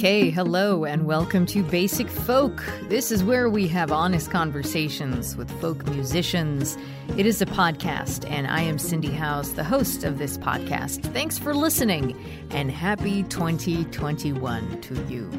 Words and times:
Okay, 0.00 0.30
hello, 0.30 0.86
and 0.86 1.04
welcome 1.04 1.44
to 1.44 1.62
Basic 1.62 2.08
Folk. 2.08 2.64
This 2.88 3.12
is 3.12 3.22
where 3.22 3.50
we 3.50 3.68
have 3.68 3.92
honest 3.92 4.30
conversations 4.30 5.36
with 5.36 5.50
folk 5.60 5.86
musicians. 5.88 6.78
It 7.18 7.26
is 7.26 7.42
a 7.42 7.44
podcast, 7.44 8.24
and 8.30 8.46
I 8.46 8.62
am 8.62 8.78
Cindy 8.78 9.10
Howes, 9.10 9.52
the 9.52 9.62
host 9.62 10.02
of 10.04 10.16
this 10.16 10.38
podcast. 10.38 11.02
Thanks 11.12 11.38
for 11.38 11.52
listening, 11.52 12.16
and 12.50 12.70
happy 12.70 13.24
2021 13.24 14.80
to 14.80 15.04
you. 15.04 15.30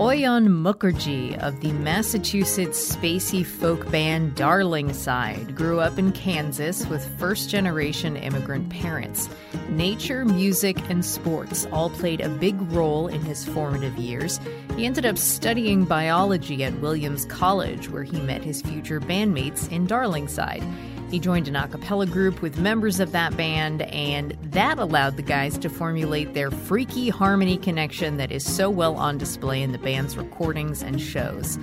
Auyon 0.00 0.48
Mukharji 0.48 1.36
of 1.40 1.60
the 1.60 1.72
Massachusetts 1.72 2.96
spacey 2.96 3.44
folk 3.44 3.90
band 3.90 4.34
Darlingside 4.34 5.54
grew 5.54 5.80
up 5.80 5.98
in 5.98 6.10
Kansas 6.12 6.86
with 6.86 7.06
first 7.18 7.50
generation 7.50 8.16
immigrant 8.16 8.70
parents. 8.70 9.28
Nature, 9.68 10.24
music, 10.24 10.78
and 10.88 11.04
sports 11.04 11.66
all 11.70 11.90
played 11.90 12.22
a 12.22 12.30
big 12.30 12.58
role 12.72 13.08
in 13.08 13.20
his 13.20 13.44
formative 13.44 13.94
years. 13.98 14.40
He 14.74 14.86
ended 14.86 15.04
up 15.04 15.18
studying 15.18 15.84
biology 15.84 16.64
at 16.64 16.80
Williams 16.80 17.26
College, 17.26 17.90
where 17.90 18.02
he 18.02 18.22
met 18.22 18.42
his 18.42 18.62
future 18.62 19.02
bandmates 19.02 19.70
in 19.70 19.86
Darlingside. 19.86 20.64
He 21.10 21.18
joined 21.18 21.48
an 21.48 21.56
a 21.56 21.66
cappella 21.66 22.06
group 22.06 22.40
with 22.40 22.58
members 22.58 23.00
of 23.00 23.10
that 23.10 23.36
band, 23.36 23.82
and 23.82 24.38
that 24.52 24.78
allowed 24.78 25.16
the 25.16 25.22
guys 25.22 25.58
to 25.58 25.68
formulate 25.68 26.34
their 26.34 26.52
freaky 26.52 27.08
harmony 27.08 27.56
connection 27.56 28.16
that 28.18 28.30
is 28.30 28.44
so 28.44 28.70
well 28.70 28.94
on 28.94 29.18
display 29.18 29.60
in 29.60 29.72
the 29.72 29.78
band's 29.78 30.16
recordings 30.16 30.84
and 30.84 31.00
shows. 31.00 31.58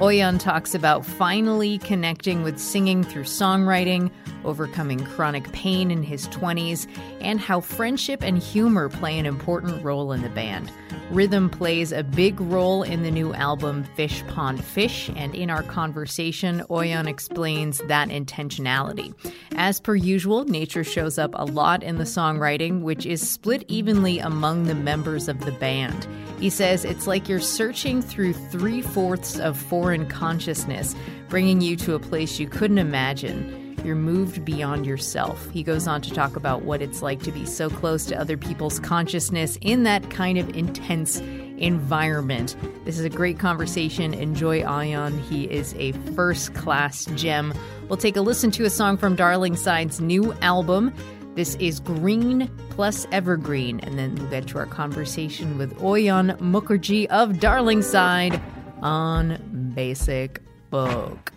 Auyon 0.00 0.38
talks 0.38 0.72
about 0.72 1.04
finally 1.04 1.78
connecting 1.78 2.44
with 2.44 2.60
singing 2.60 3.02
through 3.02 3.24
songwriting, 3.24 4.08
overcoming 4.44 5.04
chronic 5.04 5.50
pain 5.50 5.90
in 5.90 6.04
his 6.04 6.28
20s, 6.28 6.86
and 7.20 7.40
how 7.40 7.60
friendship 7.60 8.22
and 8.22 8.38
humor 8.38 8.88
play 8.88 9.18
an 9.18 9.26
important 9.26 9.82
role 9.82 10.12
in 10.12 10.22
the 10.22 10.28
band. 10.28 10.70
Rhythm 11.12 11.50
plays 11.50 11.92
a 11.92 12.02
big 12.02 12.40
role 12.40 12.82
in 12.82 13.02
the 13.02 13.10
new 13.10 13.34
album 13.34 13.84
Fish 13.96 14.24
Pond 14.28 14.64
Fish, 14.64 15.10
and 15.14 15.34
in 15.34 15.50
our 15.50 15.62
conversation, 15.62 16.62
Auyon 16.70 17.06
explains 17.06 17.82
that 17.86 18.08
intentionality. 18.08 19.12
As 19.54 19.78
per 19.78 19.94
usual, 19.94 20.46
nature 20.46 20.82
shows 20.82 21.18
up 21.18 21.32
a 21.34 21.44
lot 21.44 21.82
in 21.82 21.98
the 21.98 22.04
songwriting, 22.04 22.80
which 22.80 23.04
is 23.04 23.28
split 23.28 23.62
evenly 23.68 24.20
among 24.20 24.64
the 24.64 24.74
members 24.74 25.28
of 25.28 25.38
the 25.40 25.52
band. 25.52 26.08
He 26.40 26.48
says 26.48 26.82
it's 26.82 27.06
like 27.06 27.28
you're 27.28 27.40
searching 27.40 28.00
through 28.00 28.32
three 28.32 28.80
fourths 28.80 29.38
of 29.38 29.58
foreign 29.58 30.08
consciousness, 30.08 30.96
bringing 31.28 31.60
you 31.60 31.76
to 31.76 31.94
a 31.94 31.98
place 31.98 32.40
you 32.40 32.48
couldn't 32.48 32.78
imagine. 32.78 33.61
You're 33.84 33.96
moved 33.96 34.44
beyond 34.44 34.86
yourself. 34.86 35.50
He 35.50 35.62
goes 35.62 35.86
on 35.86 36.02
to 36.02 36.10
talk 36.12 36.36
about 36.36 36.62
what 36.62 36.80
it's 36.80 37.02
like 37.02 37.22
to 37.22 37.32
be 37.32 37.44
so 37.44 37.68
close 37.68 38.06
to 38.06 38.20
other 38.20 38.36
people's 38.36 38.78
consciousness 38.78 39.58
in 39.60 39.82
that 39.82 40.10
kind 40.10 40.38
of 40.38 40.56
intense 40.56 41.18
environment. 41.58 42.56
This 42.84 42.98
is 42.98 43.04
a 43.04 43.10
great 43.10 43.38
conversation. 43.38 44.14
Enjoy 44.14 44.62
Auyon. 44.62 45.18
He 45.22 45.44
is 45.44 45.74
a 45.78 45.92
first 46.14 46.54
class 46.54 47.06
gem. 47.14 47.52
We'll 47.88 47.96
take 47.96 48.16
a 48.16 48.20
listen 48.20 48.50
to 48.52 48.64
a 48.64 48.70
song 48.70 48.96
from 48.96 49.16
Darlingside's 49.16 50.00
new 50.00 50.32
album. 50.34 50.92
This 51.34 51.54
is 51.56 51.80
Green 51.80 52.50
plus 52.70 53.06
Evergreen, 53.10 53.80
and 53.80 53.98
then 53.98 54.14
we'll 54.16 54.28
get 54.28 54.46
to 54.48 54.58
our 54.58 54.66
conversation 54.66 55.56
with 55.56 55.72
Auyon 55.82 56.36
Mukharji 56.38 57.06
of 57.06 57.32
Darlingside 57.32 58.40
on 58.82 59.72
Basic 59.74 60.42
Folk. 60.70 61.32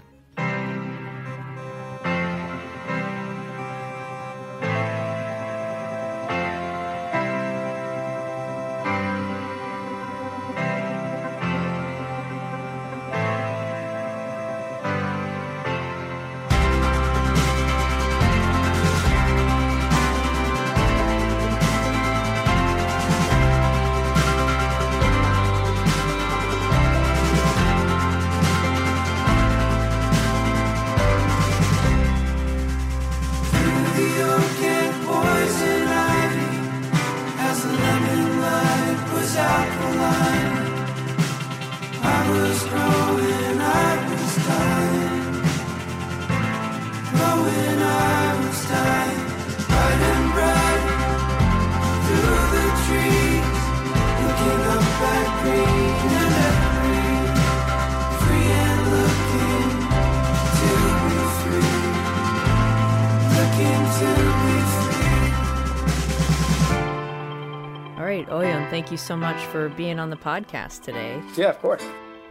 Right, 68.16 68.30
Auyon, 68.30 68.70
thank 68.70 68.92
you 68.92 68.98
so 68.98 69.18
much 69.18 69.36
for 69.48 69.68
being 69.68 70.00
on 70.00 70.10
the 70.10 70.16
podcast 70.16 70.84
today. 70.84 71.22
Yeah, 71.36 71.50
of 71.50 71.60
course. 71.60 71.84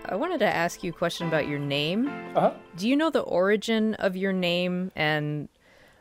I 0.06 0.15
wanted 0.15 0.39
to 0.39 0.47
ask 0.47 0.83
you 0.83 0.93
a 0.93 0.95
question 0.95 1.28
about 1.28 1.47
your 1.47 1.59
name. 1.59 2.09
Uh 2.34 2.41
huh. 2.41 2.53
Do 2.78 2.89
you 2.89 2.97
know 2.97 3.11
the 3.11 3.21
origin 3.21 3.93
of 3.97 4.17
your 4.17 4.33
name? 4.33 4.93
And 4.97 5.47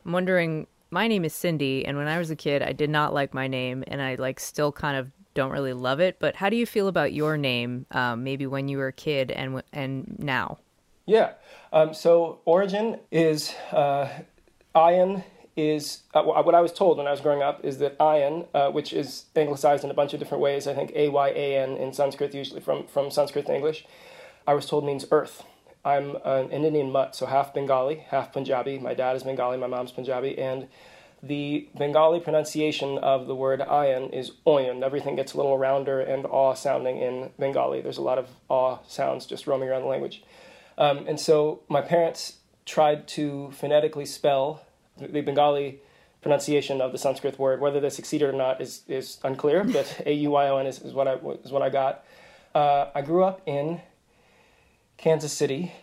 I'm 0.06 0.14
wondering, 0.14 0.68
my 0.90 1.10
name 1.10 1.26
is 1.26 1.34
Cindy, 1.34 1.86
and 1.86 1.98
when 1.98 2.08
I 2.08 2.18
was 2.18 2.32
a 2.32 2.36
kid, 2.38 2.62
I 2.62 2.72
did 2.72 2.90
not 2.90 3.14
like 3.14 3.34
my 3.34 3.50
name, 3.50 3.84
and 3.88 4.02
I 4.02 4.16
like 4.16 4.40
still 4.40 4.72
kind 4.72 4.96
of 4.96 5.12
don't 5.34 5.52
really 5.52 5.74
love 5.74 6.00
it. 6.00 6.18
But 6.18 6.38
how 6.38 6.48
do 6.48 6.56
you 6.56 6.66
feel 6.66 6.88
about 6.88 7.12
your 7.12 7.36
name? 7.36 7.86
Um, 7.92 8.24
maybe 8.24 8.48
when 8.48 8.70
you 8.70 8.78
were 8.78 8.88
a 8.88 8.94
kid 8.94 9.32
and 9.32 9.62
and 9.74 10.16
now. 10.18 10.60
Yeah. 11.06 11.34
Um, 11.74 11.94
so 11.94 12.40
origin 12.46 13.02
is 13.12 13.54
uh, 13.74 14.08
ion 14.74 15.26
is 15.56 16.04
uh, 16.14 16.24
what 16.24 16.56
I 16.56 16.62
was 16.62 16.74
told 16.74 16.98
when 16.98 17.08
I 17.08 17.12
was 17.12 17.22
growing 17.22 17.44
up 17.44 17.64
is 17.64 17.78
that 17.78 17.98
ayan, 18.00 18.48
uh, 18.54 18.72
which 18.72 18.92
is 18.92 19.26
anglicized 19.36 19.84
in 19.84 19.92
a 19.92 19.94
bunch 19.94 20.14
of 20.14 20.20
different 20.20 20.42
ways. 20.42 20.68
I 20.68 20.74
think 20.74 20.92
a 20.96 21.10
y 21.10 21.30
a 21.30 21.58
n 21.58 21.78
in 21.78 21.94
Sanskrit, 21.94 22.34
usually 22.34 22.62
from 22.62 22.88
from 22.88 23.12
Sanskrit 23.12 23.46
to 23.46 23.56
English. 23.56 23.86
I 24.48 24.54
was 24.54 24.66
told 24.66 24.84
means 24.86 25.06
earth. 25.12 25.44
I'm 25.86 26.18
an 26.24 26.50
Indian 26.52 26.92
mutt, 26.92 27.16
so 27.16 27.26
half 27.26 27.54
Bengali, 27.54 28.06
half 28.08 28.32
Punjabi. 28.32 28.80
My 28.80 28.94
dad 28.94 29.16
is 29.16 29.24
Bengali, 29.24 29.58
my 29.58 29.68
mom's 29.68 29.92
Punjabi, 29.92 30.38
and 30.40 30.68
the 31.22 31.70
Bengali 31.78 32.20
pronunciation 32.20 32.98
of 32.98 33.28
the 33.28 33.36
word 33.36 33.60
ayan 33.62 34.12
is 34.14 34.32
oyan. 34.46 34.84
Everything 34.84 35.16
gets 35.16 35.34
a 35.34 35.38
little 35.38 35.58
rounder 35.58 36.00
and 36.02 36.26
aw 36.26 36.54
sounding 36.54 36.98
in 36.98 37.32
Bengali. 37.40 37.82
There's 37.82 37.98
a 37.98 38.02
lot 38.02 38.18
of 38.18 38.28
aw 38.50 38.80
sounds 38.88 39.26
just 39.26 39.48
roaming 39.48 39.70
around 39.70 39.84
the 39.84 39.88
language. 39.88 40.24
Um, 40.78 41.06
and 41.08 41.20
so 41.20 41.62
my 41.70 41.82
parents 41.82 42.38
tried 42.66 43.08
to 43.10 43.52
phonetically 43.52 44.06
spell 44.06 44.66
the 44.98 45.22
Bengali 45.22 45.80
pronunciation 46.22 46.82
of 46.82 46.92
the 46.92 46.98
Sanskrit 46.98 47.38
word. 47.38 47.60
Whether 47.60 47.80
they 47.80 47.90
succeeded 47.90 48.30
or 48.30 48.34
not 48.34 48.62
is, 48.62 48.82
is 48.88 49.20
unclear, 49.24 49.64
but 49.64 50.02
A 50.06 50.14
U 50.14 50.32
Y 50.32 50.48
O 50.48 50.58
N 50.58 50.68
is, 50.68 50.80
is, 50.80 50.94
what 50.94 51.08
I, 51.08 51.16
is 51.44 51.52
what 51.52 51.62
I 51.62 51.70
got. 51.70 52.06
Uh, 52.56 52.88
I 52.96 53.02
grew 53.02 53.24
up 53.24 53.42
in 53.46 53.82
Kansas 54.98 55.34
City, 55.34 55.74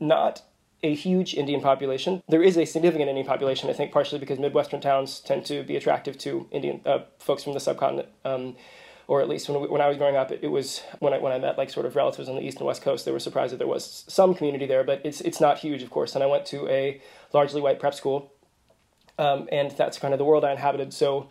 not 0.00 0.42
a 0.82 0.94
huge 0.94 1.34
Indian 1.34 1.60
population. 1.60 2.22
There 2.28 2.42
is 2.42 2.56
a 2.56 2.64
significant 2.64 3.08
Indian 3.08 3.26
population, 3.26 3.68
I 3.68 3.72
think, 3.72 3.92
partially 3.92 4.18
because 4.18 4.38
Midwestern 4.38 4.80
towns 4.80 5.20
tend 5.20 5.44
to 5.46 5.62
be 5.64 5.76
attractive 5.76 6.16
to 6.18 6.46
Indian 6.52 6.80
uh, 6.86 7.00
folks 7.18 7.42
from 7.42 7.54
the 7.54 7.60
subcontinent. 7.60 8.08
Um, 8.24 8.56
or 9.08 9.22
at 9.22 9.28
least 9.28 9.48
when, 9.48 9.62
we, 9.62 9.68
when 9.68 9.80
I 9.80 9.88
was 9.88 9.96
growing 9.96 10.16
up, 10.16 10.30
it, 10.30 10.40
it, 10.42 10.48
was 10.48 10.82
when 10.98 11.14
I, 11.14 11.18
when 11.18 11.32
I 11.32 11.38
met 11.38 11.56
like 11.56 11.70
sort 11.70 11.86
of 11.86 11.96
relatives 11.96 12.28
on 12.28 12.36
the 12.36 12.42
east 12.42 12.58
and 12.58 12.66
west 12.66 12.82
coast, 12.82 13.06
they 13.06 13.10
were 13.10 13.18
surprised 13.18 13.54
that 13.54 13.56
there 13.56 13.66
was 13.66 14.04
some 14.06 14.34
community 14.34 14.66
there, 14.66 14.84
but 14.84 15.00
it's, 15.02 15.22
it's 15.22 15.40
not 15.40 15.58
huge, 15.58 15.82
of 15.82 15.90
course. 15.90 16.14
And 16.14 16.22
I 16.22 16.26
went 16.26 16.44
to 16.46 16.68
a 16.68 17.00
largely 17.32 17.62
white 17.62 17.80
prep 17.80 17.94
school, 17.94 18.30
um, 19.18 19.48
and 19.50 19.70
that's 19.72 19.98
kind 19.98 20.14
of 20.14 20.18
the 20.18 20.24
world 20.24 20.44
I 20.44 20.52
inhabited. 20.52 20.92
So 20.92 21.28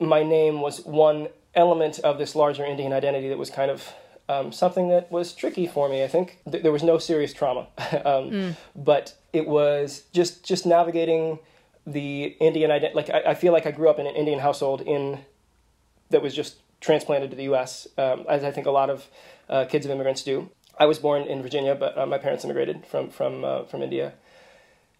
my 0.00 0.22
name 0.22 0.60
was 0.60 0.84
one 0.84 1.28
element 1.54 1.98
of 2.00 2.18
this 2.18 2.34
larger 2.34 2.64
Indian 2.64 2.92
identity 2.92 3.28
that 3.28 3.38
was 3.38 3.50
kind 3.50 3.70
of 3.70 3.92
um, 4.28 4.52
something 4.52 4.88
that 4.88 5.10
was 5.10 5.32
tricky 5.32 5.66
for 5.66 5.88
me. 5.88 6.04
I 6.04 6.08
think 6.08 6.38
Th- 6.50 6.62
there 6.62 6.72
was 6.72 6.82
no 6.82 6.98
serious 6.98 7.32
trauma, 7.32 7.68
um, 8.04 8.30
mm. 8.30 8.56
but 8.76 9.14
it 9.32 9.46
was 9.46 10.04
just 10.12 10.44
just 10.44 10.66
navigating 10.66 11.38
the 11.86 12.36
Indian 12.40 12.70
identity. 12.70 12.94
Like 12.94 13.10
I, 13.10 13.30
I, 13.30 13.34
feel 13.34 13.52
like 13.52 13.64
I 13.64 13.70
grew 13.70 13.88
up 13.88 13.98
in 13.98 14.06
an 14.06 14.14
Indian 14.14 14.40
household 14.40 14.82
in 14.82 15.20
that 16.10 16.20
was 16.20 16.34
just 16.34 16.56
transplanted 16.80 17.30
to 17.30 17.36
the 17.36 17.44
U.S. 17.44 17.88
Um, 17.96 18.26
as 18.28 18.44
I 18.44 18.50
think 18.50 18.66
a 18.66 18.70
lot 18.70 18.90
of 18.90 19.06
uh, 19.48 19.64
kids 19.64 19.86
of 19.86 19.92
immigrants 19.92 20.22
do. 20.22 20.50
I 20.78 20.86
was 20.86 20.98
born 20.98 21.22
in 21.22 21.42
Virginia, 21.42 21.74
but 21.74 21.98
uh, 21.98 22.06
my 22.06 22.18
parents 22.18 22.44
immigrated 22.44 22.86
from 22.86 23.10
from 23.10 23.44
uh, 23.44 23.64
from 23.64 23.82
India, 23.82 24.12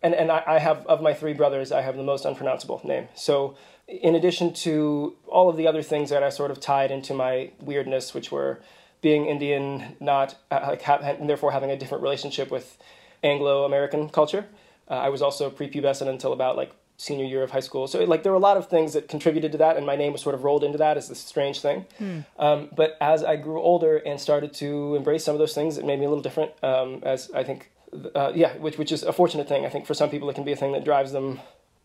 and 0.03 0.15
and 0.15 0.31
I, 0.31 0.43
I 0.47 0.59
have 0.59 0.87
of 0.87 1.03
my 1.03 1.15
three 1.15 1.33
brothers, 1.33 1.73
I 1.73 1.83
have 1.83 1.97
the 1.97 2.03
most 2.03 2.25
unpronounceable 2.25 2.81
name. 2.85 3.09
So 3.15 3.56
in 3.87 4.15
addition 4.15 4.53
to 4.53 5.17
all 5.27 5.49
of 5.49 5.56
the 5.56 5.67
other 5.67 5.83
things 5.83 6.11
that 6.11 6.23
I 6.23 6.29
sort 6.29 6.50
of 6.50 6.61
tied 6.61 6.91
into 6.91 7.15
my 7.15 7.50
weirdness, 7.61 8.12
which 8.12 8.31
were 8.31 8.61
being 9.00 9.27
Indian, 9.27 9.97
not 10.00 10.37
uh, 10.50 10.61
like 10.69 10.83
ha- 10.83 10.99
and 11.03 11.29
therefore 11.29 11.53
having 11.53 11.71
a 11.71 11.77
different 11.77 12.03
relationship 12.03 12.50
with 12.50 12.77
Anglo 13.23 13.65
American 13.65 14.09
culture. 14.09 14.47
Uh, 14.91 14.95
I 14.95 15.09
was 15.09 15.23
also 15.23 15.50
prepubescent 15.50 16.09
until 16.09 16.33
about 16.33 16.56
like 16.56 16.73
senior 16.99 17.25
year 17.25 17.43
of 17.43 17.53
high 17.53 17.61
school. 17.61 17.87
So 17.87 18.03
like 18.05 18.25
there 18.25 18.33
were 18.33 18.39
a 18.39 18.41
lot 18.41 18.56
of 18.56 18.69
things 18.69 18.93
that 18.93 19.09
contributed 19.09 19.53
to 19.53 19.59
that, 19.59 19.77
and 19.77 19.87
my 19.87 19.97
name 19.97 20.12
was 20.12 20.21
sort 20.21 20.35
of 20.35 20.44
rolled 20.44 20.65
into 20.65 20.79
that 20.79 20.97
as 20.97 21.09
this 21.09 21.21
strange 21.21 21.61
thing. 21.61 21.87
Hmm. 21.99 22.21
Um, 22.39 22.69
but 22.75 22.97
as 23.01 23.23
I 23.23 23.37
grew 23.37 23.61
older 23.61 23.97
and 23.99 24.21
started 24.21 24.53
to 24.55 24.97
embrace 24.97 25.25
some 25.25 25.35
of 25.35 25.39
those 25.39 25.55
things, 25.55 25.79
it 25.79 25.85
made 25.85 25.99
me 25.99 26.06
a 26.06 26.09
little 26.09 26.23
different. 26.23 26.53
Um, 26.62 27.01
as 27.05 27.31
I 27.33 27.44
think, 27.44 27.71
uh, 28.14 28.32
yeah, 28.35 28.56
which 28.56 28.79
which 28.79 28.93
is 28.93 29.02
a 29.02 29.12
fortunate 29.12 29.49
thing. 29.49 29.64
I 29.64 29.69
think 29.69 29.87
for 29.87 29.94
some 29.94 30.11
people 30.11 30.29
it 30.31 30.35
can 30.35 30.44
be 30.44 30.52
a 30.52 30.56
thing 30.56 30.73
that 30.73 30.85
drives 30.85 31.12
them. 31.12 31.40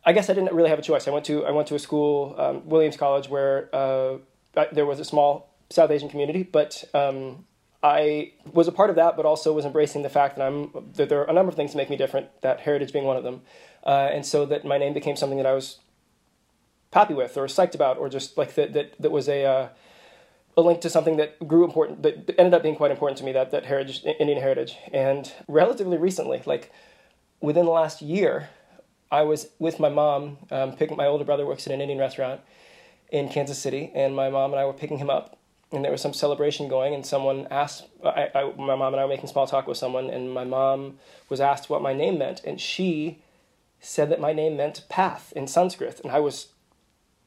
I 0.05 0.11
guess 0.11 0.29
I 0.29 0.33
didn't 0.33 0.53
really 0.53 0.69
have 0.69 0.79
a 0.79 0.83
choice. 0.83 1.07
I 1.07 1.11
went 1.11 1.25
to 1.25 1.45
I 1.45 1.51
went 1.51 1.67
to 1.69 1.75
a 1.75 1.79
school, 1.79 2.35
um, 2.37 2.67
Williams 2.67 2.97
College, 2.97 3.29
where 3.29 3.69
uh, 3.73 4.17
there 4.71 4.85
was 4.85 4.99
a 4.99 5.05
small 5.05 5.53
South 5.69 5.91
Asian 5.91 6.09
community, 6.09 6.43
but 6.43 6.83
um, 6.93 7.45
I 7.81 8.33
was 8.51 8.67
a 8.67 8.71
part 8.71 8.89
of 8.89 8.95
that, 8.97 9.15
but 9.17 9.25
also 9.25 9.53
was 9.53 9.65
embracing 9.65 10.03
the 10.03 10.09
fact 10.09 10.37
that 10.37 10.45
I'm 10.45 10.71
that 10.93 11.09
there 11.09 11.21
are 11.21 11.29
a 11.29 11.33
number 11.33 11.49
of 11.49 11.55
things 11.55 11.71
that 11.71 11.77
make 11.77 11.89
me 11.89 11.97
different. 11.97 12.27
That 12.41 12.61
heritage 12.61 12.93
being 12.93 13.05
one 13.05 13.17
of 13.17 13.23
them, 13.23 13.41
uh, 13.85 14.09
and 14.11 14.25
so 14.25 14.45
that 14.45 14.65
my 14.65 14.77
name 14.77 14.93
became 14.93 15.15
something 15.15 15.37
that 15.37 15.47
I 15.47 15.53
was 15.53 15.79
happy 16.91 17.13
with, 17.13 17.37
or 17.37 17.45
psyched 17.45 17.75
about, 17.75 17.97
or 17.97 18.09
just 18.09 18.37
like 18.37 18.55
that 18.55 18.73
that 18.73 19.01
that 19.01 19.11
was 19.11 19.27
a 19.27 19.45
uh, 19.45 19.69
a 20.55 20.61
link 20.61 20.81
to 20.81 20.89
something 20.89 21.17
that 21.17 21.47
grew 21.47 21.63
important, 21.63 22.03
that 22.03 22.35
ended 22.37 22.53
up 22.53 22.63
being 22.63 22.75
quite 22.75 22.91
important 22.91 23.17
to 23.19 23.23
me. 23.23 23.31
That 23.31 23.51
that 23.51 23.65
heritage, 23.65 24.03
Indian 24.19 24.39
heritage, 24.39 24.77
and 24.91 25.31
relatively 25.47 25.97
recently, 25.97 26.41
like 26.45 26.71
within 27.41 27.65
the 27.65 27.71
last 27.71 28.01
year, 28.01 28.49
I 29.11 29.23
was 29.23 29.47
with 29.59 29.79
my 29.79 29.89
mom. 29.89 30.37
Um, 30.51 30.73
picking 30.73 30.97
my 30.97 31.05
older 31.05 31.25
brother 31.25 31.45
works 31.45 31.67
at 31.67 31.73
an 31.73 31.81
Indian 31.81 31.99
restaurant 31.99 32.41
in 33.11 33.29
Kansas 33.29 33.59
City, 33.59 33.91
and 33.93 34.15
my 34.15 34.29
mom 34.29 34.51
and 34.51 34.59
I 34.59 34.65
were 34.65 34.73
picking 34.73 34.97
him 34.97 35.09
up 35.09 35.37
and 35.73 35.83
there 35.83 35.91
was 35.91 36.01
some 36.01 36.13
celebration 36.13 36.67
going, 36.67 36.93
and 36.93 37.03
someone 37.03 37.47
asked, 37.49 37.85
I, 38.05 38.29
I, 38.35 38.53
my 38.57 38.75
mom 38.75 38.93
and 38.93 38.97
I 38.97 39.05
were 39.05 39.09
making 39.09 39.27
small 39.27 39.47
talk 39.47 39.67
with 39.67 39.77
someone, 39.77 40.09
and 40.09 40.31
my 40.31 40.43
mom 40.43 40.99
was 41.29 41.41
asked 41.41 41.69
what 41.69 41.81
my 41.81 41.93
name 41.93 42.19
meant, 42.19 42.43
and 42.43 42.61
she 42.61 43.23
said 43.79 44.09
that 44.11 44.21
my 44.21 44.33
name 44.33 44.55
meant 44.55 44.85
path 44.87 45.33
in 45.35 45.47
Sanskrit, 45.47 45.99
and 46.01 46.11
I 46.11 46.19
was 46.19 46.49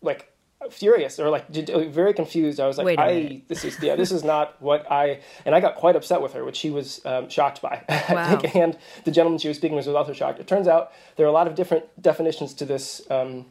like 0.01 0.33
furious 0.71 1.19
or 1.19 1.31
like 1.31 1.49
very 1.49 2.13
confused. 2.13 2.61
I 2.61 2.67
was 2.67 2.79
like, 2.79 2.99
I 2.99 3.43
this 3.49 3.65
is 3.65 3.81
yeah, 3.83 3.97
this 3.97 4.11
is 4.11 4.25
not 4.25 4.57
what 4.61 4.91
I 4.91 5.21
and 5.45 5.55
I 5.55 5.61
got 5.61 5.77
quite 5.77 5.97
upset 5.97 6.23
with 6.23 6.33
her, 6.33 6.45
which 6.45 6.57
she 6.57 6.71
was 6.71 7.01
um, 7.05 7.29
shocked 7.29 7.63
by. 7.63 7.85
Wow. 8.17 8.41
and 8.55 8.79
the 9.05 9.11
gentleman 9.11 9.39
she 9.39 9.49
was 9.49 9.57
speaking 9.57 9.77
with 9.77 9.87
was 9.87 9.95
also 9.95 10.13
shocked. 10.13 10.39
It 10.39 10.47
turns 10.47 10.69
out 10.69 10.93
there 11.17 11.27
are 11.27 11.29
a 11.29 11.33
lot 11.33 11.47
of 11.47 11.55
different 11.55 11.85
definitions 12.01 12.55
to 12.55 12.65
this. 12.65 13.03
Um, 13.11 13.47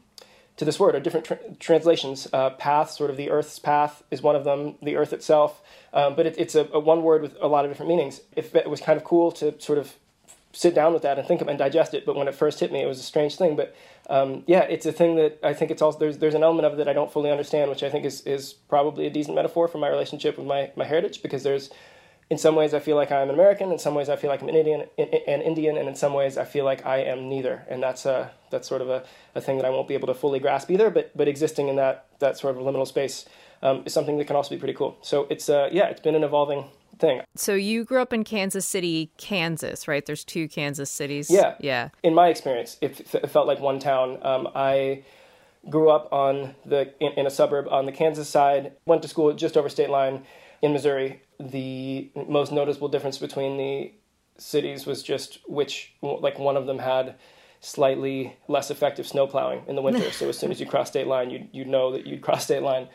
to 0.58 0.64
this 0.64 0.80
word 0.80 0.96
or 0.96 1.02
different 1.02 1.26
tra- 1.26 1.40
translations. 1.60 2.30
Uh, 2.32 2.50
path, 2.52 2.92
sort 2.92 3.10
of 3.10 3.18
the 3.18 3.30
earth's 3.30 3.60
path, 3.60 4.04
is 4.10 4.22
one 4.22 4.38
of 4.38 4.46
them. 4.46 4.76
The 4.82 4.96
earth 4.96 5.12
itself, 5.12 5.62
um, 5.92 6.16
but 6.16 6.26
it, 6.26 6.36
it's 6.38 6.56
a, 6.56 6.70
a, 6.72 6.80
one 6.80 7.04
word 7.04 7.22
with 7.22 7.36
a 7.42 7.48
lot 7.48 7.66
of 7.66 7.72
different 7.72 7.90
meanings. 7.90 8.22
If 8.38 8.56
it 8.56 8.70
was 8.70 8.80
kind 8.80 8.96
of 8.96 9.04
cool 9.04 9.34
to 9.34 9.60
sort 9.60 9.78
of 9.78 9.96
sit 10.54 10.74
down 10.74 10.94
with 10.94 11.02
that 11.02 11.20
and 11.20 11.28
think 11.28 11.42
of 11.42 11.50
and 11.50 11.60
digest 11.60 11.94
it, 11.94 12.06
but 12.06 12.16
when 12.16 12.30
it 12.30 12.36
first 12.36 12.62
hit 12.62 12.72
me, 12.72 12.82
it 12.82 12.86
was 12.86 13.00
a 13.00 13.04
strange 13.04 13.36
thing. 13.36 13.58
But 13.58 13.76
um, 14.10 14.44
yeah, 14.48 14.62
it's 14.62 14.86
a 14.86 14.92
thing 14.92 15.16
that 15.16 15.40
I 15.44 15.54
think 15.54 15.72
it's 15.72 15.82
also 15.82 16.00
there's 16.00 16.18
there's 16.18 16.36
an 16.36 16.44
element 16.44 16.66
of 16.66 16.74
it 16.74 16.78
that 16.78 16.88
I 16.88 16.94
don't 16.94 17.12
fully 17.12 17.32
understand, 17.32 17.70
which 17.70 17.84
I 17.84 17.90
think 17.90 18.06
is 18.06 18.22
is 18.22 18.54
probably 18.54 19.08
a 19.08 19.10
decent 19.10 19.36
metaphor 19.36 19.68
for 19.68 19.78
my 19.78 19.90
relationship 19.90 20.38
with 20.38 20.48
my 20.48 20.72
my 20.76 20.86
heritage 20.86 21.22
because 21.22 21.44
there's 21.44 21.70
in 22.30 22.38
some 22.38 22.56
ways 22.56 22.74
I 22.74 22.80
feel 22.80 22.96
like 22.96 23.12
I'm 23.12 23.30
an 23.30 23.36
American, 23.36 23.72
in 23.72 23.78
some 23.78 23.94
ways 23.94 24.10
I 24.10 24.16
feel 24.16 24.30
like 24.30 24.42
I'm 24.42 24.50
an 24.50 24.56
Indian, 24.56 24.86
an 24.98 25.42
Indian, 25.42 25.78
and 25.78 25.88
in 25.88 25.96
some 25.96 26.14
ways 26.14 26.38
I 26.38 26.46
feel 26.46 26.66
like 26.66 26.86
I 26.86 26.98
am 26.98 27.30
neither. 27.30 27.66
And 27.70 27.84
that's 27.84 28.06
a 28.06 28.32
that's 28.50 28.68
sort 28.68 28.82
of 28.82 28.90
a, 28.90 29.04
a 29.36 29.42
thing 29.42 29.58
that 29.58 29.66
I 29.66 29.70
won't 29.70 29.88
be 29.88 29.94
able 29.94 30.08
to 30.08 30.16
fully 30.16 30.40
grasp 30.40 30.72
either. 30.72 30.90
But 30.90 31.16
but 31.16 31.28
existing 31.28 31.68
in 31.68 31.76
that 31.76 32.08
that 32.20 32.38
sort 32.38 32.56
of 32.56 32.62
liminal 32.62 32.88
space 32.88 33.26
um, 33.62 33.84
is 33.86 33.94
something 33.94 34.18
that 34.18 34.26
can 34.26 34.36
also 34.36 34.50
be 34.52 34.58
pretty 34.58 34.74
cool. 34.74 34.98
So 35.02 35.28
it's 35.30 35.50
uh, 35.50 35.70
yeah, 35.72 35.86
it's 35.86 36.02
been 36.02 36.16
an 36.16 36.24
evolving 36.24 36.66
thing. 37.00 37.22
So 37.36 37.54
you 37.54 37.84
grew 37.84 38.02
up 38.02 38.14
in 38.14 38.24
Kansas 38.24 38.66
City, 38.66 39.12
Kansas, 39.18 39.88
right? 39.88 40.06
There's 40.06 40.24
two 40.24 40.48
Kansas 40.48 40.90
cities. 40.90 41.30
Yeah, 41.30 41.56
yeah. 41.60 41.90
In 42.04 42.14
my 42.14 42.30
experience, 42.30 42.78
it, 42.82 43.00
it 43.14 43.30
felt 43.30 43.48
like 43.48 43.60
one 43.60 43.80
town. 43.80 44.20
Um, 44.22 44.48
I 44.56 45.04
grew 45.70 45.90
up 45.90 46.12
on 46.12 46.56
the 46.66 46.94
in, 47.00 47.14
in 47.14 47.28
a 47.28 47.32
suburb 47.32 47.68
on 47.70 47.86
the 47.86 47.92
Kansas 47.92 48.30
side. 48.30 48.74
Went 48.86 49.02
to 49.02 49.08
school 49.08 49.34
just 49.34 49.58
over 49.58 49.70
state 49.70 49.90
line 49.90 50.24
in 50.62 50.74
Missouri, 50.74 51.22
the 51.40 52.10
most 52.28 52.52
noticeable 52.52 52.88
difference 52.88 53.18
between 53.18 53.58
the 53.58 53.94
cities 54.38 54.86
was 54.86 55.04
just 55.04 55.40
which, 55.48 55.94
like, 56.02 56.40
one 56.40 56.58
of 56.58 56.66
them 56.66 56.80
had 56.80 57.16
slightly 57.62 58.36
less 58.48 58.70
effective 58.70 59.08
snow 59.08 59.28
plowing 59.28 59.64
in 59.68 59.76
the 59.76 59.82
winter. 59.82 60.12
so 60.12 60.30
as 60.30 60.38
soon 60.38 60.52
as 60.52 60.60
you 60.60 60.66
cross 60.66 60.90
state 60.90 61.08
line, 61.08 61.30
you 61.30 61.48
you 61.52 61.66
know 61.66 61.92
that 61.92 62.06
you'd 62.06 62.22
cross 62.28 62.44
state 62.46 62.62
line. 62.62 62.88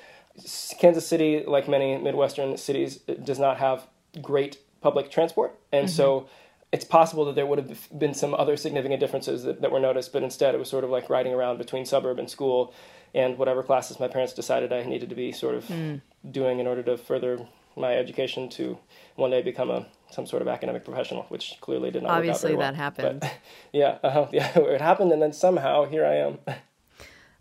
Kansas 0.79 1.07
City, 1.07 1.45
like 1.47 1.69
many 1.69 1.97
Midwestern 1.99 2.57
cities, 2.57 2.97
does 3.23 3.39
not 3.39 3.59
have 3.59 3.87
great 4.21 4.59
public 4.81 5.11
transport, 5.11 5.59
and 5.73 5.87
mm-hmm. 5.87 5.97
so 5.97 6.29
it's 6.73 6.85
possible 6.85 7.25
that 7.25 7.35
there 7.35 7.47
would 7.47 7.59
have 7.59 7.99
been 7.99 8.15
some 8.15 8.35
other 8.35 8.57
significant 8.57 9.01
differences 9.01 9.43
that, 9.43 9.61
that 9.61 9.73
were 9.73 9.81
noticed, 9.81 10.13
but 10.13 10.23
instead 10.23 10.55
it 10.55 10.59
was 10.59 10.71
sort 10.71 10.85
of 10.85 10.91
like 10.91 11.11
riding 11.11 11.35
around 11.35 11.59
between 11.59 11.85
suburb 11.85 12.19
and 12.19 12.31
school 12.31 12.73
and 13.13 13.39
whatever 13.39 13.63
classes 13.63 13.99
my 13.99 14.07
parents 14.07 14.33
decided 14.33 14.73
I 14.73 14.85
needed 14.85 15.09
to 15.09 15.17
be 15.17 15.33
sort 15.33 15.57
of 15.57 15.65
mm. 15.67 16.01
doing 16.31 16.61
in 16.61 16.69
order 16.69 16.83
to 16.85 16.97
further 16.97 17.45
my 17.77 17.95
education 17.95 18.49
to 18.51 18.79
one 19.17 19.31
day 19.31 19.43
become 19.43 19.71
a 19.71 19.87
some 20.11 20.27
sort 20.27 20.43
of 20.43 20.49
academic 20.49 20.85
professional, 20.85 21.23
which 21.25 21.57
clearly 21.61 21.91
did 21.91 22.03
not. 22.03 22.13
Obviously, 22.13 22.55
well. 22.55 22.67
that 22.67 22.75
happened. 22.75 23.21
But, 23.21 23.33
yeah, 23.73 23.99
uh, 24.03 24.27
yeah, 24.33 24.51
it 24.59 24.81
happened, 24.81 25.13
and 25.13 25.23
then 25.23 25.33
somehow 25.33 25.85
here 25.85 26.05
I 26.05 26.17
am. 26.17 26.39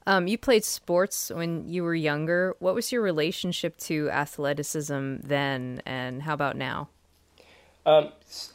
Um, 0.08 0.28
you 0.28 0.38
played 0.38 0.64
sports 0.64 1.30
when 1.30 1.68
you 1.68 1.84
were 1.84 1.96
younger. 1.96 2.56
What 2.60 2.76
was 2.76 2.92
your 2.92 3.02
relationship 3.02 3.78
to 3.80 4.10
athleticism 4.10 5.18
then, 5.24 5.82
and 5.86 6.24
how 6.24 6.34
about 6.34 6.56
now? 6.56 6.90
Um, 7.86 8.10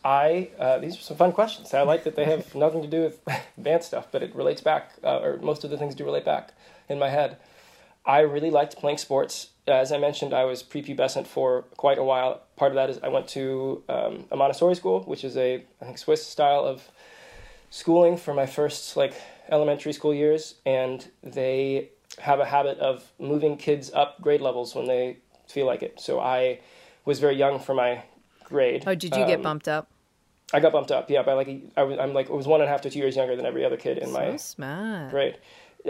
I 0.04 0.50
uh, 0.58 0.78
these 0.78 0.96
are 0.96 1.00
some 1.00 1.16
fun 1.16 1.32
questions. 1.32 1.74
I 1.74 1.82
like 1.82 2.04
that 2.04 2.16
they 2.16 2.24
have 2.24 2.54
nothing 2.66 2.82
to 2.82 2.88
do 2.88 3.02
with 3.02 3.20
advanced 3.58 3.88
stuff, 3.88 4.08
but 4.10 4.22
it 4.22 4.34
relates 4.34 4.60
back, 4.60 4.92
uh, 5.02 5.20
or 5.20 5.38
most 5.38 5.64
of 5.64 5.70
the 5.70 5.78
things 5.78 5.94
do 5.94 6.04
relate 6.04 6.24
back 6.24 6.52
in 6.88 6.98
my 6.98 7.08
head. 7.08 7.36
I 8.06 8.20
really 8.20 8.50
liked 8.50 8.76
playing 8.76 8.98
sports. 8.98 9.48
As 9.66 9.90
I 9.90 9.98
mentioned, 9.98 10.34
I 10.34 10.44
was 10.44 10.62
prepubescent 10.62 11.26
for 11.26 11.62
quite 11.76 11.98
a 11.98 12.04
while. 12.04 12.42
Part 12.56 12.72
of 12.72 12.76
that 12.76 12.90
is 12.90 12.98
I 13.02 13.08
went 13.08 13.28
to 13.28 13.82
um, 13.88 14.26
a 14.30 14.36
Montessori 14.36 14.74
school, 14.74 15.00
which 15.04 15.24
is 15.24 15.36
a 15.36 15.64
I 15.80 15.84
think 15.84 15.98
Swiss 15.98 16.26
style 16.26 16.64
of 16.64 16.90
schooling 17.70 18.16
for 18.16 18.34
my 18.34 18.46
first 18.46 18.96
like 18.96 19.14
elementary 19.50 19.92
school 19.92 20.14
years, 20.14 20.56
and 20.64 21.10
they 21.22 21.90
have 22.18 22.40
a 22.40 22.44
habit 22.44 22.78
of 22.78 23.12
moving 23.18 23.56
kids 23.56 23.90
up 23.92 24.20
grade 24.20 24.40
levels 24.40 24.74
when 24.74 24.86
they 24.86 25.18
feel 25.48 25.66
like 25.66 25.82
it. 25.82 26.00
So 26.00 26.20
I 26.20 26.60
was 27.04 27.18
very 27.18 27.36
young 27.36 27.58
for 27.58 27.74
my 27.74 28.04
grade. 28.44 28.84
Oh, 28.86 28.94
did 28.94 29.14
you 29.14 29.22
um, 29.22 29.28
get 29.28 29.42
bumped 29.42 29.68
up? 29.68 29.88
I 30.52 30.60
got 30.60 30.72
bumped 30.72 30.90
up, 30.90 31.10
yeah, 31.10 31.22
by 31.22 31.32
like 31.32 31.48
I 31.76 31.82
was 31.82 31.98
I'm 31.98 32.12
like 32.12 32.26
it 32.28 32.34
was 32.34 32.46
one 32.46 32.60
and 32.60 32.68
a 32.68 32.70
half 32.70 32.82
to 32.82 32.90
two 32.90 32.98
years 32.98 33.16
younger 33.16 33.34
than 33.34 33.46
every 33.46 33.64
other 33.64 33.76
kid 33.76 33.98
in 33.98 34.06
so 34.06 34.12
my 34.12 34.36
smart. 34.36 35.10
grade. 35.10 35.38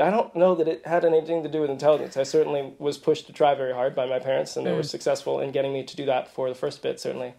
I 0.00 0.10
don't 0.10 0.34
know 0.34 0.56
that 0.56 0.66
it 0.66 0.86
had 0.86 1.04
anything 1.04 1.44
to 1.44 1.48
do 1.48 1.60
with 1.60 1.70
intelligence. 1.70 2.16
I 2.16 2.24
certainly 2.24 2.72
was 2.78 2.98
pushed 2.98 3.26
to 3.26 3.32
try 3.32 3.54
very 3.54 3.72
hard 3.72 3.94
by 3.94 4.06
my 4.06 4.18
parents, 4.18 4.56
and 4.56 4.66
they 4.66 4.70
mm. 4.70 4.76
were 4.76 4.82
successful 4.82 5.38
in 5.40 5.52
getting 5.52 5.72
me 5.72 5.84
to 5.84 5.96
do 5.96 6.06
that 6.06 6.32
for 6.34 6.48
the 6.48 6.54
first 6.54 6.82
bit, 6.82 6.98
certainly. 6.98 7.34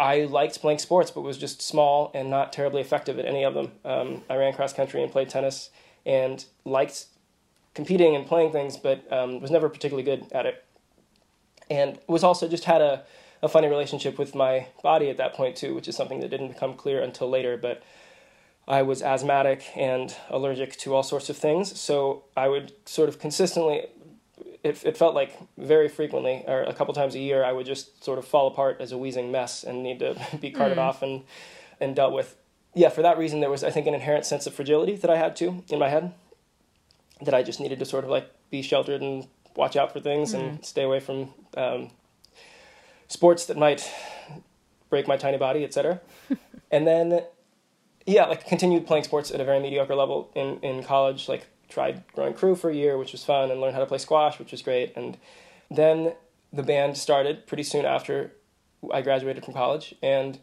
I 0.00 0.24
liked 0.24 0.58
playing 0.62 0.78
sports, 0.78 1.10
but 1.10 1.20
was 1.20 1.36
just 1.36 1.60
small 1.60 2.10
and 2.14 2.30
not 2.30 2.54
terribly 2.54 2.80
effective 2.80 3.18
at 3.18 3.26
any 3.26 3.44
of 3.44 3.52
them. 3.52 3.72
Um, 3.84 4.22
I 4.30 4.36
ran 4.36 4.54
cross 4.54 4.72
country 4.72 5.02
and 5.02 5.12
played 5.12 5.28
tennis, 5.28 5.68
and 6.06 6.42
liked 6.64 7.04
competing 7.74 8.16
and 8.16 8.26
playing 8.26 8.50
things, 8.50 8.78
but 8.78 9.04
um, 9.12 9.40
was 9.40 9.50
never 9.50 9.68
particularly 9.68 10.02
good 10.02 10.24
at 10.32 10.46
it. 10.46 10.64
And 11.68 11.98
was 12.08 12.24
also 12.24 12.48
just 12.48 12.64
had 12.64 12.80
a, 12.80 13.04
a 13.42 13.48
funny 13.48 13.68
relationship 13.68 14.18
with 14.18 14.34
my 14.34 14.68
body 14.82 15.10
at 15.10 15.18
that 15.18 15.34
point, 15.34 15.54
too, 15.54 15.74
which 15.74 15.86
is 15.86 15.96
something 15.96 16.20
that 16.20 16.30
didn't 16.30 16.48
become 16.48 16.74
clear 16.74 17.02
until 17.02 17.28
later. 17.28 17.58
But 17.58 17.82
I 18.66 18.80
was 18.80 19.02
asthmatic 19.02 19.66
and 19.76 20.16
allergic 20.30 20.78
to 20.78 20.94
all 20.94 21.02
sorts 21.02 21.28
of 21.28 21.36
things. 21.36 21.78
So 21.78 22.24
I 22.34 22.48
would 22.48 22.72
sort 22.88 23.10
of 23.10 23.18
consistently, 23.18 23.86
it, 24.62 24.84
it 24.84 24.96
felt 24.96 25.14
like 25.14 25.38
very 25.56 25.88
frequently, 25.88 26.44
or 26.46 26.62
a 26.62 26.74
couple 26.74 26.92
times 26.94 27.14
a 27.14 27.18
year, 27.18 27.44
I 27.44 27.52
would 27.52 27.66
just 27.66 28.04
sort 28.04 28.18
of 28.18 28.26
fall 28.26 28.46
apart 28.46 28.78
as 28.80 28.92
a 28.92 28.98
wheezing 28.98 29.32
mess 29.32 29.64
and 29.64 29.82
need 29.82 30.00
to 30.00 30.16
be 30.40 30.50
carted 30.50 30.78
mm. 30.78 30.82
off 30.82 31.02
and, 31.02 31.22
and 31.80 31.96
dealt 31.96 32.12
with. 32.12 32.36
Yeah, 32.74 32.88
for 32.88 33.02
that 33.02 33.18
reason, 33.18 33.40
there 33.40 33.50
was, 33.50 33.64
I 33.64 33.70
think, 33.70 33.86
an 33.86 33.94
inherent 33.94 34.24
sense 34.24 34.46
of 34.46 34.54
fragility 34.54 34.94
that 34.96 35.10
I 35.10 35.16
had 35.16 35.34
too 35.34 35.64
in 35.68 35.78
my 35.78 35.88
head 35.88 36.12
that 37.22 37.34
I 37.34 37.42
just 37.42 37.60
needed 37.60 37.78
to 37.80 37.84
sort 37.84 38.04
of 38.04 38.10
like 38.10 38.30
be 38.50 38.62
sheltered 38.62 39.02
and 39.02 39.26
watch 39.56 39.76
out 39.76 39.92
for 39.92 40.00
things 40.00 40.32
mm. 40.32 40.38
and 40.38 40.64
stay 40.64 40.82
away 40.82 41.00
from 41.00 41.34
um, 41.56 41.90
sports 43.08 43.46
that 43.46 43.56
might 43.56 43.90
break 44.88 45.08
my 45.08 45.16
tiny 45.16 45.36
body, 45.36 45.64
etc. 45.64 46.00
and 46.70 46.86
then 46.86 47.22
yeah, 48.06 48.26
like 48.26 48.46
continued 48.46 48.86
playing 48.86 49.04
sports 49.04 49.30
at 49.30 49.40
a 49.40 49.44
very 49.44 49.60
mediocre 49.60 49.94
level 49.94 50.30
in, 50.34 50.58
in 50.60 50.82
college. 50.82 51.28
Like 51.28 51.46
tried 51.70 52.04
growing 52.14 52.34
crew 52.34 52.54
for 52.54 52.70
a 52.70 52.74
year, 52.74 52.98
which 52.98 53.12
was 53.12 53.24
fun, 53.24 53.50
and 53.50 53.60
learned 53.60 53.74
how 53.74 53.80
to 53.80 53.86
play 53.86 53.98
squash, 53.98 54.38
which 54.38 54.52
was 54.52 54.62
great. 54.62 54.92
And 54.96 55.16
then 55.70 56.14
the 56.52 56.62
band 56.62 56.96
started 56.96 57.46
pretty 57.46 57.62
soon 57.62 57.84
after 57.84 58.32
I 58.92 59.02
graduated 59.02 59.44
from 59.44 59.54
college, 59.54 59.94
and 60.02 60.38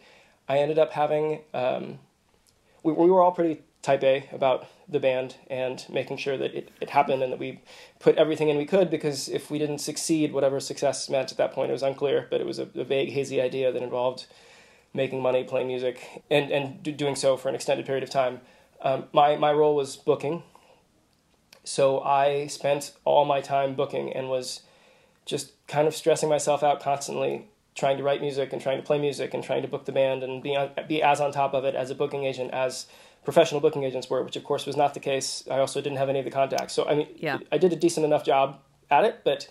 I 0.47 0.59
ended 0.59 0.79
up 0.79 0.93
having. 0.93 1.41
Um, 1.53 1.99
we, 2.83 2.93
we 2.93 3.09
were 3.09 3.21
all 3.21 3.31
pretty 3.31 3.61
type 3.81 4.03
A 4.03 4.29
about 4.31 4.67
the 4.89 4.99
band 4.99 5.35
and 5.49 5.85
making 5.89 6.17
sure 6.17 6.37
that 6.37 6.53
it, 6.53 6.71
it 6.81 6.89
happened 6.89 7.21
and 7.21 7.31
that 7.31 7.39
we 7.39 7.61
put 7.99 8.15
everything 8.15 8.49
in 8.49 8.57
we 8.57 8.65
could 8.65 8.89
because 8.89 9.27
if 9.29 9.51
we 9.51 9.59
didn't 9.59 9.79
succeed, 9.79 10.31
whatever 10.31 10.59
success 10.59 11.09
meant 11.09 11.31
at 11.31 11.37
that 11.37 11.53
point, 11.53 11.69
it 11.69 11.73
was 11.73 11.83
unclear, 11.83 12.27
but 12.29 12.39
it 12.39 12.47
was 12.47 12.59
a, 12.59 12.67
a 12.75 12.83
vague, 12.83 13.11
hazy 13.11 13.41
idea 13.41 13.71
that 13.71 13.83
involved 13.83 14.27
making 14.93 15.21
money, 15.21 15.43
playing 15.43 15.67
music, 15.67 16.23
and 16.29 16.51
and 16.51 16.83
do, 16.83 16.91
doing 16.91 17.15
so 17.15 17.37
for 17.37 17.49
an 17.49 17.55
extended 17.55 17.85
period 17.85 18.03
of 18.03 18.09
time. 18.09 18.41
Um, 18.81 19.05
my 19.13 19.35
my 19.35 19.51
role 19.51 19.75
was 19.75 19.95
booking, 19.95 20.43
so 21.67 21.99
I 21.99 22.47
spent 22.47 22.93
all 23.03 23.25
my 23.25 23.41
time 23.41 23.75
booking 23.75 24.13
and 24.13 24.29
was 24.29 24.61
just 25.25 25.51
kind 25.67 25.85
of 25.85 25.93
stressing 25.93 26.29
myself 26.29 26.63
out 26.63 26.79
constantly, 26.79 27.49
trying 27.75 27.97
to 27.97 28.03
write 28.03 28.21
music 28.21 28.53
and 28.53 28.61
trying 28.61 28.77
to 28.77 28.83
play 28.83 28.97
music 28.97 29.33
and 29.33 29.43
trying 29.43 29.63
to 29.63 29.67
book 29.67 29.83
the 29.83 29.91
band 29.91 30.23
and 30.23 30.41
be 30.41 30.55
on, 30.55 30.69
be 30.87 31.03
as 31.03 31.19
on 31.19 31.33
top 31.33 31.53
of 31.53 31.65
it 31.65 31.75
as 31.75 31.91
a 31.91 31.95
booking 31.95 32.23
agent 32.23 32.51
as 32.51 32.85
professional 33.25 33.59
booking 33.59 33.83
agents 33.83 34.09
were, 34.09 34.23
which 34.23 34.37
of 34.37 34.45
course 34.45 34.65
was 34.65 34.77
not 34.77 34.93
the 34.93 35.01
case. 35.01 35.43
I 35.51 35.59
also 35.59 35.81
didn't 35.81 35.97
have 35.97 36.07
any 36.07 36.19
of 36.19 36.25
the 36.25 36.31
contacts, 36.31 36.73
so 36.73 36.87
I 36.87 36.95
mean, 36.95 37.09
yeah. 37.17 37.39
I 37.51 37.57
did 37.57 37.73
a 37.73 37.75
decent 37.75 38.05
enough 38.05 38.23
job 38.23 38.59
at 38.89 39.03
it, 39.03 39.21
but. 39.23 39.47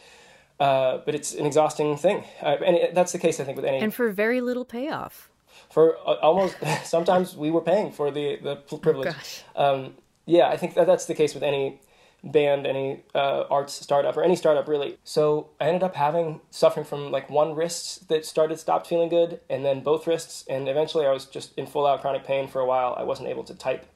Uh, 0.58 1.02
but 1.04 1.14
it's 1.14 1.34
an 1.34 1.44
exhausting 1.44 1.98
thing, 1.98 2.24
uh, 2.40 2.56
and 2.64 2.76
it, 2.76 2.94
that's 2.94 3.12
the 3.12 3.18
case 3.18 3.38
I 3.38 3.44
think 3.44 3.56
with 3.56 3.66
any. 3.66 3.76
And 3.76 3.92
for 3.92 4.08
very 4.08 4.40
little 4.40 4.64
payoff 4.64 5.28
for 5.68 5.98
uh, 5.98 6.14
almost 6.22 6.56
sometimes 6.84 7.36
we 7.36 7.50
were 7.50 7.60
paying 7.60 7.92
for 7.92 8.10
the 8.10 8.38
the 8.42 8.56
privilege. 8.78 9.44
Oh, 9.54 9.74
um, 9.74 9.94
yeah, 10.24 10.48
I 10.48 10.56
think 10.56 10.72
that 10.76 10.86
that's 10.86 11.04
the 11.04 11.14
case 11.14 11.34
with 11.34 11.42
any 11.42 11.78
band, 12.24 12.66
any 12.66 13.02
uh, 13.14 13.44
arts 13.50 13.74
startup, 13.74 14.16
or 14.16 14.22
any 14.22 14.36
startup 14.36 14.68
really. 14.68 14.98
So 15.04 15.50
I 15.60 15.66
ended 15.66 15.82
up 15.82 15.94
having 15.94 16.40
suffering 16.50 16.84
from 16.84 17.10
like 17.10 17.30
one 17.30 17.54
wrist 17.54 18.08
that 18.08 18.24
started 18.24 18.58
stopped 18.58 18.86
feeling 18.86 19.08
good, 19.08 19.40
and 19.48 19.64
then 19.64 19.82
both 19.82 20.06
wrists, 20.06 20.44
and 20.48 20.68
eventually 20.68 21.06
I 21.06 21.12
was 21.12 21.26
just 21.26 21.54
in 21.56 21.66
full 21.66 21.86
out 21.86 22.00
chronic 22.00 22.24
pain 22.24 22.48
for 22.48 22.60
a 22.60 22.66
while. 22.66 22.94
I 22.98 23.02
wasn't 23.02 23.28
able 23.28 23.44
to 23.44 23.54
type. 23.54 23.86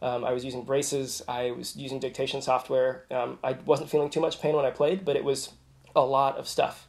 Um, 0.00 0.24
I 0.24 0.32
was 0.32 0.44
using 0.44 0.64
braces. 0.64 1.22
I 1.26 1.50
was 1.50 1.76
using 1.76 1.98
dictation 1.98 2.40
software. 2.40 3.04
Um, 3.10 3.38
I 3.42 3.54
wasn't 3.64 3.90
feeling 3.90 4.10
too 4.10 4.20
much 4.20 4.40
pain 4.40 4.54
when 4.54 4.64
I 4.64 4.70
played, 4.70 5.04
but 5.04 5.16
it 5.16 5.24
was 5.24 5.52
a 5.96 6.04
lot 6.04 6.36
of 6.36 6.46
stuff 6.46 6.88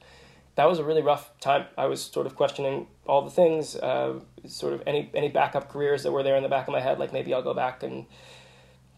that 0.59 0.67
was 0.67 0.77
a 0.77 0.83
really 0.83 1.01
rough 1.01 1.31
time. 1.39 1.67
I 1.77 1.85
was 1.85 2.01
sort 2.01 2.27
of 2.27 2.35
questioning 2.35 2.87
all 3.07 3.21
the 3.21 3.29
things, 3.29 3.77
uh, 3.77 4.19
sort 4.45 4.73
of 4.73 4.83
any 4.85 5.09
any 5.13 5.29
backup 5.29 5.69
careers 5.69 6.03
that 6.03 6.11
were 6.11 6.21
there 6.21 6.35
in 6.35 6.43
the 6.43 6.49
back 6.49 6.67
of 6.67 6.73
my 6.73 6.81
head. 6.81 6.99
Like 6.99 7.13
maybe 7.13 7.33
I'll 7.33 7.41
go 7.41 7.53
back 7.53 7.81
and 7.81 8.05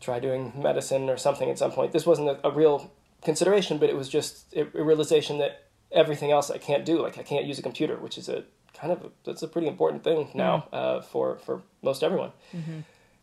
try 0.01 0.20
doing 0.20 0.51
medicine 0.55 1.10
or 1.10 1.17
something 1.17 1.50
at 1.50 1.58
some 1.58 1.72
point. 1.72 1.91
This 1.91 2.05
wasn't 2.05 2.29
a, 2.29 2.48
a 2.48 2.51
real 2.51 2.91
consideration, 3.24 3.77
but 3.77 3.89
it 3.89 3.96
was 3.96 4.10
just 4.10 4.53
a, 4.53 4.62
a, 4.77 4.84
realization 4.84 5.38
that 5.38 5.63
everything 5.91 6.31
else 6.31 6.50
I 6.50 6.58
can't 6.58 6.84
do. 6.84 7.01
Like 7.01 7.17
I 7.17 7.24
can't 7.24 7.46
use 7.46 7.60
a 7.60 7.62
computer, 7.62 7.96
which 7.96 8.17
is 8.17 8.27
a 8.27 8.43
kind 8.74 8.91
of 8.91 9.05
a, 9.05 9.10
that's 9.25 9.43
a 9.43 9.48
pretty 9.48 9.67
important 9.67 10.03
thing 10.03 10.29
now 10.34 10.65
mm-hmm. 10.74 10.75
uh, 10.75 11.01
for 11.01 11.38
for 11.38 11.62
most 11.81 12.03
everyone. 12.03 12.31
Mm-hmm. 12.53 12.79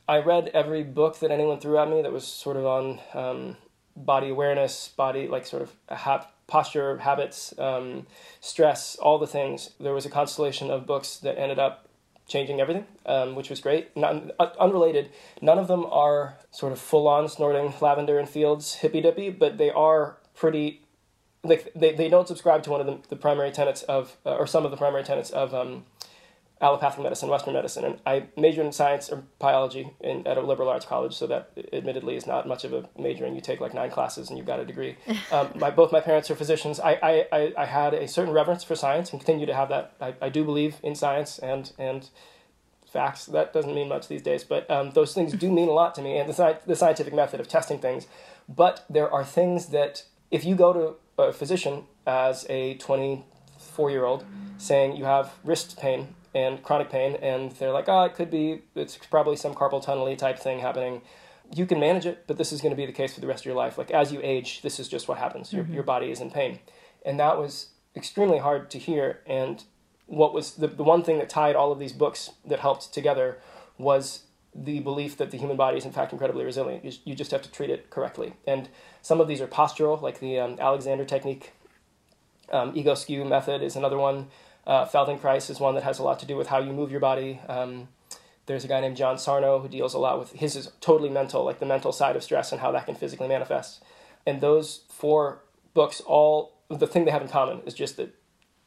I 0.09 0.19
read 0.21 0.51
every 0.55 0.85
book 0.85 1.19
that 1.19 1.31
anyone 1.31 1.61
threw 1.61 1.77
at 1.77 1.91
me 1.91 2.01
that 2.01 2.13
was 2.13 2.27
sort 2.27 2.57
of 2.57 2.65
on 2.65 3.01
um, 3.13 3.57
body 3.95 4.31
awareness, 4.31 4.89
body 4.89 5.29
like 5.29 5.45
sort 5.47 5.63
of 5.63 5.73
a 5.89 5.97
hap- 5.97 6.33
posture, 6.47 6.97
habits, 6.99 7.53
um, 7.59 8.07
stress, 8.41 8.97
all 8.97 9.19
the 9.19 9.27
things. 9.27 9.71
There 9.79 9.93
was 9.93 10.07
a 10.07 10.11
constellation 10.11 10.71
of 10.71 10.87
books 10.87 11.19
that 11.19 11.39
ended 11.39 11.59
up 11.59 11.88
changing 12.29 12.61
everything, 12.61 12.87
um, 13.07 13.35
which 13.35 13.51
was 13.51 13.61
great. 13.61 13.97
Not, 13.97 14.31
uh, 14.39 14.51
unrelated, 14.61 15.11
none 15.41 15.59
of 15.59 15.67
them 15.67 15.87
are 15.87 16.39
sort 16.51 16.73
of 16.73 16.79
full 16.79 17.09
on 17.09 17.29
snorting 17.29 17.75
lavender 17.81 18.19
and 18.19 18.29
fields 18.29 18.75
hippy 18.75 19.01
dippy, 19.01 19.31
but 19.31 19.59
they 19.59 19.71
are 19.71 20.19
pretty. 20.35 20.83
Like 21.45 21.73
they, 21.75 21.95
they 21.95 22.09
don't 22.09 22.27
subscribe 22.27 22.65
to 22.65 22.71
one 22.71 22.81
of 22.81 22.87
the, 22.87 22.99
the 23.09 23.17
primary 23.17 23.53
tenets 23.53 23.83
of, 23.85 24.17
uh, 24.27 24.35
or 24.35 24.47
some 24.47 24.65
of 24.65 24.73
the 24.73 24.77
primary 24.77 25.05
tenets 25.05 25.31
of 25.31 25.55
um, 25.55 25.85
allopathic 26.61 27.03
medicine, 27.03 27.29
Western 27.29 27.55
medicine, 27.55 27.85
and 27.85 28.01
I 28.05 28.27
majored 28.37 28.67
in 28.67 28.73
science 28.73 29.11
or 29.11 29.23
biology 29.39 29.91
in, 30.01 30.27
at 30.27 30.37
a 30.37 30.41
liberal 30.41 30.69
arts 30.69 30.85
college, 30.85 31.15
so 31.15 31.27
that 31.29 31.51
admittedly 31.73 32.17
is 32.17 32.27
not 32.27 32.49
much 32.49 32.65
of 32.65 32.73
a 32.73 32.89
major, 32.99 33.25
and 33.25 33.35
you 33.35 33.41
take 33.41 33.61
like 33.61 33.75
nine 33.75 33.91
classes 33.91 34.29
and 34.29 34.39
you've 34.39 34.47
got 34.47 34.61
a 34.61 34.65
degree. 34.65 34.97
Um, 35.31 35.51
my, 35.57 35.71
both 35.71 35.93
my 35.93 36.01
parents 36.01 36.31
are 36.31 36.35
physicians. 36.35 36.81
I, 36.81 37.27
I, 37.31 37.53
I 37.57 37.67
had 37.67 37.93
a 37.93 38.09
certain 38.09 38.33
reverence 38.33 38.65
for 38.65 38.75
science 38.75 39.13
and 39.13 39.21
continue 39.21 39.45
to 39.45 39.55
have 39.55 39.69
that. 39.69 39.95
I, 40.01 40.15
I 40.23 40.29
do 40.31 40.43
believe 40.43 40.77
in 40.83 40.95
science 40.95 41.39
and 41.39 41.71
and 41.79 42.09
facts. 42.91 43.27
That 43.27 43.53
doesn't 43.53 43.75
mean 43.75 43.89
much 43.89 44.09
these 44.09 44.23
days, 44.23 44.43
but 44.43 44.71
um, 44.71 44.93
those 44.93 45.13
things 45.13 45.35
do 45.35 45.53
mean 45.53 45.69
a 45.69 45.73
lot 45.73 45.95
to 45.97 46.03
me, 46.03 46.17
and 46.17 46.29
the, 46.33 46.59
the 46.67 46.77
scientific 46.77 47.13
method 47.13 47.41
of 47.41 47.49
testing 47.49 47.79
things. 47.79 48.07
But 48.49 48.87
there 48.89 49.13
are 49.13 49.25
things 49.25 49.67
that 49.67 50.05
if 50.31 50.45
you 50.45 50.55
go 50.55 50.73
to 50.73 50.95
a 51.23 51.33
physician 51.33 51.85
as 52.07 52.47
a 52.49 52.75
24 52.77 53.91
year 53.91 54.05
old 54.05 54.25
saying 54.57 54.97
you 54.97 55.05
have 55.05 55.33
wrist 55.45 55.79
pain 55.79 56.15
and 56.35 56.63
chronic 56.63 56.91
pain, 56.91 57.17
and 57.17 57.53
they're 57.53 57.73
like, 57.73 57.89
oh, 57.89 58.05
it 58.05 58.15
could 58.15 58.31
be, 58.31 58.63
it's 58.75 58.97
probably 58.97 59.37
some 59.37 59.55
carpal 59.55 59.83
tunnel 59.83 60.15
type 60.17 60.39
thing 60.39 60.61
happening. 60.61 61.03
You 61.55 61.65
can 61.65 61.81
manage 61.81 62.05
it, 62.05 62.25
but 62.27 62.37
this 62.37 62.53
is 62.53 62.61
going 62.61 62.73
to 62.73 62.77
be 62.77 62.85
the 62.85 62.93
case 62.93 63.15
for 63.15 63.21
the 63.21 63.27
rest 63.27 63.43
of 63.43 63.47
your 63.47 63.55
life. 63.55 63.79
Like 63.79 63.91
as 63.91 64.13
you 64.13 64.21
age, 64.23 64.61
this 64.63 64.79
is 64.79 64.89
just 64.89 65.09
what 65.09 65.19
happens. 65.19 65.53
Your, 65.53 65.65
mm-hmm. 65.65 65.75
your 65.75 65.83
body 65.83 66.11
is 66.11 66.21
in 66.21 66.31
pain. 66.31 66.59
And 67.07 67.19
that 67.19 67.39
was 67.39 67.69
extremely 67.97 68.39
hard 68.39 68.71
to 68.71 68.79
hear. 68.79 69.21
And 69.27 69.65
what 70.07 70.35
was 70.35 70.57
the, 70.57 70.67
the 70.67 70.85
one 70.85 71.03
thing 71.03 71.19
that 71.19 71.31
tied 71.31 71.57
all 71.57 71.73
of 71.73 71.79
these 71.79 71.93
books 71.93 72.33
that 72.47 72.61
helped 72.61 72.93
together 72.93 73.39
was 73.79 74.25
the 74.55 74.81
belief 74.81 75.17
that 75.17 75.31
the 75.31 75.39
human 75.39 75.57
body 75.57 75.79
is 75.79 75.85
in 75.85 75.93
fact 75.93 76.13
incredibly 76.13 76.45
resilient. 76.45 76.85
You, 76.85 76.93
you 77.05 77.15
just 77.15 77.31
have 77.31 77.43
to 77.43 77.51
treat 77.51 77.71
it 77.71 77.91
correctly. 77.91 78.35
And 78.47 78.69
some 79.01 79.21
of 79.21 79.29
these 79.29 79.41
are 79.41 79.47
postural, 79.47 80.01
like 80.03 80.21
the 80.21 80.39
um, 80.39 80.57
Alexander 80.59 81.05
technique. 81.05 81.53
Um, 82.51 82.73
Egoscue 82.75 83.29
method 83.29 83.63
is 83.63 83.77
another 83.77 83.99
one. 83.99 84.29
Uh, 84.69 84.85
Feldenkrais 84.85 85.49
is 85.49 85.59
one 85.59 85.75
that 85.75 85.83
has 85.83 85.99
a 85.99 86.03
lot 86.03 86.19
to 86.21 86.27
do 86.27 86.37
with 86.37 86.49
how 86.49 86.59
you 86.59 86.75
move 86.75 86.91
your 86.91 87.01
body. 87.01 87.41
Um, 87.49 87.89
there's 88.45 88.65
a 88.65 88.69
guy 88.69 88.81
named 88.81 88.99
John 88.99 89.19
Sarno 89.19 89.59
who 89.61 89.69
deals 89.69 89.95
a 89.95 89.99
lot 89.99 90.19
with 90.19 90.33
his 90.33 90.57
is 90.57 90.71
totally 90.81 91.09
mental, 91.09 91.43
like 91.43 91.59
the 91.59 91.67
mental 91.67 91.91
side 91.91 92.17
of 92.17 92.23
stress 92.23 92.53
and 92.53 92.61
how 92.61 92.71
that 92.73 92.85
can 92.85 92.95
physically 92.95 93.29
manifest. 93.29 93.83
And 94.27 94.43
those 94.43 94.83
four 94.91 95.43
books, 95.73 96.01
all 96.03 96.59
the 96.69 96.87
thing 96.87 97.07
they 97.07 97.11
have 97.11 97.23
in 97.23 97.29
common 97.29 97.63
is 97.65 97.73
just 97.73 97.97
that 97.97 98.15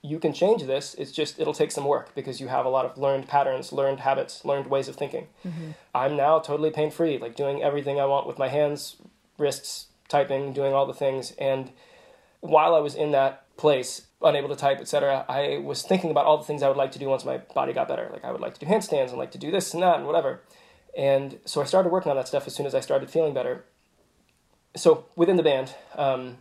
you 0.01 0.17
can 0.17 0.33
change 0.33 0.63
this. 0.63 0.95
It's 0.95 1.11
just 1.11 1.39
it'll 1.39 1.53
take 1.53 1.71
some 1.71 1.85
work 1.85 2.15
because 2.15 2.41
you 2.41 2.47
have 2.47 2.65
a 2.65 2.69
lot 2.69 2.85
of 2.85 2.97
learned 2.97 3.27
patterns, 3.27 3.71
learned 3.71 3.99
habits, 3.99 4.43
learned 4.43 4.67
ways 4.67 4.87
of 4.87 4.95
thinking. 4.95 5.27
Mm-hmm. 5.45 5.71
I'm 5.93 6.15
now 6.17 6.39
totally 6.39 6.71
pain 6.71 6.89
free, 6.89 7.19
like 7.19 7.35
doing 7.35 7.61
everything 7.61 7.99
I 7.99 8.05
want 8.05 8.25
with 8.25 8.39
my 8.39 8.47
hands, 8.47 8.95
wrists, 9.37 9.87
typing, 10.07 10.53
doing 10.53 10.73
all 10.73 10.87
the 10.87 10.93
things. 10.93 11.33
And 11.37 11.71
while 12.39 12.73
I 12.73 12.79
was 12.79 12.95
in 12.95 13.11
that 13.11 13.45
place, 13.57 14.07
unable 14.23 14.49
to 14.49 14.55
type, 14.55 14.79
etc., 14.79 15.25
I 15.27 15.57
was 15.57 15.81
thinking 15.81 16.11
about 16.11 16.25
all 16.25 16.37
the 16.37 16.43
things 16.43 16.63
I 16.63 16.67
would 16.67 16.77
like 16.77 16.91
to 16.93 16.99
do 16.99 17.07
once 17.07 17.25
my 17.25 17.37
body 17.37 17.73
got 17.73 17.87
better. 17.87 18.09
Like 18.11 18.25
I 18.25 18.31
would 18.31 18.41
like 18.41 18.53
to 18.55 18.59
do 18.59 18.65
handstands 18.65 19.09
and 19.09 19.17
like 19.17 19.31
to 19.31 19.37
do 19.37 19.51
this 19.51 19.73
and 19.73 19.83
that 19.83 19.97
and 19.97 20.05
whatever. 20.05 20.41
And 20.97 21.39
so 21.45 21.61
I 21.61 21.65
started 21.65 21.91
working 21.91 22.09
on 22.09 22.17
that 22.17 22.27
stuff 22.27 22.47
as 22.47 22.55
soon 22.55 22.65
as 22.65 22.75
I 22.75 22.79
started 22.79 23.09
feeling 23.09 23.33
better. 23.33 23.65
So 24.75 25.05
within 25.15 25.37
the 25.37 25.43
band, 25.43 25.73
um, 25.95 26.37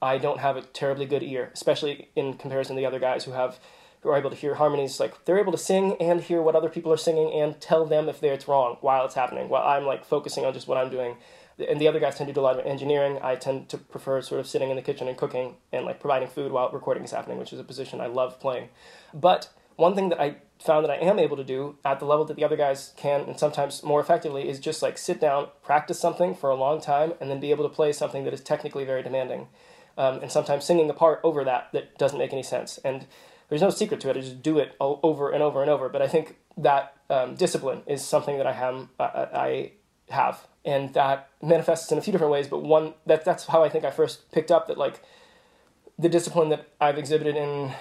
I 0.00 0.18
don't 0.18 0.40
have 0.40 0.56
a 0.56 0.62
terribly 0.62 1.06
good 1.06 1.22
ear, 1.22 1.50
especially 1.54 2.08
in 2.14 2.34
comparison 2.34 2.76
to 2.76 2.80
the 2.80 2.86
other 2.86 2.98
guys 2.98 3.24
who 3.24 3.32
have 3.32 3.58
who 4.00 4.10
are 4.10 4.18
able 4.18 4.28
to 4.28 4.36
hear 4.36 4.56
harmonies. 4.56 5.00
Like 5.00 5.24
they're 5.24 5.38
able 5.38 5.52
to 5.52 5.58
sing 5.58 5.96
and 5.98 6.20
hear 6.20 6.42
what 6.42 6.54
other 6.54 6.68
people 6.68 6.92
are 6.92 6.98
singing 6.98 7.32
and 7.32 7.58
tell 7.58 7.86
them 7.86 8.08
if 8.08 8.22
it's 8.22 8.46
wrong 8.46 8.76
while 8.82 9.06
it's 9.06 9.14
happening. 9.14 9.48
While 9.48 9.66
I'm 9.66 9.86
like 9.86 10.04
focusing 10.04 10.44
on 10.44 10.52
just 10.52 10.68
what 10.68 10.76
I'm 10.76 10.90
doing 10.90 11.16
and 11.58 11.80
the 11.80 11.88
other 11.88 12.00
guys 12.00 12.16
tend 12.16 12.28
to 12.28 12.34
do 12.34 12.40
a 12.40 12.42
lot 12.42 12.58
of 12.58 12.66
engineering. 12.66 13.18
I 13.22 13.36
tend 13.36 13.68
to 13.70 13.78
prefer 13.78 14.20
sort 14.22 14.40
of 14.40 14.46
sitting 14.46 14.70
in 14.70 14.76
the 14.76 14.82
kitchen 14.82 15.08
and 15.08 15.16
cooking 15.16 15.56
and 15.72 15.84
like 15.84 16.00
providing 16.00 16.28
food 16.28 16.52
while 16.52 16.70
recording 16.70 17.04
is 17.04 17.12
happening, 17.12 17.38
which 17.38 17.52
is 17.52 17.60
a 17.60 17.64
position 17.64 18.00
I 18.00 18.06
love 18.06 18.40
playing. 18.40 18.68
But 19.12 19.48
one 19.76 19.94
thing 19.94 20.08
that 20.10 20.20
I 20.20 20.36
found 20.64 20.84
that 20.84 20.90
I 20.90 20.96
am 20.96 21.18
able 21.18 21.36
to 21.36 21.44
do 21.44 21.76
at 21.84 21.98
the 21.98 22.06
level 22.06 22.24
that 22.26 22.36
the 22.36 22.44
other 22.44 22.56
guys 22.56 22.92
can, 22.96 23.22
and 23.22 23.38
sometimes 23.38 23.82
more 23.82 24.00
effectively, 24.00 24.48
is 24.48 24.58
just 24.58 24.82
like 24.82 24.98
sit 24.98 25.20
down, 25.20 25.48
practice 25.62 25.98
something 25.98 26.34
for 26.34 26.50
a 26.50 26.54
long 26.54 26.80
time, 26.80 27.14
and 27.20 27.30
then 27.30 27.40
be 27.40 27.50
able 27.50 27.68
to 27.68 27.74
play 27.74 27.92
something 27.92 28.24
that 28.24 28.34
is 28.34 28.40
technically 28.40 28.84
very 28.84 29.02
demanding. 29.02 29.48
Um, 29.96 30.20
and 30.22 30.30
sometimes 30.30 30.64
singing 30.64 30.90
a 30.90 30.94
part 30.94 31.20
over 31.22 31.44
that 31.44 31.68
that 31.72 31.98
doesn't 31.98 32.18
make 32.18 32.32
any 32.32 32.42
sense. 32.42 32.78
And 32.84 33.06
there's 33.48 33.62
no 33.62 33.70
secret 33.70 34.00
to 34.00 34.10
it. 34.10 34.16
I 34.16 34.20
just 34.20 34.42
do 34.42 34.58
it 34.58 34.74
over 34.80 35.30
and 35.30 35.42
over 35.42 35.60
and 35.60 35.70
over. 35.70 35.88
But 35.88 36.02
I 36.02 36.08
think 36.08 36.36
that 36.56 36.96
um, 37.10 37.36
discipline 37.36 37.82
is 37.86 38.04
something 38.04 38.38
that 38.38 38.46
I 38.46 38.52
have, 38.52 38.88
I, 38.98 39.04
I 39.04 39.72
have, 40.10 40.46
and 40.64 40.92
that 40.94 41.30
manifests 41.42 41.90
in 41.90 41.98
a 41.98 42.00
few 42.00 42.12
different 42.12 42.32
ways. 42.32 42.48
But 42.48 42.62
one 42.62 42.94
that 43.06 43.24
that's 43.24 43.46
how 43.46 43.62
I 43.64 43.68
think 43.68 43.84
I 43.84 43.90
first 43.90 44.30
picked 44.32 44.50
up 44.50 44.68
that 44.68 44.78
like 44.78 45.02
the 45.98 46.08
discipline 46.08 46.48
that 46.50 46.68
I've 46.80 46.98
exhibited 46.98 47.36
in 47.36 47.72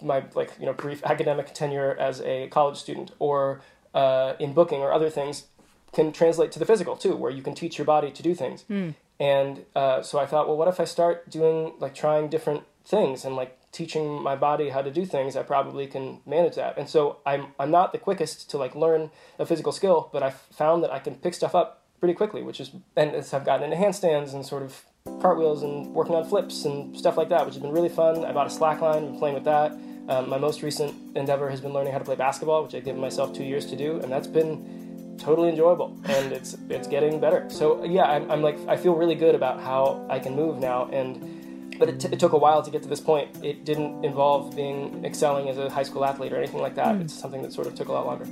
my 0.00 0.24
like 0.34 0.52
you 0.58 0.66
know 0.66 0.72
brief 0.72 1.04
academic 1.04 1.54
tenure 1.54 1.96
as 1.98 2.20
a 2.22 2.48
college 2.48 2.76
student 2.76 3.12
or 3.18 3.62
uh, 3.94 4.34
in 4.38 4.52
booking 4.52 4.80
or 4.80 4.92
other 4.92 5.10
things 5.10 5.46
can 5.92 6.12
translate 6.12 6.50
to 6.52 6.58
the 6.58 6.66
physical 6.66 6.96
too, 6.96 7.14
where 7.16 7.30
you 7.30 7.42
can 7.42 7.54
teach 7.54 7.78
your 7.78 7.84
body 7.84 8.10
to 8.10 8.22
do 8.22 8.34
things. 8.34 8.64
Mm. 8.70 8.94
And 9.20 9.64
uh, 9.76 10.02
so 10.02 10.18
I 10.18 10.26
thought, 10.26 10.48
well, 10.48 10.56
what 10.56 10.68
if 10.68 10.80
I 10.80 10.84
start 10.84 11.30
doing 11.30 11.74
like 11.78 11.94
trying 11.94 12.28
different 12.28 12.64
things 12.84 13.24
and 13.24 13.36
like 13.36 13.58
teaching 13.72 14.22
my 14.22 14.36
body 14.36 14.68
how 14.68 14.82
to 14.82 14.90
do 14.90 15.04
things? 15.04 15.36
I 15.36 15.42
probably 15.42 15.86
can 15.86 16.20
manage 16.26 16.54
that. 16.56 16.78
And 16.78 16.88
so 16.88 17.18
I'm 17.26 17.48
I'm 17.58 17.70
not 17.70 17.92
the 17.92 17.98
quickest 17.98 18.50
to 18.50 18.58
like 18.58 18.74
learn 18.74 19.10
a 19.38 19.46
physical 19.46 19.72
skill, 19.72 20.10
but 20.12 20.22
I've 20.22 20.40
found 20.52 20.82
that 20.84 20.92
I 20.92 20.98
can 20.98 21.16
pick 21.16 21.34
stuff 21.34 21.54
up 21.54 21.82
pretty 21.98 22.14
quickly, 22.14 22.42
which 22.42 22.60
is 22.60 22.70
and 22.96 23.14
I've 23.16 23.44
gotten 23.44 23.64
into 23.64 23.76
handstands 23.76 24.34
and 24.34 24.44
sort 24.44 24.62
of 24.62 24.84
cartwheels 25.20 25.62
and 25.62 25.92
working 25.94 26.14
on 26.14 26.24
flips 26.28 26.64
and 26.64 26.96
stuff 26.96 27.16
like 27.16 27.28
that, 27.30 27.44
which 27.44 27.54
has 27.54 27.62
been 27.62 27.72
really 27.72 27.88
fun. 27.88 28.24
I 28.24 28.32
bought 28.32 28.46
a 28.46 28.50
slackline, 28.50 29.10
been 29.10 29.18
playing 29.18 29.34
with 29.34 29.44
that. 29.44 29.72
Um, 30.08 30.28
my 30.28 30.38
most 30.38 30.62
recent 30.62 31.16
endeavor 31.16 31.48
has 31.48 31.60
been 31.60 31.72
learning 31.72 31.92
how 31.92 31.98
to 31.98 32.04
play 32.04 32.16
basketball, 32.16 32.64
which 32.64 32.74
I've 32.74 32.84
given 32.84 33.00
myself 33.00 33.32
two 33.32 33.44
years 33.44 33.66
to 33.66 33.76
do, 33.76 34.00
and 34.00 34.10
that's 34.10 34.26
been 34.26 35.16
totally 35.18 35.48
enjoyable, 35.48 35.96
and 36.04 36.32
it's 36.32 36.56
it's 36.68 36.88
getting 36.88 37.20
better. 37.20 37.48
So 37.48 37.84
yeah, 37.84 38.04
I'm, 38.04 38.30
I'm 38.30 38.42
like 38.42 38.58
I 38.66 38.76
feel 38.76 38.94
really 38.94 39.14
good 39.14 39.34
about 39.34 39.60
how 39.60 40.04
I 40.10 40.18
can 40.18 40.34
move 40.34 40.58
now, 40.58 40.86
and 40.92 41.41
but 41.82 41.88
it, 41.88 41.98
t- 41.98 42.08
it 42.12 42.20
took 42.20 42.30
a 42.30 42.38
while 42.38 42.62
to 42.62 42.70
get 42.70 42.80
to 42.80 42.88
this 42.88 43.00
point. 43.00 43.28
It 43.42 43.64
didn't 43.64 44.04
involve 44.04 44.54
being 44.54 45.04
excelling 45.04 45.48
as 45.48 45.58
a 45.58 45.68
high 45.68 45.82
school 45.82 46.04
athlete 46.04 46.32
or 46.32 46.36
anything 46.36 46.60
like 46.60 46.76
that. 46.76 46.94
Mm. 46.94 47.00
It's 47.00 47.12
something 47.12 47.42
that 47.42 47.52
sort 47.52 47.66
of 47.66 47.74
took 47.74 47.88
a 47.88 47.92
lot 47.92 48.06
longer. 48.06 48.24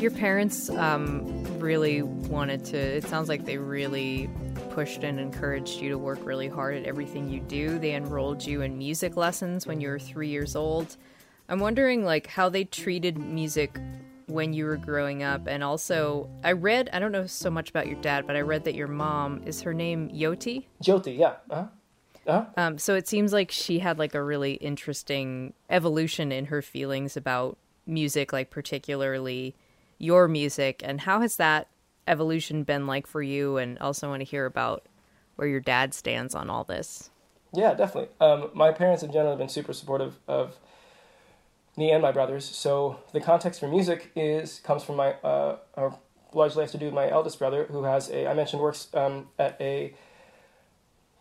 Your 0.00 0.10
parents 0.10 0.70
um, 0.70 1.44
really 1.58 2.00
wanted 2.00 2.64
to, 2.64 2.78
it 2.78 3.04
sounds 3.04 3.28
like 3.28 3.44
they 3.44 3.58
really 3.58 4.30
pushed 4.78 5.02
and 5.02 5.18
encouraged 5.18 5.80
you 5.80 5.88
to 5.88 5.98
work 5.98 6.20
really 6.24 6.46
hard 6.46 6.76
at 6.76 6.84
everything 6.84 7.28
you 7.28 7.40
do. 7.40 7.80
They 7.80 7.96
enrolled 7.96 8.46
you 8.46 8.62
in 8.62 8.78
music 8.78 9.16
lessons 9.16 9.66
when 9.66 9.80
you 9.80 9.88
were 9.88 9.98
three 9.98 10.28
years 10.28 10.54
old. 10.54 10.96
I'm 11.48 11.58
wondering, 11.58 12.04
like, 12.04 12.28
how 12.28 12.48
they 12.48 12.62
treated 12.62 13.18
music 13.18 13.76
when 14.28 14.52
you 14.52 14.66
were 14.66 14.76
growing 14.76 15.24
up. 15.24 15.48
And 15.48 15.64
also, 15.64 16.30
I 16.44 16.52
read, 16.52 16.90
I 16.92 17.00
don't 17.00 17.10
know 17.10 17.26
so 17.26 17.50
much 17.50 17.70
about 17.70 17.88
your 17.88 18.00
dad, 18.02 18.24
but 18.24 18.36
I 18.36 18.42
read 18.42 18.62
that 18.66 18.76
your 18.76 18.86
mom, 18.86 19.42
is 19.44 19.62
her 19.62 19.74
name 19.74 20.10
Yoti? 20.10 20.66
Jyoti, 20.80 21.18
yeah. 21.18 21.34
Uh-huh. 21.50 21.66
Uh-huh. 22.28 22.44
Um, 22.56 22.78
so 22.78 22.94
it 22.94 23.08
seems 23.08 23.32
like 23.32 23.50
she 23.50 23.80
had 23.80 23.98
like 23.98 24.14
a 24.14 24.22
really 24.22 24.52
interesting 24.54 25.54
evolution 25.68 26.30
in 26.30 26.44
her 26.44 26.62
feelings 26.62 27.16
about 27.16 27.58
music, 27.84 28.32
like 28.32 28.50
particularly 28.50 29.56
your 29.98 30.28
music 30.28 30.82
and 30.84 31.00
how 31.00 31.20
has 31.20 31.34
that 31.34 31.66
evolution 32.08 32.62
been 32.64 32.86
like 32.86 33.06
for 33.06 33.22
you? 33.22 33.58
And 33.58 33.78
also 33.78 34.08
want 34.08 34.20
to 34.20 34.24
hear 34.24 34.46
about 34.46 34.86
where 35.36 35.46
your 35.48 35.60
dad 35.60 35.94
stands 35.94 36.34
on 36.34 36.50
all 36.50 36.64
this. 36.64 37.10
Yeah 37.54 37.74
definitely. 37.74 38.10
Um, 38.20 38.50
my 38.54 38.72
parents 38.72 39.02
in 39.02 39.12
general 39.12 39.30
have 39.30 39.38
been 39.38 39.48
super 39.48 39.72
supportive 39.72 40.18
of 40.26 40.56
me 41.76 41.92
and 41.92 42.02
my 42.02 42.10
brothers. 42.10 42.44
So 42.44 42.98
the 43.12 43.20
context 43.20 43.60
for 43.60 43.68
music 43.68 44.10
is 44.16 44.60
comes 44.64 44.82
from 44.82 44.96
my 44.96 45.12
uh, 45.22 45.56
largely 46.34 46.62
has 46.62 46.72
to 46.72 46.78
do 46.78 46.86
with 46.86 46.94
my 46.94 47.08
eldest 47.10 47.38
brother 47.38 47.64
who 47.70 47.84
has 47.84 48.10
a 48.10 48.26
i 48.26 48.34
mentioned 48.34 48.60
works 48.60 48.88
um, 48.94 49.28
at 49.38 49.56
a 49.60 49.94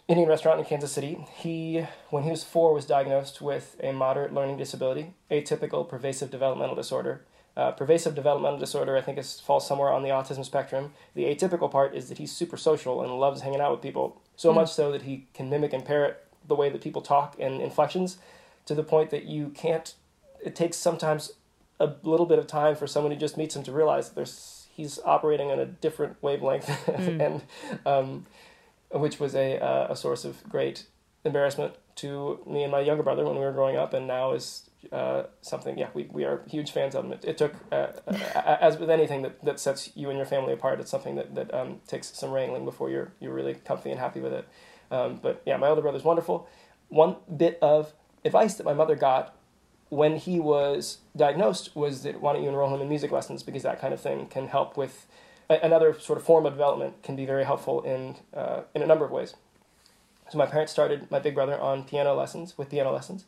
indian 0.08 0.28
restaurant 0.28 0.60
in 0.60 0.66
kansas 0.66 0.92
city. 0.92 1.26
He 1.38 1.86
when 2.10 2.24
he 2.24 2.32
was 2.32 2.44
four 2.44 2.74
was 2.74 2.86
diagnosed 2.86 3.42
with 3.42 3.78
a 3.82 3.92
moderate 3.92 4.34
learning 4.34 4.58
disability 4.58 5.14
atypical 5.32 5.88
pervasive 5.88 6.32
developmental 6.32 6.76
disorder 6.76 7.22
uh, 7.58 7.72
pervasive 7.72 8.14
developmental 8.14 8.60
disorder, 8.60 8.96
I 8.96 9.02
think, 9.02 9.18
is, 9.18 9.40
falls 9.40 9.68
somewhere 9.68 9.92
on 9.92 10.04
the 10.04 10.10
autism 10.10 10.46
spectrum. 10.46 10.94
The 11.16 11.24
atypical 11.24 11.72
part 11.72 11.96
is 11.96 12.08
that 12.08 12.20
he's 12.20 12.32
super 12.32 12.56
social 12.56 13.02
and 13.02 13.20
loves 13.20 13.42
hanging 13.42 13.60
out 13.60 13.72
with 13.72 13.82
people, 13.82 14.22
so 14.36 14.52
mm. 14.52 14.56
much 14.56 14.72
so 14.72 14.92
that 14.92 15.02
he 15.02 15.26
can 15.34 15.50
mimic 15.50 15.74
and 15.74 15.84
parrot 15.84 16.24
the 16.48 16.56
way 16.56 16.70
that 16.70 16.82
people 16.82 17.02
talk 17.02 17.36
and 17.40 17.60
inflections 17.60 18.20
to 18.68 18.76
the 18.76 18.84
point 18.84 19.10
that 19.10 19.26
you 19.26 19.50
can't. 19.50 19.96
It 20.46 20.56
takes 20.56 20.78
sometimes 20.78 21.32
a 21.80 21.94
little 22.04 22.28
bit 22.28 22.38
of 22.38 22.46
time 22.46 22.76
for 22.76 22.86
someone 22.86 23.12
who 23.12 23.18
just 23.18 23.38
meets 23.38 23.56
him 23.56 23.64
to 23.64 23.72
realize 23.72 24.10
that 24.10 24.16
there's 24.16 24.68
he's 24.72 25.00
operating 25.04 25.50
on 25.50 25.60
a 25.60 25.66
different 25.66 26.22
wavelength, 26.22 26.68
mm. 26.86 27.20
and 27.20 27.42
um, 27.88 28.28
which 28.92 29.20
was 29.20 29.34
a 29.34 29.58
uh, 29.60 29.88
a 29.90 29.96
source 29.96 30.26
of 30.26 30.48
great 30.48 30.86
embarrassment 31.26 31.74
to 31.96 32.40
me 32.46 32.62
and 32.62 32.72
my 32.72 32.82
younger 32.82 33.02
brother 33.02 33.26
when 33.26 33.34
we 33.34 33.42
were 33.42 33.52
growing 33.52 33.78
up, 33.78 33.96
and 33.96 34.06
now 34.06 34.34
is 34.34 34.70
uh, 34.92 35.24
something. 35.42 35.78
Yeah, 35.78 35.90
we, 35.94 36.08
we 36.12 36.24
are 36.26 36.44
huge 36.48 36.72
fans 36.72 36.96
of 36.96 37.04
them. 37.04 37.14
It, 37.14 37.26
it 37.26 37.38
took, 37.38 37.54
uh, 37.72 37.88
as 38.62 38.78
with 38.78 38.90
anything 38.90 39.22
that, 39.24 39.44
that 39.44 39.60
sets 39.60 39.92
you 39.96 40.10
and 40.10 40.18
your 40.18 40.26
family 40.26 40.54
apart, 40.54 40.80
it's 40.80 40.92
something 40.92 41.16
that, 41.16 41.36
that 41.36 41.54
um, 41.54 41.82
takes 41.88 42.08
some 42.18 42.32
wrangling 42.32 42.66
before 42.66 42.90
you're 42.90 43.12
you're 43.20 43.34
really 43.34 43.56
comfy 43.56 43.92
and 43.92 44.00
happy 44.00 44.20
with 44.20 44.34
it. 44.34 44.48
Um, 44.92 45.20
but 45.22 45.42
yeah, 45.46 45.58
my 45.58 45.68
older 45.68 45.82
brother's 45.82 46.04
wonderful. 46.04 46.48
One 46.90 47.18
bit 47.36 47.60
of 47.62 47.94
advice 48.24 48.56
that 48.56 48.66
my 48.66 48.74
mother 48.74 48.96
got 48.96 49.36
when 49.90 50.18
he 50.18 50.40
was 50.40 51.00
diagnosed 51.16 51.76
was 51.76 52.04
that 52.04 52.22
why 52.22 52.34
don't 52.34 52.44
you 52.44 52.50
enroll 52.50 52.74
him 52.74 52.82
in 52.82 52.90
music 52.90 53.12
lessons 53.12 53.44
because 53.44 53.64
that 53.64 53.80
kind 53.80 53.94
of 53.94 54.02
thing 54.02 54.28
can 54.28 54.48
help 54.48 54.76
with 54.76 55.08
another 55.50 55.98
sort 55.98 56.20
of 56.20 56.26
form 56.26 56.46
of 56.46 56.54
development 56.54 57.02
can 57.04 57.16
be 57.16 57.26
very 57.26 57.46
helpful 57.46 57.82
in 57.82 58.16
uh, 58.34 58.62
in 58.76 58.82
a 58.82 58.86
number 58.86 59.06
of 59.06 59.12
ways. 59.12 59.36
So 60.30 60.38
my 60.38 60.46
parents 60.46 60.74
started 60.74 61.10
my 61.10 61.20
big 61.20 61.36
brother 61.36 61.58
on 61.58 61.86
piano 61.86 62.14
lessons 62.14 62.58
with 62.58 62.70
piano 62.70 62.92
lessons 62.92 63.26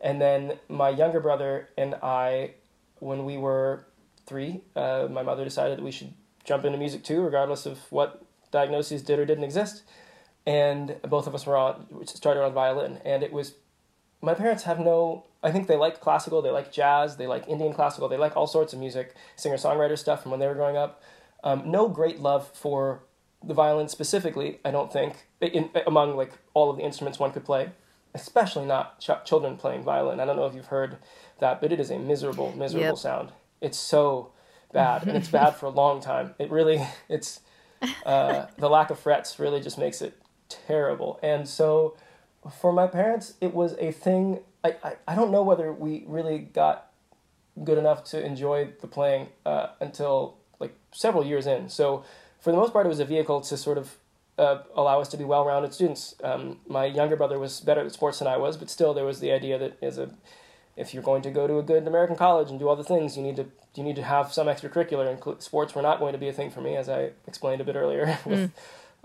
and 0.00 0.20
then 0.20 0.58
my 0.68 0.88
younger 0.88 1.20
brother 1.20 1.68
and 1.76 1.94
I, 2.02 2.54
when 2.98 3.24
we 3.24 3.36
were 3.36 3.84
three, 4.26 4.62
uh, 4.74 5.08
my 5.10 5.22
mother 5.22 5.44
decided 5.44 5.78
that 5.78 5.84
we 5.84 5.90
should 5.90 6.14
jump 6.44 6.64
into 6.64 6.78
music 6.78 7.04
too, 7.04 7.20
regardless 7.20 7.66
of 7.66 7.78
what 7.90 8.24
diagnoses 8.50 9.02
did 9.02 9.18
or 9.18 9.26
didn't 9.26 9.44
exist. 9.44 9.82
And 10.46 10.96
both 11.02 11.26
of 11.26 11.34
us 11.34 11.46
were 11.46 11.56
on, 11.56 12.06
started 12.06 12.42
on 12.42 12.52
violin. 12.52 13.00
And 13.04 13.22
it 13.22 13.32
was, 13.32 13.54
my 14.22 14.32
parents 14.34 14.62
have 14.64 14.78
no, 14.78 15.26
I 15.42 15.52
think 15.52 15.68
they 15.68 15.76
like 15.76 16.00
classical, 16.00 16.40
they 16.40 16.50
like 16.50 16.72
jazz, 16.72 17.16
they 17.16 17.26
like 17.26 17.46
Indian 17.46 17.74
classical, 17.74 18.08
they 18.08 18.16
like 18.16 18.36
all 18.36 18.46
sorts 18.46 18.72
of 18.72 18.78
music, 18.78 19.14
singer 19.36 19.56
songwriter 19.56 19.98
stuff 19.98 20.22
from 20.22 20.30
when 20.30 20.40
they 20.40 20.46
were 20.46 20.54
growing 20.54 20.76
up. 20.76 21.02
Um, 21.44 21.70
no 21.70 21.88
great 21.88 22.20
love 22.20 22.48
for 22.48 23.02
the 23.42 23.54
violin 23.54 23.88
specifically, 23.88 24.60
I 24.64 24.70
don't 24.70 24.92
think, 24.92 25.26
in, 25.40 25.70
among 25.86 26.16
like 26.16 26.32
all 26.54 26.70
of 26.70 26.76
the 26.76 26.82
instruments 26.82 27.18
one 27.18 27.32
could 27.32 27.44
play 27.44 27.70
especially 28.14 28.66
not 28.66 29.00
ch- 29.00 29.10
children 29.24 29.56
playing 29.56 29.82
violin. 29.82 30.20
I 30.20 30.24
don't 30.24 30.36
know 30.36 30.46
if 30.46 30.54
you've 30.54 30.66
heard 30.66 30.96
that, 31.38 31.60
but 31.60 31.72
it 31.72 31.80
is 31.80 31.90
a 31.90 31.98
miserable, 31.98 32.52
miserable 32.56 32.86
yep. 32.86 32.98
sound. 32.98 33.32
It's 33.60 33.78
so 33.78 34.32
bad, 34.72 35.06
and 35.06 35.16
it's 35.16 35.28
bad 35.40 35.56
for 35.56 35.66
a 35.66 35.70
long 35.70 36.00
time. 36.00 36.34
It 36.38 36.50
really, 36.50 36.86
it's 37.08 37.40
uh, 38.04 38.46
the 38.58 38.68
lack 38.68 38.90
of 38.90 38.98
frets 38.98 39.38
really 39.38 39.60
just 39.60 39.78
makes 39.78 40.02
it 40.02 40.20
terrible. 40.48 41.18
And 41.22 41.48
so, 41.48 41.96
for 42.60 42.72
my 42.72 42.86
parents, 42.86 43.34
it 43.40 43.54
was 43.54 43.74
a 43.78 43.92
thing. 43.92 44.40
I, 44.64 44.76
I, 44.82 44.92
I 45.08 45.14
don't 45.14 45.30
know 45.30 45.42
whether 45.42 45.72
we 45.72 46.04
really 46.06 46.38
got 46.38 46.90
good 47.62 47.78
enough 47.78 48.04
to 48.04 48.24
enjoy 48.24 48.72
the 48.80 48.86
playing 48.86 49.28
uh, 49.44 49.68
until 49.80 50.36
like 50.58 50.74
several 50.92 51.24
years 51.24 51.46
in. 51.46 51.68
So, 51.68 52.04
for 52.40 52.50
the 52.50 52.56
most 52.56 52.72
part, 52.72 52.86
it 52.86 52.88
was 52.88 53.00
a 53.00 53.04
vehicle 53.04 53.40
to 53.42 53.56
sort 53.56 53.78
of 53.78 53.96
uh, 54.40 54.62
allow 54.74 55.00
us 55.00 55.08
to 55.08 55.16
be 55.16 55.24
well-rounded 55.24 55.74
students. 55.74 56.14
Um, 56.24 56.58
my 56.66 56.86
younger 56.86 57.14
brother 57.14 57.38
was 57.38 57.60
better 57.60 57.82
at 57.82 57.92
sports 57.92 58.18
than 58.20 58.28
I 58.28 58.38
was, 58.38 58.56
but 58.56 58.70
still 58.70 58.94
there 58.94 59.04
was 59.04 59.20
the 59.20 59.30
idea 59.32 59.58
that 59.58 59.76
as 59.82 59.98
a 59.98 60.10
if 60.76 60.94
you're 60.94 61.02
going 61.02 61.20
to 61.22 61.30
go 61.30 61.46
to 61.46 61.58
a 61.58 61.62
good 61.62 61.86
American 61.86 62.16
college 62.16 62.48
and 62.48 62.58
do 62.58 62.68
all 62.68 62.76
the 62.76 62.84
things, 62.84 63.16
you 63.16 63.22
need 63.22 63.36
to 63.36 63.46
you 63.74 63.82
need 63.82 63.96
to 63.96 64.02
have 64.02 64.32
some 64.32 64.46
extracurricular. 64.46 65.06
And 65.10 65.42
sports 65.42 65.74
were 65.74 65.82
not 65.82 65.98
going 65.98 66.12
to 66.12 66.18
be 66.18 66.28
a 66.28 66.32
thing 66.32 66.50
for 66.50 66.60
me, 66.62 66.76
as 66.76 66.88
I 66.88 67.10
explained 67.26 67.60
a 67.60 67.64
bit 67.64 67.76
earlier 67.76 68.18
with 68.24 68.38
mm. 68.38 68.50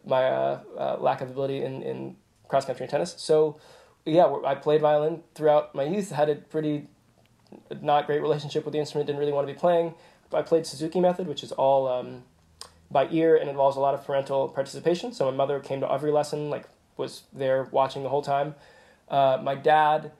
my 0.06 0.24
uh, 0.24 0.60
uh, 0.78 0.98
lack 1.00 1.22
of 1.22 1.30
ability 1.30 1.64
in, 1.64 1.84
in 1.84 2.16
cross 2.48 2.66
country 2.66 2.86
and 2.86 2.90
tennis. 2.90 3.16
So, 3.18 3.60
yeah, 4.06 4.34
I 4.46 4.56
played 4.56 4.82
violin 4.82 5.24
throughout 5.34 5.76
my 5.76 5.84
youth. 5.84 6.12
Had 6.12 6.30
a 6.30 6.36
pretty 6.36 6.88
not 7.82 8.06
great 8.06 8.22
relationship 8.22 8.64
with 8.64 8.72
the 8.72 8.80
instrument. 8.80 9.08
Didn't 9.08 9.20
really 9.20 9.34
want 9.34 9.48
to 9.48 9.54
be 9.54 9.60
playing. 9.60 9.96
I 10.34 10.42
played 10.42 10.66
Suzuki 10.66 11.00
method, 11.00 11.28
which 11.28 11.44
is 11.44 11.52
all 11.52 11.88
um, 11.88 12.24
by 12.92 13.08
ear 13.10 13.36
and 13.36 13.50
involves 13.50 13.78
a 13.78 13.80
lot 13.80 13.94
of 13.94 14.06
parental 14.06 14.50
participation. 14.50 15.14
So 15.14 15.26
my 15.26 15.36
mother 15.36 15.60
came 15.60 15.80
to 15.82 15.92
every 15.92 16.12
lesson, 16.12 16.50
like 16.50 16.68
was 16.98 17.24
there 17.34 17.68
watching 17.72 18.04
the 18.04 18.10
whole 18.10 18.22
time. 18.22 18.56
Uh, 19.10 19.40
my 19.42 19.56
dad 19.56 20.12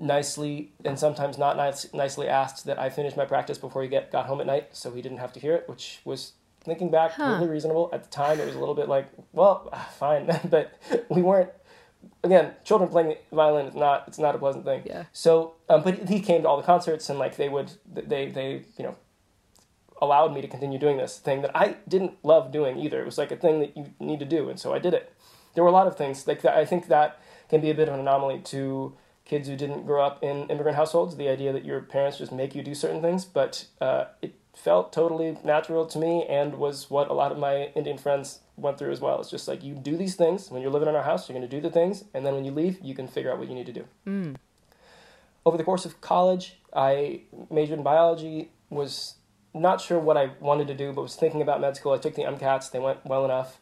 nicely 0.00 0.72
and 0.84 0.98
sometimes 0.98 1.38
not 1.38 1.56
nice, 1.56 1.92
nicely 1.94 2.28
asked 2.28 2.66
that 2.66 2.78
I 2.78 2.90
finish 2.90 3.16
my 3.16 3.24
practice 3.24 3.58
before 3.58 3.82
he 3.82 3.88
get 3.88 4.12
got 4.12 4.26
home 4.26 4.40
at 4.40 4.46
night, 4.46 4.68
so 4.72 4.92
he 4.92 5.02
didn't 5.02 5.18
have 5.18 5.32
to 5.34 5.40
hear 5.40 5.54
it, 5.54 5.68
which 5.68 6.00
was 6.04 6.32
thinking 6.62 6.90
back 6.90 7.12
huh. 7.12 7.36
really 7.38 7.48
reasonable. 7.48 7.88
At 7.92 8.04
the 8.04 8.10
time, 8.10 8.38
it 8.38 8.46
was 8.46 8.54
a 8.54 8.58
little 8.58 8.74
bit 8.74 8.88
like, 8.88 9.08
well, 9.32 9.72
fine, 9.98 10.28
but 10.50 10.78
we 11.08 11.22
weren't 11.22 11.50
again, 12.22 12.52
children 12.64 12.90
playing 12.90 13.16
the 13.30 13.36
violin 13.36 13.66
is 13.66 13.74
not 13.74 14.04
it's 14.08 14.18
not 14.18 14.34
a 14.34 14.38
pleasant 14.38 14.64
thing. 14.64 14.82
Yeah. 14.84 15.04
So, 15.12 15.54
um, 15.68 15.82
but 15.82 16.08
he 16.08 16.20
came 16.20 16.42
to 16.42 16.48
all 16.48 16.56
the 16.56 16.62
concerts 16.62 17.08
and 17.08 17.18
like 17.18 17.36
they 17.36 17.48
would 17.48 17.72
they 17.86 18.26
they 18.26 18.62
you 18.76 18.84
know 18.84 18.96
allowed 20.00 20.32
me 20.34 20.40
to 20.40 20.48
continue 20.48 20.78
doing 20.78 20.96
this 20.96 21.18
thing 21.18 21.42
that 21.42 21.56
I 21.56 21.76
didn't 21.88 22.22
love 22.22 22.52
doing 22.52 22.78
either. 22.78 23.00
It 23.00 23.06
was 23.06 23.18
like 23.18 23.32
a 23.32 23.36
thing 23.36 23.60
that 23.60 23.76
you 23.76 23.92
need 24.00 24.18
to 24.20 24.24
do, 24.24 24.48
and 24.48 24.58
so 24.58 24.72
I 24.72 24.78
did 24.78 24.94
it. 24.94 25.12
There 25.54 25.64
were 25.64 25.70
a 25.70 25.72
lot 25.72 25.86
of 25.86 25.96
things 25.96 26.26
like 26.26 26.42
that. 26.42 26.56
I 26.56 26.64
think 26.64 26.88
that 26.88 27.20
can 27.48 27.60
be 27.60 27.70
a 27.70 27.74
bit 27.74 27.88
of 27.88 27.94
an 27.94 28.00
anomaly 28.00 28.40
to 28.46 28.94
kids 29.24 29.48
who 29.48 29.56
didn't 29.56 29.84
grow 29.84 30.02
up 30.04 30.22
in 30.22 30.48
immigrant 30.48 30.76
households. 30.76 31.16
The 31.16 31.28
idea 31.28 31.52
that 31.52 31.64
your 31.64 31.80
parents 31.80 32.18
just 32.18 32.32
make 32.32 32.54
you 32.54 32.62
do 32.62 32.74
certain 32.74 33.02
things, 33.02 33.24
but 33.24 33.66
uh, 33.80 34.06
it 34.22 34.34
felt 34.54 34.92
totally 34.92 35.38
natural 35.44 35.86
to 35.86 35.98
me 35.98 36.24
and 36.28 36.54
was 36.54 36.90
what 36.90 37.08
a 37.08 37.12
lot 37.12 37.30
of 37.30 37.38
my 37.38 37.70
Indian 37.76 37.96
friends 37.96 38.40
went 38.56 38.78
through 38.78 38.90
as 38.90 39.00
well. 39.00 39.20
It's 39.20 39.30
just 39.30 39.46
like 39.46 39.62
you 39.62 39.74
do 39.74 39.96
these 39.96 40.16
things 40.16 40.50
when 40.50 40.62
you're 40.62 40.70
living 40.70 40.88
in 40.88 40.96
our 40.96 41.02
house. 41.02 41.28
You're 41.28 41.38
going 41.38 41.48
to 41.48 41.56
do 41.56 41.60
the 41.60 41.70
things, 41.70 42.04
and 42.14 42.26
then 42.26 42.34
when 42.34 42.44
you 42.44 42.50
leave, 42.50 42.78
you 42.82 42.94
can 42.94 43.06
figure 43.06 43.30
out 43.30 43.38
what 43.38 43.48
you 43.48 43.54
need 43.54 43.66
to 43.66 43.72
do. 43.72 43.84
Mm. 44.06 44.36
Over 45.46 45.56
the 45.56 45.64
course 45.64 45.84
of 45.84 46.00
college, 46.00 46.58
I 46.74 47.22
majored 47.50 47.78
in 47.78 47.84
biology. 47.84 48.50
Was 48.70 49.14
not 49.60 49.80
sure 49.80 49.98
what 49.98 50.16
I 50.16 50.30
wanted 50.40 50.68
to 50.68 50.74
do, 50.74 50.92
but 50.92 51.02
was 51.02 51.16
thinking 51.16 51.42
about 51.42 51.60
med 51.60 51.76
school. 51.76 51.92
I 51.92 51.98
took 51.98 52.14
the 52.14 52.22
MCATs. 52.22 52.70
They 52.70 52.78
went 52.78 53.04
well 53.04 53.24
enough. 53.24 53.58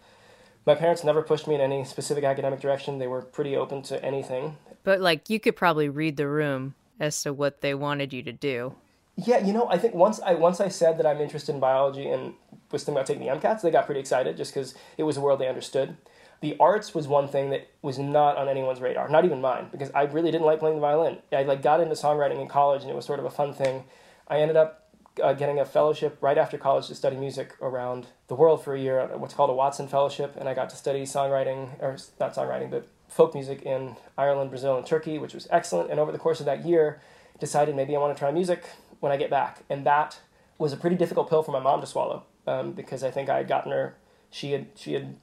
My 0.65 0.75
parents 0.75 1.05
never 1.05 1.23
pushed 1.23 1.47
me 1.47 1.55
in 1.55 1.61
any 1.61 1.85
specific 1.85 2.25
academic 2.25 2.61
direction. 2.61 2.99
They 2.99 3.07
were 3.07 3.23
pretty 3.23 3.57
open 3.57 3.83
to 3.83 4.05
anything. 4.05 4.57
But 4.83 5.01
like 5.01 5.31
you 5.31 5.39
could 5.39 5.57
probably 5.57 5.89
read 5.89 6.17
the 6.17 6.29
room 6.29 6.75
as 6.99 7.23
to 7.23 7.33
what 7.33 7.61
they 7.61 7.75
wanted 7.75 8.13
you 8.13 8.23
to 8.23 8.33
do. 8.33 8.75
Yeah, 9.17 9.39
you 9.39 9.53
know, 9.53 9.69
I 9.71 9.79
think 9.79 9.95
once 9.95 10.21
I 10.21 10.35
once 10.35 10.61
I 10.61 10.69
said 10.69 10.99
that 10.99 11.07
I'm 11.07 11.21
interested 11.21 11.55
in 11.55 11.61
biology 11.61 12.07
and 12.07 12.35
was 12.71 12.85
thinking 12.85 12.99
about 12.99 13.07
taking 13.07 13.27
the 13.27 13.33
MCATs, 13.33 13.63
they 13.63 13.71
got 13.71 13.87
pretty 13.87 14.01
excited 14.01 14.37
just 14.37 14.53
because 14.53 14.75
it 14.99 15.05
was 15.05 15.17
a 15.17 15.21
world 15.21 15.41
they 15.41 15.49
understood. 15.49 15.97
The 16.41 16.57
arts 16.61 16.95
was 16.95 17.09
one 17.09 17.29
thing 17.29 17.49
that 17.51 17.71
was 17.81 17.99
not 17.99 18.37
on 18.37 18.49
anyone's 18.49 18.81
radar, 18.81 19.09
not 19.09 19.25
even 19.25 19.41
mine, 19.41 19.69
because 19.73 19.91
I 19.95 20.03
really 20.03 20.31
didn't 20.31 20.47
like 20.47 20.59
playing 20.59 20.77
the 20.77 20.83
violin. 20.83 21.19
I 21.33 21.45
like 21.45 21.63
got 21.63 21.81
into 21.81 21.95
songwriting 21.95 22.41
in 22.41 22.49
college, 22.49 22.83
and 22.83 22.91
it 22.91 22.95
was 22.95 23.07
sort 23.07 23.19
of 23.19 23.25
a 23.25 23.31
fun 23.31 23.55
thing. 23.55 23.85
I 24.29 24.41
ended 24.41 24.57
up 24.57 24.86
uh, 25.23 25.33
getting 25.33 25.59
a 25.59 25.65
fellowship 25.65 26.19
right 26.21 26.39
after 26.39 26.59
college 26.59 26.87
to 26.89 26.95
study 26.95 27.17
music 27.17 27.55
around 27.61 28.07
the 28.29 28.35
world 28.35 28.63
for 28.63 28.75
a 28.75 28.79
year, 28.81 29.07
what's 29.17 29.35
called 29.35 29.51
a 29.51 29.55
Watson 29.55 29.89
Fellowship, 29.89 30.35
and 30.39 30.49
I 30.49 30.55
got 30.55 30.71
to 30.71 30.77
study 30.77 31.03
songwriting, 31.05 31.81
or 31.81 31.97
not 32.21 32.35
songwriting, 32.35 32.71
but 32.71 32.87
folk 33.09 33.35
music 33.35 33.63
in 33.63 33.97
Ireland, 34.19 34.51
Brazil, 34.51 34.77
and 34.77 34.85
Turkey, 34.87 35.19
which 35.19 35.35
was 35.35 35.47
excellent. 35.51 35.91
And 35.91 35.99
over 36.01 36.13
the 36.13 36.19
course 36.19 36.41
of 36.41 36.47
that 36.47 36.65
year, 36.67 37.01
decided 37.39 37.77
maybe 37.77 37.95
I 37.97 37.99
want 37.99 38.15
to 38.17 38.19
try 38.19 38.31
music 38.31 38.65
when 39.01 39.13
I 39.13 39.17
get 39.17 39.31
back, 39.31 39.63
and 39.71 39.85
that 39.87 40.21
was 40.59 40.73
a 40.73 40.77
pretty 40.77 40.97
difficult 40.97 41.29
pill 41.29 41.43
for 41.43 41.53
my 41.53 41.61
mom 41.61 41.81
to 41.81 41.87
swallow 41.87 42.25
um, 42.47 42.73
because 42.73 43.05
I 43.05 43.11
think 43.11 43.29
I 43.29 43.37
had 43.39 43.49
gotten 43.49 43.73
her. 43.73 43.97
She 44.31 44.53
had 44.53 44.67
she 44.75 44.95
had 44.95 45.17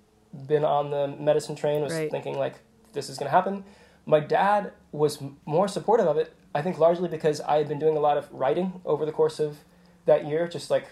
been 0.47 0.63
on 0.63 0.91
the 0.91 1.07
medicine 1.07 1.55
train, 1.55 1.81
was 1.81 1.93
Right. 1.93 2.09
thinking 2.09 2.37
like 2.37 2.55
this 2.93 3.09
is 3.09 3.17
going 3.17 3.27
to 3.27 3.31
happen. 3.31 3.63
My 4.05 4.19
dad 4.19 4.71
was 4.91 5.21
m- 5.21 5.37
more 5.45 5.67
supportive 5.67 6.07
of 6.07 6.17
it. 6.17 6.33
I 6.55 6.61
think 6.61 6.77
largely 6.77 7.07
because 7.09 7.41
I 7.41 7.57
had 7.57 7.67
been 7.67 7.79
doing 7.79 7.97
a 7.97 7.99
lot 7.99 8.17
of 8.17 8.31
writing 8.31 8.81
over 8.85 9.05
the 9.05 9.11
course 9.11 9.39
of 9.39 9.57
that 10.05 10.25
year, 10.25 10.47
just 10.47 10.69
like 10.69 10.87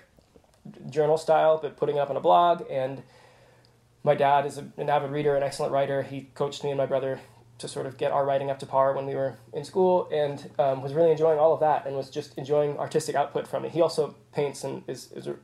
journal 0.89 1.17
style, 1.17 1.59
but 1.61 1.77
putting 1.77 1.99
up 1.99 2.09
on 2.09 2.17
a 2.17 2.21
blog. 2.21 2.63
And 2.69 3.03
my 4.03 4.15
dad 4.15 4.45
is 4.45 4.57
an 4.57 4.89
avid 4.89 5.11
reader, 5.11 5.35
an 5.35 5.43
excellent 5.43 5.73
writer. 5.73 6.03
He 6.03 6.29
coached 6.33 6.63
me 6.63 6.69
and 6.69 6.77
my 6.77 6.85
brother 6.85 7.19
to 7.57 7.67
sort 7.67 7.85
of 7.85 7.95
get 7.97 8.11
our 8.11 8.25
writing 8.25 8.49
up 8.49 8.57
to 8.57 8.65
par 8.65 8.93
when 8.93 9.05
we 9.05 9.13
were 9.13 9.37
in 9.53 9.63
school, 9.63 10.09
and 10.11 10.49
um, 10.57 10.81
was 10.81 10.93
really 10.93 11.11
enjoying 11.11 11.37
all 11.37 11.53
of 11.53 11.59
that, 11.59 11.85
and 11.85 11.95
was 11.95 12.09
just 12.09 12.35
enjoying 12.35 12.75
artistic 12.79 13.15
output 13.15 13.47
from 13.47 13.63
it. 13.65 13.71
He 13.71 13.81
also 13.81 14.15
paints 14.33 14.63
and 14.63 14.83
is 14.87 15.11
is 15.11 15.27
a, 15.27 15.35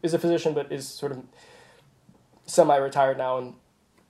is 0.00 0.14
a 0.14 0.18
physician, 0.20 0.54
but 0.54 0.70
is 0.70 0.86
sort 0.86 1.10
of 1.10 1.18
semi-retired 2.46 3.18
now 3.18 3.38
and 3.38 3.54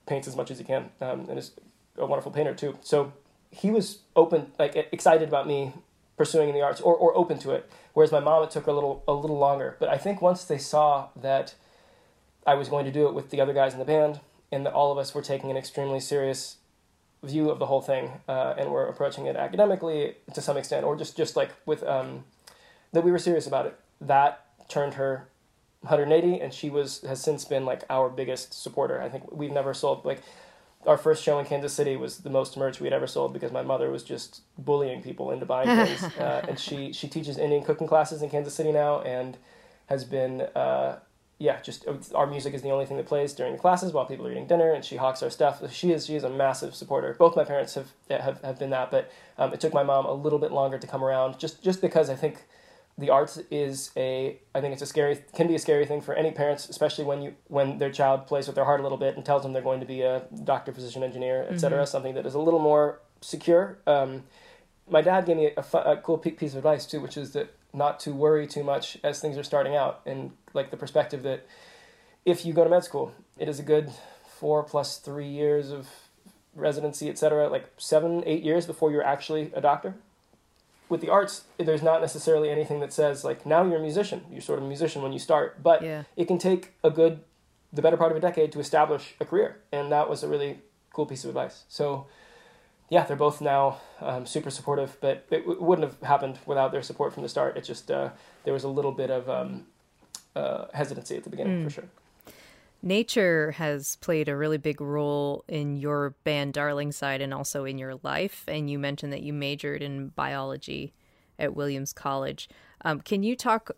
paints 0.05 0.27
as 0.27 0.35
much 0.35 0.51
as 0.51 0.59
he 0.59 0.63
can, 0.63 0.91
um, 1.01 1.27
and 1.27 1.39
is 1.39 1.51
a 1.97 2.05
wonderful 2.05 2.31
painter 2.31 2.53
too. 2.53 2.77
So 2.81 3.13
he 3.49 3.71
was 3.71 3.99
open, 4.15 4.51
like 4.59 4.75
excited 4.91 5.27
about 5.27 5.47
me 5.47 5.73
pursuing 6.19 6.49
in 6.49 6.53
the 6.53 6.61
arts, 6.61 6.81
or, 6.81 6.93
or 6.93 7.17
open 7.17 7.39
to 7.39 7.51
it. 7.51 7.71
Whereas 7.93 8.11
my 8.11 8.19
mom, 8.19 8.43
it 8.43 8.51
took 8.51 8.67
a 8.67 8.73
little 8.73 9.03
a 9.07 9.13
little 9.13 9.37
longer. 9.37 9.77
But 9.79 9.87
I 9.87 9.97
think 9.97 10.21
once 10.21 10.43
they 10.43 10.57
saw 10.57 11.07
that 11.15 11.55
I 12.45 12.55
was 12.55 12.67
going 12.67 12.83
to 12.85 12.91
do 12.91 13.07
it 13.07 13.13
with 13.13 13.29
the 13.29 13.39
other 13.39 13.53
guys 13.53 13.71
in 13.71 13.79
the 13.79 13.85
band, 13.85 14.19
and 14.51 14.65
that 14.65 14.73
all 14.73 14.91
of 14.91 14.97
us 14.97 15.15
were 15.15 15.21
taking 15.21 15.49
an 15.49 15.55
extremely 15.55 16.01
serious 16.01 16.57
view 17.23 17.49
of 17.49 17.57
the 17.57 17.67
whole 17.67 17.81
thing, 17.81 18.11
uh, 18.27 18.53
and 18.57 18.69
were 18.69 18.85
approaching 18.85 19.27
it 19.27 19.37
academically 19.37 20.15
to 20.33 20.41
some 20.41 20.57
extent, 20.57 20.85
or 20.85 20.97
just 20.97 21.15
just 21.15 21.37
like 21.37 21.51
with 21.65 21.83
um, 21.83 22.25
that 22.91 23.03
we 23.05 23.11
were 23.11 23.19
serious 23.19 23.47
about 23.47 23.65
it. 23.65 23.79
That 24.01 24.45
turned 24.67 24.95
her 24.95 25.29
180, 25.81 26.41
and 26.41 26.53
she 26.53 26.69
was 26.69 26.99
has 27.07 27.21
since 27.21 27.45
been 27.45 27.65
like 27.65 27.83
our 27.89 28.09
biggest 28.09 28.53
supporter. 28.53 29.01
I 29.01 29.07
think 29.07 29.31
we've 29.31 29.53
never 29.53 29.73
sold 29.73 30.03
like 30.03 30.21
our 30.85 30.97
first 30.97 31.23
show 31.23 31.39
in 31.39 31.45
Kansas 31.45 31.73
City 31.73 31.97
was 31.97 32.19
the 32.19 32.29
most 32.29 32.55
merch 32.55 32.79
we 32.79 32.85
had 32.85 32.93
ever 32.93 33.07
sold 33.07 33.33
because 33.33 33.51
my 33.51 33.61
mother 33.61 33.89
was 33.89 34.03
just 34.03 34.41
bullying 34.57 35.01
people 35.01 35.31
into 35.31 35.45
buying 35.45 35.67
things. 35.85 36.03
uh, 36.17 36.45
and 36.47 36.59
she 36.59 36.93
she 36.93 37.07
teaches 37.07 37.37
Indian 37.37 37.63
cooking 37.63 37.87
classes 37.87 38.21
in 38.21 38.29
Kansas 38.29 38.53
City 38.53 38.71
now, 38.71 39.01
and 39.01 39.37
has 39.87 40.03
been 40.05 40.41
uh, 40.55 40.99
yeah 41.37 41.61
just 41.61 41.85
our 42.15 42.27
music 42.27 42.53
is 42.53 42.61
the 42.61 42.69
only 42.69 42.85
thing 42.85 42.97
that 42.97 43.05
plays 43.05 43.33
during 43.33 43.53
the 43.53 43.59
classes 43.59 43.91
while 43.91 44.05
people 44.05 44.25
are 44.25 44.31
eating 44.31 44.47
dinner, 44.47 44.71
and 44.71 44.85
she 44.85 44.95
hawks 44.95 45.21
our 45.21 45.29
stuff. 45.29 45.61
She 45.73 45.91
is 45.91 46.05
she 46.05 46.15
is 46.15 46.23
a 46.23 46.29
massive 46.29 46.73
supporter. 46.73 47.13
Both 47.19 47.35
my 47.35 47.43
parents 47.43 47.75
have 47.75 47.91
have, 48.09 48.41
have 48.41 48.57
been 48.57 48.69
that, 48.69 48.89
but 48.89 49.11
um, 49.37 49.53
it 49.53 49.59
took 49.59 49.73
my 49.73 49.83
mom 49.83 50.05
a 50.05 50.13
little 50.13 50.39
bit 50.39 50.51
longer 50.51 50.77
to 50.79 50.87
come 50.87 51.03
around, 51.03 51.39
just 51.39 51.61
just 51.61 51.81
because 51.81 52.09
I 52.09 52.15
think 52.15 52.45
the 52.99 53.09
arts 53.09 53.39
is 53.49 53.91
a 53.95 54.37
I 54.53 54.59
think 54.59 54.73
it's 54.73 54.81
a 54.81 54.85
scary 54.85 55.17
can 55.33 55.47
be 55.47 55.55
a 55.55 55.59
scary 55.59 55.85
thing 55.85 56.01
for 56.01 56.13
any 56.13 56.31
parents, 56.31 56.67
especially 56.67 57.05
when 57.05 57.21
you 57.21 57.35
when 57.47 57.77
their 57.77 57.91
child 57.91 58.27
plays 58.27 58.45
with 58.45 58.55
their 58.55 58.65
heart 58.65 58.81
a 58.81 58.83
little 58.83 58.97
bit 58.97 59.15
and 59.15 59.25
tells 59.25 59.43
them 59.43 59.53
they're 59.53 59.61
going 59.61 59.79
to 59.79 59.85
be 59.85 60.01
a 60.01 60.23
doctor, 60.43 60.73
physician, 60.73 61.01
engineer, 61.01 61.47
etc. 61.49 61.87
Something 61.87 62.13
that 62.15 62.25
is 62.25 62.33
a 62.33 62.39
little 62.39 62.59
more 62.59 62.99
secure. 63.21 63.79
Um, 63.87 64.23
my 64.89 65.01
dad 65.01 65.25
gave 65.25 65.37
me 65.37 65.51
a, 65.55 65.63
fu- 65.63 65.77
a 65.77 65.97
cool 65.97 66.17
piece 66.17 66.51
of 66.51 66.57
advice 66.57 66.85
too, 66.85 66.99
which 66.99 67.15
is 67.15 67.31
that 67.31 67.55
not 67.73 67.99
to 68.01 68.11
worry 68.11 68.47
too 68.47 68.63
much 68.63 68.97
as 69.03 69.21
things 69.21 69.37
are 69.37 69.43
starting 69.43 69.75
out, 69.75 70.01
and 70.05 70.31
like 70.53 70.69
the 70.69 70.77
perspective 70.77 71.23
that 71.23 71.47
if 72.25 72.45
you 72.45 72.53
go 72.53 72.63
to 72.65 72.69
med 72.69 72.83
school, 72.83 73.13
it 73.37 73.47
is 73.47 73.59
a 73.59 73.63
good 73.63 73.91
four 74.27 74.63
plus 74.63 74.97
three 74.97 75.27
years 75.29 75.71
of 75.71 75.87
residency, 76.53 77.09
etc. 77.09 77.47
Like 77.47 77.69
seven, 77.77 78.23
eight 78.25 78.43
years 78.43 78.65
before 78.65 78.91
you're 78.91 79.05
actually 79.05 79.51
a 79.53 79.61
doctor 79.61 79.95
with 80.89 81.01
the 81.01 81.09
arts, 81.09 81.43
there's 81.57 81.83
not 81.83 82.01
necessarily 82.01 82.49
anything 82.49 82.79
that 82.79 82.91
says 82.91 83.23
like 83.23 83.45
now 83.45 83.63
you're 83.63 83.77
a 83.77 83.81
musician. 83.81 84.25
You're 84.31 84.41
sort 84.41 84.59
of 84.59 84.65
a 84.65 84.67
musician 84.67 85.01
when 85.01 85.13
you 85.13 85.19
start, 85.19 85.61
but 85.63 85.81
Yeah. 85.83 86.03
it 86.15 86.25
can 86.27 86.37
take 86.39 86.73
a 86.83 86.89
good, 86.89 87.21
the 87.71 87.81
better 87.81 87.97
part 87.97 88.11
of 88.11 88.17
a 88.17 88.19
decade 88.19 88.51
to 88.53 88.59
establish 88.59 89.13
a 89.19 89.25
career, 89.25 89.59
and 89.71 89.91
that 89.91 90.09
was 90.09 90.23
a 90.23 90.27
really 90.27 90.59
cool 90.93 91.05
piece 91.05 91.23
of 91.23 91.29
advice. 91.29 91.63
So, 91.69 92.07
yeah, 92.89 93.03
they're 93.05 93.15
both 93.15 93.39
now 93.39 93.77
um, 94.01 94.25
super 94.25 94.49
supportive, 94.49 94.97
but 94.99 95.25
it 95.29 95.41
w- 95.41 95.61
wouldn't 95.61 95.87
have 95.87 96.01
happened 96.01 96.39
without 96.47 96.71
their 96.71 96.81
support 96.81 97.13
from 97.13 97.21
the 97.23 97.29
start. 97.29 97.55
It 97.55 97.63
just 97.63 97.91
uh, 97.91 98.09
there 98.43 98.53
was 98.53 98.63
a 98.63 98.67
little 98.69 98.91
bit 98.91 99.11
of 99.11 99.29
um, 99.29 99.67
uh, 100.35 100.65
hesitancy 100.73 101.15
at 101.15 101.23
the 101.23 101.29
beginning 101.29 101.63
for 101.63 101.69
sure. 101.69 101.83
Nature 102.81 103.51
has 103.51 103.97
played 103.97 104.29
a 104.29 104.37
really 104.37 104.57
big 104.57 104.79
role 104.79 105.43
in 105.47 105.75
your 105.75 106.11
band 106.23 106.53
Darlingside 106.53 107.21
and 107.21 107.33
also 107.33 107.65
in 107.65 107.77
your 107.77 107.95
life. 108.03 108.45
And 108.47 108.69
you 108.69 108.79
mentioned 108.79 109.11
that 109.11 109.21
you 109.21 109.33
majored 109.33 109.81
in 109.81 110.09
biology 110.09 110.93
at 111.37 111.55
Williams 111.55 111.91
College. 111.91 112.49
Um, 112.85 113.01
can 113.01 113.23
you 113.23 113.35
talk 113.35 113.71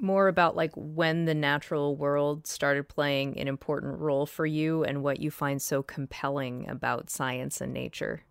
more 0.00 0.28
about 0.28 0.56
like 0.56 0.72
when 0.74 1.24
the 1.24 1.34
natural 1.34 1.96
world 1.96 2.46
started 2.46 2.88
playing 2.88 3.38
an 3.38 3.48
important 3.48 3.98
role 3.98 4.26
for 4.26 4.46
you 4.46 4.84
and 4.84 5.02
what 5.02 5.20
you 5.20 5.30
find 5.30 5.60
so 5.60 5.82
compelling 5.82 6.68
about 6.68 7.10
science 7.10 7.60
and 7.60 7.72
nature? 7.72 8.22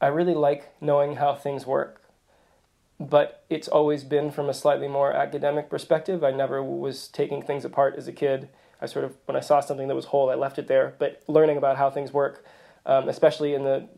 I 0.00 0.08
really 0.08 0.34
like 0.34 0.80
knowing 0.80 1.16
how 1.16 1.34
things 1.34 1.66
work, 1.66 2.02
but 3.00 3.44
it's 3.50 3.66
always 3.66 4.04
been 4.04 4.30
from 4.30 4.48
a 4.48 4.54
slightly 4.54 4.86
more 4.86 5.12
academic 5.12 5.68
perspective. 5.68 6.22
I 6.22 6.30
never 6.30 6.62
was 6.62 7.08
taking 7.08 7.42
things 7.42 7.64
apart 7.64 7.96
as 7.96 8.06
a 8.06 8.12
kid. 8.12 8.48
I 8.80 8.86
sort 8.86 9.04
of, 9.04 9.16
when 9.26 9.36
I 9.36 9.40
saw 9.40 9.60
something 9.60 9.88
that 9.88 9.94
was 9.94 10.06
whole, 10.06 10.30
I 10.30 10.34
left 10.34 10.58
it 10.58 10.68
there. 10.68 10.94
But 10.98 11.22
learning 11.26 11.56
about 11.56 11.76
how 11.76 11.90
things 11.90 12.12
work, 12.12 12.44
um, 12.86 13.08
especially 13.08 13.54
in 13.54 13.64
the 13.64 13.88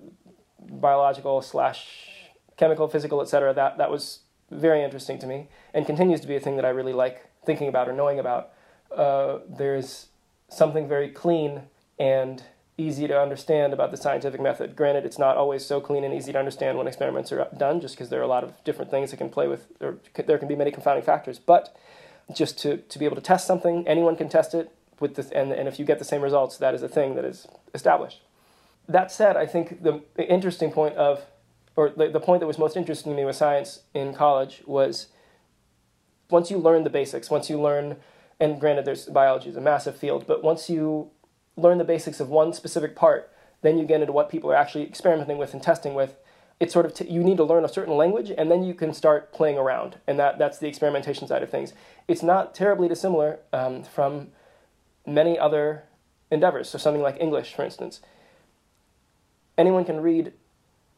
biological 0.59 1.43
slash 1.43 2.09
chemical, 2.57 2.89
physical, 2.89 3.21
etc., 3.21 3.55
that 3.55 3.79
that 3.79 3.91
was 3.91 4.21
very 4.51 4.83
interesting 4.83 5.19
to 5.19 5.27
me, 5.27 5.49
and 5.73 5.87
continues 5.87 6.21
to 6.21 6.27
be 6.27 6.37
a 6.37 6.41
thing 6.41 6.57
that 6.57 6.65
I 6.65 6.71
really 6.71 6.93
like 6.93 7.31
thinking 7.47 7.69
about 7.69 7.89
or 7.89 7.93
knowing 7.93 8.19
about. 8.19 8.51
Uh, 8.95 9.39
there's 9.49 10.09
something 10.49 10.89
very 10.89 11.09
clean 11.09 11.63
and 11.99 12.43
easy 12.77 13.07
to 13.07 13.19
understand 13.19 13.73
about 13.73 13.91
the 13.91 13.97
scientific 13.97 14.41
method. 14.41 14.75
Granted, 14.75 15.05
it's 15.05 15.19
not 15.19 15.37
always 15.37 15.65
so 15.65 15.81
clean 15.81 16.03
and 16.03 16.15
easy 16.15 16.33
to 16.33 16.39
understand 16.39 16.79
when 16.79 16.87
experiments 16.87 17.31
are 17.31 17.49
done, 17.57 17.81
just 17.81 17.95
because 17.95 18.09
there 18.09 18.21
are 18.21 18.25
a 18.25 18.29
lot 18.29 18.43
of 18.43 18.53
different 18.65 18.91
things 18.91 19.11
that 19.11 19.19
can 19.19 19.29
play 19.29 19.47
with, 19.47 19.69
or 19.81 19.99
there 20.27 20.39
can 20.39 20.49
be 20.49 20.57
many 20.57 20.71
confounding 20.71 21.05
factors. 21.05 21.39
But 21.39 21.77
just 22.35 22.59
to, 22.61 22.79
to 22.79 22.99
be 22.99 23.05
able 23.05 23.17
to 23.17 23.23
test 23.23 23.47
something, 23.47 23.87
anyone 23.87 24.17
can 24.17 24.29
test 24.29 24.55
it 24.55 24.71
with 24.99 25.15
this, 25.15 25.31
and, 25.31 25.53
and 25.53 25.69
if 25.69 25.79
you 25.79 25.85
get 25.85 25.99
the 25.99 26.05
same 26.05 26.21
results, 26.21 26.59
that 26.59 26.75
is 26.75 26.83
a 26.83 26.89
thing 26.89 27.15
that 27.15 27.25
is 27.25 27.49
established. 27.75 28.21
That 28.89 29.11
said, 29.11 29.37
I 29.37 29.47
think 29.47 29.83
the 29.83 30.03
interesting 30.19 30.73
point 30.73 30.97
of, 30.97 31.25
or 31.77 31.91
the, 31.91 32.09
the 32.09 32.21
point 32.21 32.41
that 32.41 32.47
was 32.47 32.59
most 32.59 32.77
interesting 32.77 33.13
to 33.13 33.17
me 33.17 33.25
with 33.25 33.37
science 33.37 33.81
in 33.95 34.15
college 34.15 34.63
was 34.67 35.09
once 36.29 36.51
you 36.51 36.59
learn 36.59 36.85
the 36.85 36.91
basics, 36.91 37.31
once 37.31 37.49
you 37.49 37.61
learn, 37.61 37.97
and 38.39 38.61
granted, 38.61 38.85
there's 38.85 39.07
biology 39.07 39.49
is 39.49 39.57
a 39.57 39.61
massive 39.61 39.97
field, 39.97 40.27
but 40.27 40.43
once 40.43 40.69
you 40.69 41.11
learn 41.57 41.79
the 41.79 41.85
basics 41.85 42.21
of 42.21 42.29
one 42.29 42.53
specific 42.53 42.97
part, 42.97 43.31
then 43.63 43.79
you 43.79 43.85
get 43.85 44.01
into 44.01 44.13
what 44.13 44.31
people 44.31 44.51
are 44.51 44.57
actually 44.57 44.85
experimenting 44.85 45.39
with 45.39 45.53
and 45.53 45.63
testing 45.63 45.95
with. 45.95 46.17
It's 46.61 46.75
sort 46.75 46.85
of 46.85 46.93
t- 46.93 47.09
you 47.09 47.25
need 47.25 47.39
to 47.39 47.45
learn 47.45 47.65
a 47.65 47.69
certain 47.69 47.97
language, 47.97 48.31
and 48.37 48.51
then 48.51 48.63
you 48.63 48.75
can 48.75 48.93
start 48.93 49.33
playing 49.33 49.57
around, 49.57 49.97
and 50.07 50.19
that 50.19 50.39
that's 50.39 50.59
the 50.59 50.69
experimentation 50.69 51.27
side 51.27 51.43
of 51.43 51.51
things. 51.51 51.73
It's 52.07 52.23
not 52.23 52.55
terribly 52.55 52.87
dissimilar 52.87 53.39
um, 53.53 53.83
from 53.83 54.29
many 55.07 55.39
other 55.39 55.85
endeavors. 56.31 56.69
So 56.69 56.79
something 56.79 57.03
like 57.03 57.17
English, 57.19 57.55
for 57.55 57.65
instance. 57.65 58.01
Anyone 59.57 59.85
can 59.85 60.01
read 60.01 60.33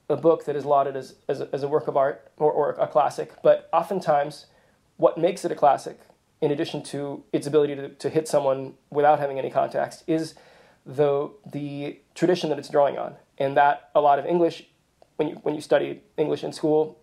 a 0.09 0.17
book 0.17 0.45
that 0.45 0.57
is 0.57 0.65
lauded 0.65 0.97
as, 0.97 1.15
as, 1.29 1.41
a, 1.41 1.49
as 1.53 1.63
a 1.63 1.69
work 1.69 1.89
of 1.89 1.97
art 1.97 2.31
or, 2.37 2.53
or 2.53 2.73
a 2.73 2.87
classic, 2.87 3.33
but 3.43 3.69
oftentimes 3.73 4.47
what 4.97 5.17
makes 5.17 5.45
it 5.45 5.53
a 5.53 5.55
classic, 5.55 5.99
in 6.41 6.51
addition 6.51 6.83
to 6.83 7.25
its 7.33 7.47
ability 7.47 7.75
to, 7.77 7.89
to 7.89 8.11
hit 8.11 8.29
someone 8.29 8.75
without 8.91 9.19
having 9.19 9.39
any 9.39 9.51
context, 9.51 10.05
is 10.07 10.35
the, 10.85 11.31
the 11.51 11.99
tradition 12.15 12.51
that 12.51 12.59
it's 12.59 12.69
drawing 12.69 12.99
on. 12.99 13.15
And 13.39 13.57
that 13.57 13.91
a 13.95 14.01
lot 14.01 14.19
of 14.19 14.27
English, 14.27 14.67
when 15.17 15.29
you, 15.29 15.35
when 15.37 15.55
you 15.55 15.61
study 15.61 16.03
English 16.17 16.45
in 16.45 16.53
school, 16.53 16.99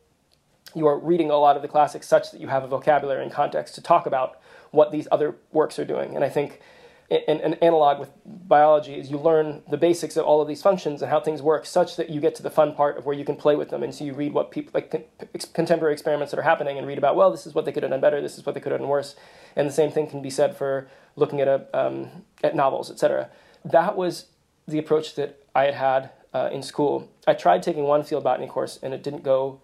you 0.76 0.88
are 0.88 0.98
reading 1.00 1.32
a 1.32 1.38
lot 1.38 1.56
of 1.56 1.62
the 1.62 1.68
classics 1.68 2.08
such 2.08 2.32
that 2.32 2.40
you 2.40 2.48
have 2.48 2.64
a 2.64 2.68
vocabulary 2.68 3.24
and 3.24 3.32
context 3.32 3.76
to 3.76 3.82
talk 3.82 4.06
about 4.06 4.40
what 4.72 4.92
these 4.92 5.08
other 5.12 5.36
works 5.52 5.80
are 5.80 5.86
doing. 5.86 6.16
And 6.16 6.24
I 6.24 6.30
think 6.30 6.62
an, 7.10 7.42
an, 7.42 7.54
analog 7.56 8.00
with 8.00 8.12
biology 8.26 8.94
is 8.94 9.10
you 9.10 9.18
learn 9.18 9.64
the 9.68 9.78
basics 9.78 10.16
of 10.16 10.26
all 10.26 10.42
of 10.44 10.48
these 10.48 10.62
functions 10.62 11.02
and 11.02 11.10
how 11.10 11.20
things 11.20 11.42
work 11.42 11.66
such 11.66 11.96
that 11.96 12.12
you 12.12 12.22
get 12.22 12.36
to 12.36 12.44
the 12.44 12.52
fun 12.52 12.76
part 12.76 13.00
of 13.00 13.06
where 13.08 13.16
you 13.16 13.26
can 13.26 13.36
play 13.36 13.56
with 13.56 13.70
them. 13.70 13.82
And 13.82 13.96
so 13.96 14.04
you 14.04 14.14
read 14.14 14.32
what 14.32 14.52
people 14.52 14.72
like 14.76 14.92
con- 14.92 15.06
contemporary 15.54 15.94
experiments 15.94 16.30
that 16.32 16.40
are 16.40 16.44
happening 16.44 16.78
and 16.78 16.86
read 16.86 17.00
about 17.00 17.16
well 17.16 17.32
this 17.32 17.48
is 17.48 17.56
what 17.56 17.66
they 17.66 17.72
could 17.72 17.82
have 17.82 17.92
done 17.92 18.02
better 18.02 18.22
this 18.22 18.38
is 18.38 18.46
what 18.46 18.54
they 18.54 18.62
could 18.62 18.72
have 18.72 18.82
done 18.82 18.90
worse. 18.90 19.16
And 19.56 19.68
the 19.68 19.74
same 19.74 19.90
thing 19.90 20.06
can 20.08 20.22
be 20.22 20.30
said 20.30 20.56
for 20.56 20.88
looking 21.16 21.42
at 21.42 21.48
a 21.48 21.66
um, 21.74 22.10
at 22.44 22.56
novels 22.56 22.92
etc 22.92 23.30
that 23.66 23.96
was 23.96 24.28
the 24.68 24.80
approach 24.80 25.16
that 25.16 25.44
i 25.54 25.66
had 25.66 25.74
had 25.74 26.10
uh, 26.34 26.50
in 26.52 26.62
school 26.62 27.10
i 27.28 27.34
tried 27.34 27.64
taking 27.64 27.84
one 27.84 28.04
field 28.04 28.24
botany 28.24 28.48
course 28.48 28.80
and 28.82 28.94
it 28.94 29.04
didn't 29.04 29.24
go 29.24 29.62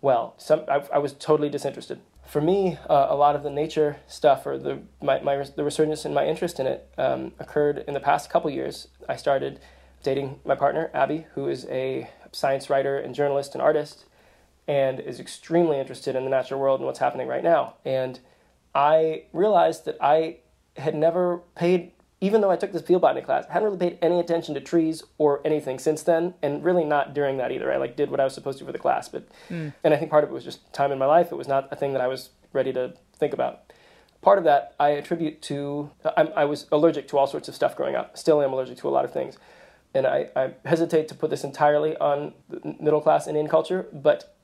well 0.00 0.34
Some, 0.38 0.64
I, 0.68 0.82
I 0.92 0.98
was 0.98 1.12
totally 1.12 1.48
disinterested 1.48 2.00
for 2.28 2.42
me, 2.42 2.76
uh, 2.88 3.06
a 3.08 3.16
lot 3.16 3.34
of 3.34 3.42
the 3.42 3.50
nature 3.50 3.96
stuff 4.06 4.46
or 4.46 4.58
the 4.58 4.82
my, 5.02 5.18
my 5.20 5.42
the 5.56 5.64
resurgence 5.64 6.04
in 6.04 6.12
my 6.12 6.26
interest 6.26 6.60
in 6.60 6.66
it 6.66 6.88
um, 6.98 7.32
occurred 7.38 7.84
in 7.88 7.94
the 7.94 8.00
past 8.00 8.28
couple 8.28 8.50
years. 8.50 8.88
I 9.08 9.16
started 9.16 9.60
dating 10.02 10.40
my 10.44 10.54
partner 10.54 10.90
Abby, 10.92 11.26
who 11.34 11.48
is 11.48 11.66
a 11.70 12.10
science 12.32 12.68
writer 12.68 12.98
and 12.98 13.14
journalist 13.14 13.54
and 13.54 13.62
artist, 13.62 14.04
and 14.68 15.00
is 15.00 15.18
extremely 15.18 15.80
interested 15.80 16.14
in 16.14 16.24
the 16.24 16.30
natural 16.30 16.60
world 16.60 16.80
and 16.80 16.86
what's 16.86 16.98
happening 16.98 17.26
right 17.26 17.42
now. 17.42 17.76
And 17.84 18.20
I 18.74 19.24
realized 19.32 19.86
that 19.86 19.96
I 20.00 20.40
had 20.76 20.94
never 20.94 21.38
paid 21.56 21.92
even 22.20 22.40
though 22.40 22.50
I 22.50 22.56
took 22.56 22.72
this 22.72 22.82
field 22.82 23.02
botany 23.02 23.24
class, 23.24 23.44
I 23.48 23.52
hadn't 23.52 23.66
really 23.66 23.90
paid 23.90 23.98
any 24.02 24.18
attention 24.18 24.54
to 24.54 24.60
trees 24.60 25.04
or 25.18 25.40
anything 25.44 25.78
since 25.78 26.02
then, 26.02 26.34
and 26.42 26.64
really 26.64 26.84
not 26.84 27.14
during 27.14 27.36
that 27.36 27.52
either. 27.52 27.72
I 27.72 27.76
like 27.76 27.96
did 27.96 28.10
what 28.10 28.18
I 28.18 28.24
was 28.24 28.34
supposed 28.34 28.58
to 28.58 28.64
for 28.64 28.72
the 28.72 28.78
class, 28.78 29.08
but 29.08 29.28
mm. 29.48 29.72
and 29.84 29.94
I 29.94 29.96
think 29.96 30.10
part 30.10 30.24
of 30.24 30.30
it 30.30 30.32
was 30.32 30.44
just 30.44 30.72
time 30.72 30.90
in 30.90 30.98
my 30.98 31.06
life. 31.06 31.30
It 31.30 31.36
was 31.36 31.48
not 31.48 31.68
a 31.70 31.76
thing 31.76 31.92
that 31.92 32.02
I 32.02 32.08
was 32.08 32.30
ready 32.52 32.72
to 32.72 32.94
think 33.16 33.32
about. 33.32 33.72
Part 34.20 34.38
of 34.38 34.44
that 34.44 34.74
I 34.80 34.90
attribute 34.90 35.40
to 35.42 35.90
I, 36.16 36.22
I 36.22 36.44
was 36.44 36.66
allergic 36.72 37.06
to 37.08 37.18
all 37.18 37.28
sorts 37.28 37.48
of 37.48 37.54
stuff 37.54 37.76
growing 37.76 37.94
up. 37.94 38.18
Still 38.18 38.42
am 38.42 38.52
allergic 38.52 38.78
to 38.78 38.88
a 38.88 38.90
lot 38.90 39.04
of 39.04 39.12
things, 39.12 39.38
and 39.94 40.04
I, 40.04 40.28
I 40.34 40.54
hesitate 40.64 41.06
to 41.08 41.14
put 41.14 41.30
this 41.30 41.44
entirely 41.44 41.96
on 41.98 42.34
middle 42.80 43.00
class 43.00 43.28
Indian 43.28 43.48
culture, 43.48 43.86
but 43.92 44.34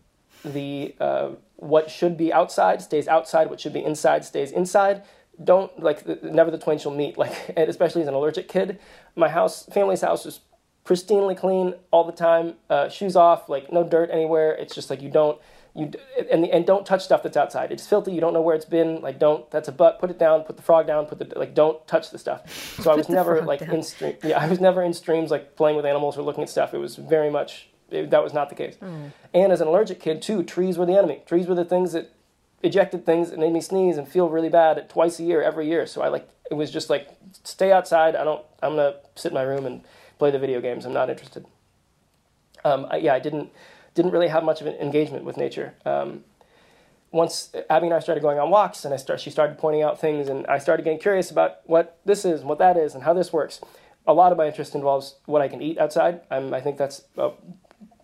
the 0.45 0.95
uh, 1.01 1.31
what 1.57 1.91
should 1.91 2.17
be 2.17 2.33
outside 2.33 2.83
stays 2.83 3.09
outside. 3.09 3.51
What 3.51 3.61
should 3.61 3.73
be 3.73 3.85
inside 3.85 4.25
stays 4.25 4.53
inside 4.53 5.03
don't 5.43 5.83
like 5.83 6.07
never 6.23 6.51
the 6.51 6.59
twain 6.59 6.79
shall 6.79 6.93
meet 6.93 7.19
like 7.25 7.33
especially 7.57 8.03
as 8.03 8.09
an 8.09 8.15
allergic 8.15 8.49
kid. 8.49 8.79
My 9.17 9.29
house 9.29 9.67
family's 9.67 10.01
house 10.01 10.25
was 10.25 10.41
pristinely 10.85 11.37
clean 11.37 11.75
all 11.91 12.05
the 12.05 12.13
time 12.13 12.55
uh, 12.69 12.89
shoes 12.89 13.17
off 13.17 13.49
like 13.49 13.73
no 13.73 13.85
dirt 13.85 14.11
anywhere. 14.13 14.53
It's 14.53 14.75
just 14.75 14.91
like 14.91 15.03
you 15.03 15.11
don't 15.11 15.39
you 15.75 15.91
and 16.31 16.45
and 16.47 16.67
don't 16.67 16.87
touch 16.87 17.05
stuff 17.05 17.23
that's 17.23 17.37
outside. 17.37 17.73
It's 17.73 17.87
filthy. 17.87 18.13
You 18.13 18.21
don't 18.21 18.33
know 18.33 18.43
where 18.43 18.55
it's 18.55 18.65
been. 18.65 19.01
Like 19.01 19.19
don't 19.19 19.51
that's 19.51 19.69
a 19.69 19.73
butt. 19.73 19.99
Put 19.99 20.11
it 20.11 20.19
down. 20.19 20.43
Put 20.43 20.57
the 20.57 20.63
frog 20.63 20.87
down. 20.87 21.07
Put 21.07 21.19
the 21.19 21.39
like 21.39 21.55
don't 21.55 21.85
touch 21.87 22.11
the 22.11 22.19
stuff. 22.19 22.43
So 22.85 22.91
i 22.91 22.95
was 22.95 23.09
never 23.09 23.41
like 23.43 23.61
down. 23.61 23.77
in 23.77 23.83
stream 23.83 24.17
yeah 24.23 24.39
i 24.39 24.47
was 24.49 24.61
never 24.61 24.83
in 24.83 24.93
streams 24.93 25.31
like 25.31 25.57
playing 25.57 25.77
with 25.77 25.87
animals 25.87 26.19
or 26.19 26.23
looking 26.23 26.43
at 26.43 26.51
stuff. 26.51 26.75
It 26.75 26.79
was 26.79 26.97
very 26.97 27.31
much 27.31 27.69
it, 27.91 28.11
that 28.11 28.23
was 28.23 28.33
not 28.33 28.49
the 28.49 28.55
case. 28.55 28.77
Mm. 28.77 29.13
and 29.33 29.53
as 29.53 29.61
an 29.61 29.69
allergic 29.69 30.01
kid 30.01 30.23
too 30.23 30.43
trees 30.43 30.79
were 30.79 30.87
the 30.87 30.97
enemy. 30.97 31.23
Trees 31.27 31.47
were 31.47 31.55
the 31.55 31.65
things 31.65 31.93
that 31.93 32.13
ejected 32.65 33.07
things 33.07 33.31
and 33.31 33.39
made 33.41 33.53
me 33.53 33.61
sneeze 33.61 33.97
and 33.97 34.09
feel 34.09 34.29
really 34.29 34.49
bad 34.49 34.89
twice 34.89 35.21
a 35.21 35.23
year, 35.23 35.43
every 35.43 35.69
year. 35.69 35.87
So 35.87 36.03
I 36.03 36.09
like 36.09 36.29
it 36.51 36.55
was 36.55 36.71
just 36.71 36.91
like 36.91 37.09
stay 37.45 37.71
outside. 37.71 38.17
I 38.17 38.25
don't. 38.25 38.45
I'm 38.63 38.77
gonna 38.77 38.95
sit 39.15 39.29
in 39.29 39.35
my 39.35 39.43
room 39.43 39.67
and 39.67 39.83
play 40.19 40.31
the 40.31 40.39
video 40.39 40.61
games. 40.61 40.85
I'm 40.85 40.93
not 40.93 41.11
interested. 41.11 41.47
Um, 42.65 42.87
I, 42.91 42.97
yeah, 42.97 43.15
I 43.15 43.21
didn't 43.21 43.51
didn't 43.95 44.11
really 44.11 44.29
have 44.29 44.43
much 44.43 44.61
of 44.61 44.67
an 44.67 44.75
engagement 44.75 45.25
with 45.25 45.37
nature. 45.37 45.75
Um, 45.85 46.25
once 47.13 47.53
Abby 47.71 47.87
and 47.87 47.95
I 47.95 48.01
started 48.01 48.23
going 48.23 48.41
on 48.41 48.51
walks, 48.51 48.85
and 48.85 48.93
I 48.93 48.97
start, 48.97 49.21
she 49.21 49.31
started 49.31 49.57
pointing 49.57 49.83
out 49.83 50.01
things, 50.01 50.29
and 50.29 50.45
I 50.49 50.59
started 50.59 50.83
getting 50.83 50.99
curious 50.99 51.31
about 51.31 51.59
what 51.65 51.99
this 52.05 52.25
is, 52.25 52.41
and 52.41 52.49
what 52.49 52.59
that 52.59 52.77
is, 52.77 52.95
and 52.95 53.05
how 53.05 53.15
this 53.15 53.33
works. 53.33 53.61
A 54.07 54.13
lot 54.13 54.33
of 54.33 54.39
my 54.39 54.47
interest 54.49 54.75
involves 54.75 55.15
what 55.27 55.41
I 55.41 55.47
can 55.47 55.63
eat 55.63 55.79
outside. 55.79 56.23
I'm, 56.29 56.53
I 56.53 56.61
think 56.61 56.77
that's 56.77 57.03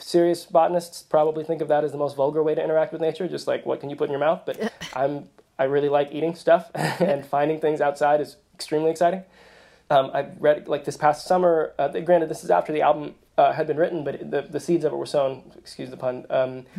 serious 0.03 0.45
botanists 0.45 1.03
probably 1.03 1.45
think 1.45 1.61
of 1.61 1.69
that 1.69 1.85
as 1.85 1.93
the 1.93 1.99
most 1.99 2.17
vulgar 2.17 2.43
way 2.43 2.55
to 2.55 2.63
interact 2.63 2.93
with 2.93 3.01
nature, 3.01 3.29
just 3.29 3.47
like 3.47 3.65
what 3.67 3.81
can 3.81 3.91
you 3.91 3.97
put 3.97 4.05
in 4.05 4.11
your 4.11 4.21
mouth. 4.21 4.43
But 4.45 4.73
I'm 4.95 5.29
I 5.59 5.65
really 5.65 5.89
like 5.89 6.09
eating 6.13 6.35
stuff, 6.35 6.71
and 6.75 7.25
finding 7.25 7.61
things 7.61 7.81
outside 7.81 8.21
is 8.21 8.37
extremely 8.55 8.91
exciting. 8.91 9.25
Um, 9.91 10.11
I 10.15 10.27
read 10.39 10.69
like 10.69 10.85
this 10.85 10.97
past 10.97 11.27
summer. 11.27 11.75
Uh, 11.79 11.89
granted, 11.89 12.29
this 12.29 12.45
is 12.45 12.51
after 12.51 12.73
the 12.73 12.83
album 12.83 13.15
uh, 13.37 13.53
had 13.53 13.67
been 13.67 13.77
written, 13.77 14.05
but 14.05 14.31
the 14.31 14.43
the 14.43 14.61
seeds 14.61 14.85
of 14.85 14.93
it 14.93 14.97
were 14.97 15.07
sown. 15.07 15.53
Excuse 15.57 15.91
the 15.91 15.97
pun. 15.97 16.27
Um, 16.31 16.67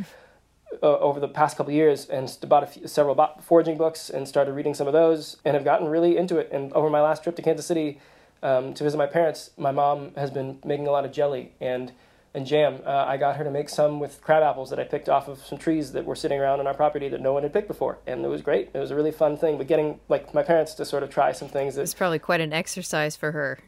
uh, 0.81 0.97
over 0.99 1.19
the 1.19 1.27
past 1.27 1.57
couple 1.57 1.73
years, 1.73 2.05
and 2.05 2.35
bought 2.47 2.63
a 2.63 2.67
few, 2.67 2.87
several 2.87 3.15
foraging 3.41 3.77
books 3.77 4.09
and 4.09 4.27
started 4.27 4.53
reading 4.53 4.73
some 4.73 4.87
of 4.87 4.93
those, 4.93 5.37
and 5.43 5.53
have 5.53 5.65
gotten 5.65 5.87
really 5.87 6.17
into 6.17 6.37
it. 6.37 6.49
And 6.51 6.71
over 6.73 6.89
my 6.89 7.01
last 7.01 7.23
trip 7.23 7.35
to 7.35 7.41
Kansas 7.41 7.65
City 7.65 7.99
um, 8.41 8.73
to 8.73 8.83
visit 8.83 8.97
my 8.97 9.05
parents, 9.05 9.51
my 9.57 9.71
mom 9.71 10.15
has 10.15 10.31
been 10.31 10.59
making 10.63 10.87
a 10.87 10.91
lot 10.91 11.05
of 11.05 11.11
jelly 11.11 11.51
and 11.59 11.91
and 12.33 12.45
jam. 12.45 12.79
Uh, 12.85 13.05
I 13.07 13.17
got 13.17 13.37
her 13.37 13.43
to 13.43 13.51
make 13.51 13.69
some 13.69 13.99
with 13.99 14.21
crab 14.21 14.43
apples 14.43 14.69
that 14.69 14.79
I 14.79 14.83
picked 14.83 15.09
off 15.09 15.27
of 15.27 15.39
some 15.39 15.57
trees 15.57 15.91
that 15.91 16.05
were 16.05 16.15
sitting 16.15 16.39
around 16.39 16.59
on 16.59 16.67
our 16.67 16.73
property 16.73 17.09
that 17.09 17.21
no 17.21 17.33
one 17.33 17.43
had 17.43 17.53
picked 17.53 17.67
before, 17.67 17.97
and 18.07 18.23
it 18.23 18.27
was 18.27 18.41
great. 18.41 18.69
It 18.73 18.77
was 18.77 18.91
a 18.91 18.95
really 18.95 19.11
fun 19.11 19.37
thing. 19.37 19.57
But 19.57 19.67
getting 19.67 19.99
like 20.09 20.33
my 20.33 20.43
parents 20.43 20.73
to 20.75 20.85
sort 20.85 21.03
of 21.03 21.09
try 21.09 21.31
some 21.31 21.49
things 21.49 21.75
that 21.75 21.81
it's 21.81 21.93
probably 21.93 22.19
quite 22.19 22.41
an 22.41 22.53
exercise 22.53 23.15
for 23.15 23.31
her. 23.31 23.59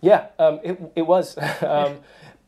Yeah, 0.00 0.28
um, 0.38 0.60
it 0.62 0.80
it 0.94 1.02
was. 1.02 1.36
um, 1.62 1.98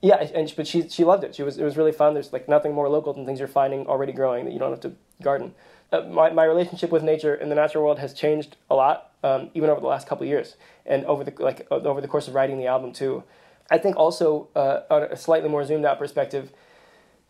yeah, 0.03 0.17
and 0.17 0.53
but 0.57 0.67
she 0.67 0.89
she 0.89 1.05
loved 1.05 1.25
it. 1.25 1.35
She 1.35 1.43
was 1.43 1.59
it 1.59 1.65
was 1.65 1.77
really 1.77 1.93
fun. 1.93 2.15
There's 2.15 2.33
like 2.33 2.49
nothing 2.49 2.73
more 2.73 2.89
local 2.89 3.13
than 3.13 3.27
things 3.27 3.39
you're 3.39 3.49
finding 3.49 3.87
already 3.87 4.13
growing 4.13 4.45
that 4.45 4.53
you 4.53 4.59
don't 4.59 4.71
have 4.71 4.81
to 4.81 4.93
garden. 5.23 5.55
Uh, 5.91 6.03
my 6.03 6.31
my 6.31 6.45
relationship 6.45 6.91
with 6.91 7.03
nature 7.03 7.35
in 7.35 7.49
the 7.49 7.55
natural 7.55 7.85
world 7.85 7.99
has 7.99 8.13
changed 8.13 8.57
a 8.71 8.75
lot, 8.75 9.13
um, 9.23 9.51
even 9.55 9.71
over 9.71 9.81
the 9.81 9.87
last 9.87 10.07
couple 10.07 10.25
of 10.25 10.29
years, 10.29 10.57
and 10.85 11.05
over 11.07 11.25
the 11.25 11.33
like 11.43 11.67
over 11.71 12.01
the 12.01 12.09
course 12.09 12.29
of 12.29 12.35
writing 12.35 12.59
the 12.59 12.67
album 12.67 12.93
too. 12.93 13.25
I 13.71 13.79
think 13.79 13.97
also 13.97 14.49
uh, 14.55 14.81
on 14.91 15.03
a 15.05 15.17
slightly 15.17 15.49
more 15.49 15.65
zoomed 15.65 15.85
out 15.85 15.99
perspective, 15.99 16.53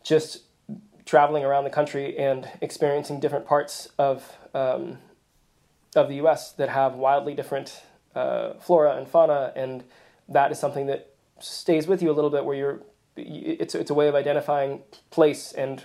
just 0.03 0.41
traveling 1.05 1.43
around 1.43 1.63
the 1.63 1.69
country 1.69 2.17
and 2.17 2.47
experiencing 2.61 3.19
different 3.19 3.45
parts 3.45 3.89
of 3.97 4.37
um, 4.53 4.99
of 5.95 6.09
the 6.09 6.15
U.S. 6.15 6.51
that 6.53 6.69
have 6.69 6.95
wildly 6.95 7.33
different 7.33 7.81
uh, 8.13 8.53
flora 8.59 8.97
and 8.97 9.07
fauna, 9.07 9.51
and 9.55 9.83
that 10.29 10.51
is 10.51 10.59
something 10.59 10.85
that 10.87 11.13
stays 11.39 11.87
with 11.87 12.01
you 12.03 12.11
a 12.11 12.13
little 12.13 12.29
bit. 12.29 12.45
Where 12.45 12.55
you're, 12.55 12.81
it's 13.15 13.73
it's 13.73 13.89
a 13.89 13.93
way 13.93 14.07
of 14.07 14.15
identifying 14.15 14.81
place 15.09 15.53
and 15.53 15.83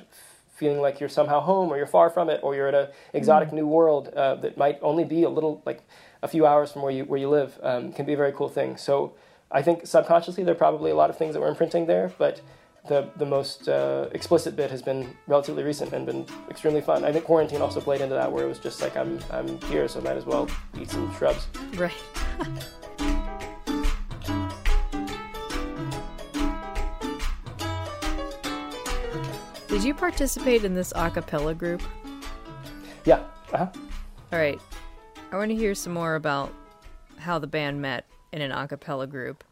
feeling 0.54 0.80
like 0.80 1.00
you're 1.00 1.08
somehow 1.08 1.40
home, 1.40 1.72
or 1.72 1.76
you're 1.76 1.86
far 1.86 2.10
from 2.10 2.28
it, 2.28 2.40
or 2.42 2.54
you're 2.54 2.68
at 2.68 2.74
an 2.74 2.88
exotic 3.14 3.48
mm-hmm. 3.48 3.56
new 3.56 3.66
world 3.66 4.08
uh, 4.08 4.34
that 4.36 4.58
might 4.58 4.78
only 4.82 5.04
be 5.04 5.22
a 5.22 5.30
little 5.30 5.62
like 5.64 5.82
a 6.22 6.28
few 6.28 6.44
hours 6.44 6.72
from 6.72 6.82
where 6.82 6.92
you 6.92 7.04
where 7.04 7.18
you 7.18 7.30
live. 7.30 7.58
Um, 7.62 7.92
can 7.92 8.04
be 8.04 8.12
a 8.12 8.16
very 8.16 8.32
cool 8.32 8.48
thing. 8.48 8.76
So 8.76 9.14
I 9.54 9.60
think 9.60 9.86
subconsciously 9.86 10.44
there 10.44 10.54
are 10.54 10.58
probably 10.58 10.90
a 10.90 10.94
lot 10.94 11.10
of 11.10 11.18
things 11.18 11.34
that 11.34 11.40
we're 11.40 11.50
imprinting 11.50 11.84
there, 11.86 12.10
but 12.16 12.40
the 12.88 13.10
the 13.16 13.26
most 13.26 13.68
uh, 13.68 14.08
explicit 14.12 14.56
bit 14.56 14.70
has 14.70 14.80
been 14.80 15.14
relatively 15.26 15.62
recent 15.62 15.92
and 15.92 16.06
been 16.06 16.26
extremely 16.48 16.80
fun. 16.80 17.04
I 17.04 17.12
think 17.12 17.26
quarantine 17.26 17.60
also 17.60 17.80
played 17.80 18.00
into 18.00 18.14
that, 18.14 18.32
where 18.32 18.44
it 18.44 18.48
was 18.48 18.58
just 18.58 18.80
like 18.80 18.96
I'm 18.96 19.20
I'm 19.30 19.60
here, 19.62 19.86
so 19.88 20.00
might 20.00 20.16
as 20.16 20.24
well 20.24 20.48
eat 20.80 20.90
some 20.90 21.14
shrubs. 21.16 21.46
Right. 21.76 21.92
Did 29.68 29.84
you 29.84 29.94
participate 29.94 30.64
in 30.64 30.74
this 30.74 30.92
a 30.96 31.10
cappella 31.10 31.54
group? 31.54 31.82
Yeah. 33.04 33.20
Uh-huh. 33.52 33.68
All 34.32 34.38
right. 34.38 34.60
I 35.30 35.36
want 35.36 35.50
to 35.50 35.56
hear 35.56 35.74
some 35.74 35.92
more 35.92 36.14
about 36.14 36.52
how 37.18 37.38
the 37.38 37.46
band 37.46 37.80
met 37.80 38.06
in 38.32 38.42
an 38.42 38.52
a 38.52 38.66
cappella 38.66 39.06
group? 39.06 39.44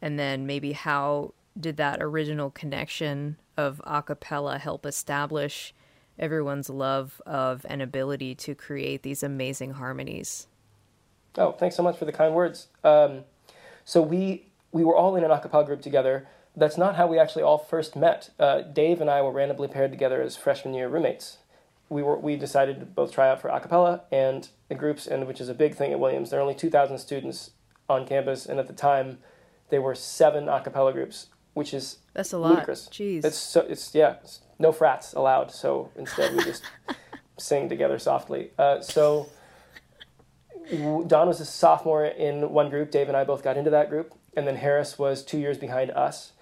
And 0.00 0.18
then 0.18 0.46
maybe 0.46 0.72
how 0.72 1.34
did 1.58 1.76
that 1.78 2.02
original 2.02 2.50
connection 2.50 3.36
of 3.56 3.80
a 3.84 4.02
cappella 4.02 4.58
help 4.58 4.84
establish 4.84 5.74
everyone's 6.18 6.70
love 6.70 7.20
of 7.26 7.64
and 7.68 7.82
ability 7.82 8.34
to 8.34 8.54
create 8.54 9.02
these 9.02 9.22
amazing 9.22 9.72
harmonies? 9.72 10.46
Oh, 11.38 11.52
thanks 11.52 11.76
so 11.76 11.82
much 11.82 11.98
for 11.98 12.04
the 12.04 12.12
kind 12.12 12.34
words. 12.34 12.68
Um, 12.84 13.24
so 13.84 14.00
we 14.00 14.46
we 14.72 14.84
were 14.84 14.96
all 14.96 15.16
in 15.16 15.24
an 15.24 15.30
a 15.30 15.40
cappella 15.40 15.64
group 15.64 15.82
together. 15.82 16.26
That's 16.54 16.78
not 16.78 16.96
how 16.96 17.06
we 17.06 17.18
actually 17.18 17.42
all 17.42 17.58
first 17.58 17.96
met. 17.96 18.30
Uh, 18.38 18.62
Dave 18.62 19.00
and 19.00 19.10
I 19.10 19.20
were 19.22 19.30
randomly 19.30 19.68
paired 19.68 19.90
together 19.90 20.22
as 20.22 20.36
freshman 20.36 20.74
year 20.74 20.88
roommates. 20.88 21.38
We 21.88 22.02
were 22.02 22.18
we 22.18 22.36
decided 22.36 22.80
to 22.80 22.86
both 22.86 23.12
try 23.12 23.28
out 23.28 23.40
for 23.40 23.48
a 23.48 23.60
cappella 23.60 24.02
and 24.10 24.48
the 24.68 24.74
groups, 24.74 25.06
and 25.06 25.26
which 25.26 25.40
is 25.40 25.48
a 25.48 25.54
big 25.54 25.74
thing 25.74 25.92
at 25.92 26.00
Williams. 26.00 26.30
There 26.30 26.38
are 26.38 26.42
only 26.42 26.54
two 26.54 26.70
thousand 26.70 26.98
students 26.98 27.50
on 27.88 28.06
campus, 28.06 28.46
and 28.46 28.58
at 28.58 28.66
the 28.66 28.72
time, 28.72 29.18
there 29.70 29.80
were 29.82 29.94
seven 29.94 30.48
a 30.48 30.60
cappella 30.60 30.92
groups, 30.92 31.26
which 31.54 31.72
is 31.74 31.98
That's 32.14 32.32
a 32.32 32.38
lot. 32.38 32.50
ludicrous. 32.50 32.88
Jeez. 32.90 33.24
It's 33.24 33.36
so 33.36 33.60
it's 33.60 33.94
yeah, 33.94 34.16
it's 34.22 34.40
no 34.58 34.72
frats 34.72 35.12
allowed. 35.12 35.50
So 35.50 35.90
instead, 35.96 36.34
we 36.34 36.42
just 36.44 36.62
sing 37.38 37.68
together 37.68 37.98
softly. 37.98 38.50
Uh, 38.58 38.80
so 38.80 39.28
Don 40.70 41.28
was 41.28 41.40
a 41.40 41.44
sophomore 41.44 42.04
in 42.04 42.50
one 42.50 42.70
group. 42.70 42.90
Dave 42.90 43.08
and 43.08 43.16
I 43.16 43.24
both 43.24 43.42
got 43.44 43.56
into 43.56 43.70
that 43.70 43.88
group, 43.88 44.14
and 44.36 44.46
then 44.46 44.56
Harris 44.56 44.98
was 44.98 45.22
two 45.24 45.38
years 45.38 45.58
behind 45.58 45.90
us. 45.92 46.32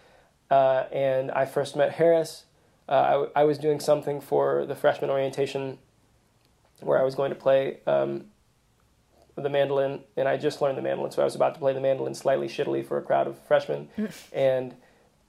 Uh, 0.50 0.84
and 0.92 1.30
I 1.32 1.44
first 1.46 1.76
met 1.76 1.92
Harris. 1.92 2.44
Uh, 2.88 2.92
I, 2.92 3.10
w- 3.12 3.30
I 3.34 3.44
was 3.44 3.58
doing 3.58 3.80
something 3.80 4.20
for 4.20 4.66
the 4.66 4.74
freshman 4.74 5.10
orientation, 5.10 5.78
where 6.80 6.98
I 6.98 7.02
was 7.02 7.14
going 7.14 7.30
to 7.30 7.34
play 7.34 7.78
um, 7.86 8.26
the 9.36 9.48
mandolin, 9.48 10.00
and 10.16 10.28
I 10.28 10.36
just 10.36 10.62
learned 10.62 10.78
the 10.78 10.82
mandolin, 10.82 11.10
so 11.10 11.22
I 11.22 11.24
was 11.24 11.34
about 11.34 11.54
to 11.54 11.60
play 11.60 11.72
the 11.72 11.80
mandolin 11.80 12.14
slightly 12.14 12.46
shittily 12.48 12.86
for 12.86 12.98
a 12.98 13.02
crowd 13.02 13.26
of 13.26 13.38
freshmen, 13.46 13.88
and 14.32 14.74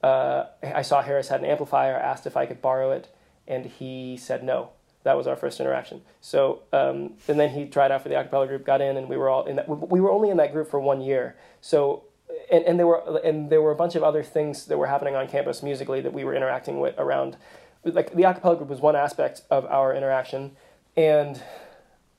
uh, 0.02 0.46
I 0.62 0.82
saw 0.82 1.02
Harris 1.02 1.28
had 1.28 1.40
an 1.40 1.46
amplifier, 1.46 1.96
asked 1.96 2.26
if 2.26 2.36
I 2.36 2.46
could 2.46 2.62
borrow 2.62 2.92
it, 2.92 3.08
and 3.48 3.66
he 3.66 4.16
said 4.16 4.44
no. 4.44 4.70
That 5.02 5.16
was 5.16 5.28
our 5.28 5.36
first 5.36 5.60
interaction. 5.60 6.02
So, 6.20 6.62
um, 6.72 7.12
and 7.28 7.38
then 7.38 7.50
he 7.50 7.66
tried 7.66 7.92
out 7.92 8.02
for 8.02 8.08
the 8.08 8.16
acapella 8.16 8.48
group, 8.48 8.66
got 8.66 8.80
in, 8.80 8.96
and 8.96 9.08
we 9.08 9.16
were 9.16 9.28
all 9.28 9.44
in 9.44 9.54
that. 9.54 9.68
We 9.68 10.00
were 10.00 10.10
only 10.10 10.30
in 10.30 10.36
that 10.38 10.52
group 10.52 10.68
for 10.68 10.80
one 10.80 11.00
year. 11.00 11.36
So, 11.60 12.02
and, 12.50 12.64
and 12.64 12.76
there 12.76 12.88
were 12.88 13.20
and 13.24 13.48
there 13.48 13.62
were 13.62 13.70
a 13.70 13.76
bunch 13.76 13.94
of 13.94 14.02
other 14.02 14.24
things 14.24 14.66
that 14.66 14.76
were 14.76 14.88
happening 14.88 15.14
on 15.14 15.28
campus 15.28 15.62
musically 15.62 16.00
that 16.00 16.12
we 16.12 16.24
were 16.24 16.34
interacting 16.34 16.80
with 16.80 16.96
around. 16.98 17.36
Like 17.84 18.16
the 18.16 18.24
acapella 18.24 18.58
group 18.58 18.68
was 18.68 18.80
one 18.80 18.96
aspect 18.96 19.42
of 19.48 19.64
our 19.66 19.94
interaction, 19.94 20.56
and 20.96 21.40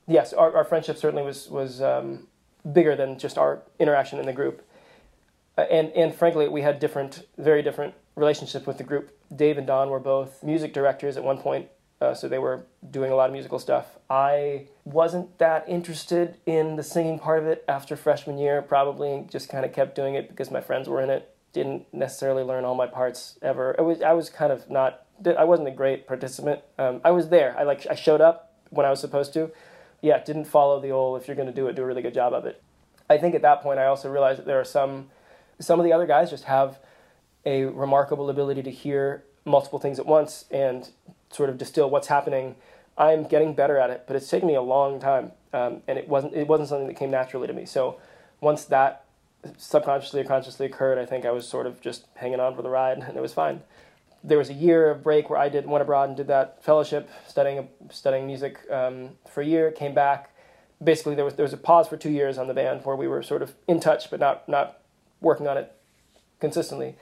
yes, 0.08 0.32
our, 0.32 0.56
our 0.56 0.64
friendship 0.64 0.96
certainly 0.96 1.22
was 1.22 1.48
was 1.48 1.80
um, 1.80 2.26
bigger 2.72 2.96
than 2.96 3.18
just 3.18 3.38
our 3.38 3.62
interaction 3.78 4.18
in 4.18 4.26
the 4.26 4.32
group. 4.32 4.66
Uh, 5.56 5.62
and 5.62 5.92
and 5.92 6.14
frankly, 6.14 6.48
we 6.48 6.62
had 6.62 6.80
different, 6.80 7.26
very 7.36 7.62
different 7.62 7.94
relationships 8.16 8.66
with 8.66 8.78
the 8.78 8.84
group. 8.84 9.16
Dave 9.34 9.58
and 9.58 9.66
Don 9.66 9.90
were 9.90 10.00
both 10.00 10.42
music 10.42 10.72
directors 10.72 11.16
at 11.16 11.22
one 11.22 11.38
point, 11.38 11.68
uh, 12.00 12.14
so 12.14 12.28
they 12.28 12.38
were 12.38 12.64
doing 12.90 13.12
a 13.12 13.14
lot 13.14 13.28
of 13.28 13.32
musical 13.32 13.58
stuff. 13.58 13.98
I 14.08 14.66
wasn't 14.84 15.38
that 15.38 15.68
interested 15.68 16.36
in 16.46 16.76
the 16.76 16.82
singing 16.82 17.18
part 17.18 17.40
of 17.40 17.46
it 17.46 17.64
after 17.68 17.94
freshman 17.96 18.38
year. 18.38 18.62
Probably 18.62 19.26
just 19.30 19.48
kind 19.48 19.64
of 19.64 19.72
kept 19.72 19.94
doing 19.94 20.14
it 20.14 20.28
because 20.30 20.50
my 20.50 20.60
friends 20.60 20.88
were 20.88 21.02
in 21.02 21.10
it. 21.10 21.34
Didn't 21.52 21.92
necessarily 21.92 22.42
learn 22.42 22.64
all 22.64 22.74
my 22.74 22.86
parts 22.86 23.38
ever. 23.42 23.74
Was 23.78 24.02
I 24.02 24.12
was 24.12 24.30
kind 24.30 24.52
of 24.52 24.70
not. 24.70 25.04
I 25.36 25.44
wasn't 25.44 25.68
a 25.68 25.72
great 25.72 26.06
participant. 26.06 26.60
Um, 26.78 27.00
I 27.04 27.10
was 27.10 27.28
there. 27.28 27.58
I 27.58 27.64
like 27.64 27.86
I 27.90 27.94
showed 27.94 28.20
up 28.20 28.54
when 28.70 28.86
I 28.86 28.90
was 28.90 29.00
supposed 29.00 29.32
to. 29.34 29.50
Yeah, 30.00 30.22
didn't 30.22 30.44
follow 30.44 30.80
the 30.80 30.90
old. 30.90 31.20
If 31.20 31.28
you're 31.28 31.36
going 31.36 31.48
to 31.48 31.54
do 31.54 31.66
it, 31.66 31.76
do 31.76 31.82
a 31.82 31.86
really 31.86 32.02
good 32.02 32.14
job 32.14 32.32
of 32.32 32.46
it. 32.46 32.62
I 33.10 33.18
think 33.18 33.34
at 33.34 33.42
that 33.42 33.62
point 33.62 33.78
I 33.78 33.86
also 33.86 34.10
realized 34.10 34.38
that 34.38 34.46
there 34.46 34.60
are 34.60 34.64
some 34.64 35.08
some 35.60 35.80
of 35.80 35.84
the 35.84 35.92
other 35.92 36.06
guys 36.06 36.30
just 36.30 36.44
have 36.44 36.78
a 37.44 37.64
remarkable 37.64 38.30
ability 38.30 38.62
to 38.62 38.70
hear 38.70 39.24
multiple 39.44 39.78
things 39.78 39.98
at 39.98 40.06
once 40.06 40.44
and 40.50 40.90
sort 41.30 41.50
of 41.50 41.58
distill 41.58 41.90
what's 41.90 42.06
happening. 42.08 42.54
I'm 42.96 43.24
getting 43.24 43.54
better 43.54 43.78
at 43.78 43.90
it, 43.90 44.04
but 44.06 44.14
it's 44.14 44.28
taken 44.28 44.46
me 44.46 44.54
a 44.54 44.62
long 44.62 45.00
time, 45.00 45.32
um, 45.52 45.82
and 45.88 45.98
it 45.98 46.08
wasn't 46.08 46.34
it 46.34 46.46
wasn't 46.46 46.68
something 46.68 46.88
that 46.88 46.96
came 46.96 47.10
naturally 47.10 47.46
to 47.46 47.52
me. 47.52 47.64
So 47.64 48.00
once 48.40 48.64
that 48.66 49.04
subconsciously 49.56 50.20
or 50.20 50.24
consciously 50.24 50.66
occurred, 50.66 50.98
I 50.98 51.06
think 51.06 51.24
I 51.24 51.30
was 51.30 51.46
sort 51.48 51.66
of 51.66 51.80
just 51.80 52.06
hanging 52.16 52.40
on 52.40 52.54
for 52.54 52.62
the 52.62 52.70
ride, 52.70 52.98
and 53.06 53.16
it 53.16 53.20
was 53.20 53.32
fine. 53.32 53.62
There 54.24 54.38
was 54.38 54.50
a 54.50 54.54
year 54.54 54.90
of 54.90 55.02
break 55.02 55.30
where 55.30 55.38
I 55.38 55.48
did 55.48 55.66
went 55.66 55.82
abroad 55.82 56.08
and 56.08 56.16
did 56.16 56.26
that 56.26 56.62
fellowship, 56.62 57.08
studying 57.26 57.68
studying 57.90 58.26
music 58.26 58.58
um, 58.70 59.10
for 59.28 59.40
a 59.42 59.46
year. 59.46 59.70
Came 59.70 59.94
back. 59.94 60.34
Basically, 60.82 61.14
there 61.14 61.24
was 61.24 61.34
there 61.34 61.44
was 61.44 61.52
a 61.52 61.58
pause 61.58 61.88
for 61.88 61.96
two 61.96 62.10
years 62.10 62.38
on 62.38 62.48
the 62.48 62.54
band 62.54 62.84
where 62.84 62.96
we 62.96 63.08
were 63.08 63.22
sort 63.22 63.42
of 63.42 63.54
in 63.66 63.80
touch, 63.80 64.10
but 64.10 64.20
not 64.20 64.48
not 64.48 64.80
working 65.20 65.46
on 65.46 65.56
it 65.56 65.72
consistently. 66.40 66.96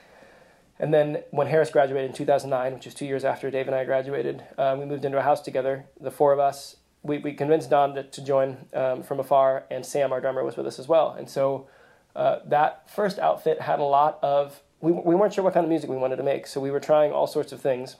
And 0.79 0.93
then 0.93 1.23
when 1.31 1.47
Harris 1.47 1.71
graduated 1.71 2.11
in 2.11 2.15
2009, 2.15 2.73
which 2.73 2.87
is 2.87 2.93
two 2.93 3.05
years 3.05 3.25
after 3.25 3.49
Dave 3.49 3.67
and 3.67 3.75
I 3.75 3.83
graduated, 3.83 4.43
uh, 4.57 4.75
we 4.77 4.85
moved 4.85 5.05
into 5.05 5.17
a 5.17 5.23
house 5.23 5.41
together, 5.41 5.85
the 5.99 6.11
four 6.11 6.33
of 6.33 6.39
us. 6.39 6.75
We, 7.01 7.17
we 7.17 7.33
convinced 7.33 7.69
Don 7.69 7.95
to, 7.95 8.03
to 8.03 8.23
join 8.23 8.67
um, 8.73 9.01
from 9.01 9.19
afar, 9.19 9.65
and 9.71 9.85
Sam, 9.85 10.11
our 10.11 10.21
drummer, 10.21 10.43
was 10.43 10.55
with 10.55 10.67
us 10.67 10.77
as 10.77 10.87
well. 10.87 11.15
And 11.17 11.29
so 11.29 11.67
uh, 12.15 12.39
that 12.45 12.89
first 12.89 13.17
outfit 13.17 13.61
had 13.61 13.79
a 13.79 13.83
lot 13.83 14.19
of, 14.21 14.61
we, 14.81 14.91
we 14.91 15.15
weren't 15.15 15.33
sure 15.33 15.43
what 15.43 15.53
kind 15.53 15.63
of 15.63 15.69
music 15.69 15.89
we 15.89 15.97
wanted 15.97 16.17
to 16.17 16.23
make, 16.23 16.47
so 16.47 16.61
we 16.61 16.71
were 16.71 16.79
trying 16.79 17.11
all 17.11 17.27
sorts 17.27 17.51
of 17.51 17.61
things. 17.61 17.95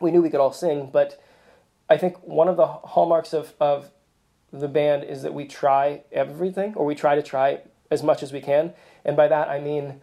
We 0.00 0.10
knew 0.10 0.22
we 0.22 0.30
could 0.30 0.40
all 0.40 0.52
sing, 0.52 0.90
but 0.92 1.22
I 1.88 1.96
think 1.96 2.16
one 2.26 2.48
of 2.48 2.56
the 2.56 2.66
hallmarks 2.66 3.32
of, 3.32 3.54
of 3.60 3.90
the 4.52 4.68
band 4.68 5.04
is 5.04 5.22
that 5.22 5.34
we 5.34 5.46
try 5.46 6.02
everything, 6.12 6.74
or 6.74 6.84
we 6.84 6.94
try 6.94 7.14
to 7.14 7.22
try 7.22 7.60
as 7.90 8.02
much 8.02 8.22
as 8.22 8.32
we 8.32 8.40
can. 8.40 8.72
And 9.04 9.16
by 9.16 9.28
that, 9.28 9.48
I 9.48 9.60
mean, 9.60 10.00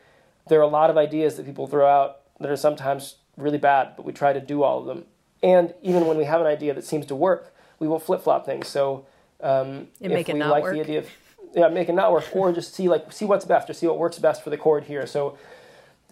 there 0.47 0.59
are 0.59 0.63
a 0.63 0.67
lot 0.67 0.89
of 0.89 0.97
ideas 0.97 1.35
that 1.35 1.45
people 1.45 1.67
throw 1.67 1.87
out 1.87 2.19
that 2.39 2.49
are 2.49 2.57
sometimes 2.57 3.15
really 3.35 3.57
bad, 3.57 3.93
but 3.95 4.05
we 4.05 4.13
try 4.13 4.33
to 4.33 4.39
do 4.39 4.63
all 4.63 4.79
of 4.79 4.85
them. 4.85 5.05
And 5.43 5.73
even 5.81 6.07
when 6.07 6.17
we 6.17 6.25
have 6.25 6.41
an 6.41 6.47
idea 6.47 6.73
that 6.73 6.83
seems 6.83 7.05
to 7.07 7.15
work, 7.15 7.53
we 7.79 7.87
will 7.87 7.99
flip 7.99 8.21
flop 8.21 8.45
things. 8.45 8.67
So 8.67 9.05
um, 9.41 9.87
if 9.99 10.11
make 10.11 10.29
it 10.29 10.33
we 10.33 10.39
not 10.39 10.49
like 10.49 10.63
work. 10.63 10.73
the 10.73 10.81
idea 10.81 10.99
of 10.99 11.09
yeah, 11.53 11.67
make 11.69 11.89
it 11.89 11.93
not 11.93 12.11
work, 12.11 12.25
or 12.33 12.51
just 12.51 12.73
see 12.73 12.87
like 12.87 13.11
see 13.11 13.25
what's 13.25 13.45
best, 13.45 13.69
or 13.69 13.73
see 13.73 13.87
what 13.87 13.97
works 13.97 14.19
best 14.19 14.43
for 14.43 14.49
the 14.49 14.57
chord 14.57 14.85
here. 14.85 15.05
So 15.07 15.37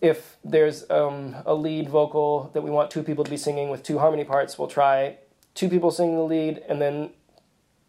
if 0.01 0.37
there's 0.43 0.89
um, 0.89 1.35
a 1.45 1.53
lead 1.53 1.89
vocal 1.89 2.51
that 2.53 2.61
we 2.61 2.69
want 2.69 2.91
two 2.91 3.03
people 3.03 3.23
to 3.23 3.31
be 3.31 3.37
singing 3.37 3.69
with 3.69 3.83
two 3.83 3.99
harmony 3.99 4.23
parts, 4.23 4.57
we'll 4.57 4.67
try 4.67 5.17
two 5.53 5.69
people 5.69 5.91
singing 5.91 6.15
the 6.15 6.23
lead 6.23 6.61
and 6.67 6.81
then 6.81 7.11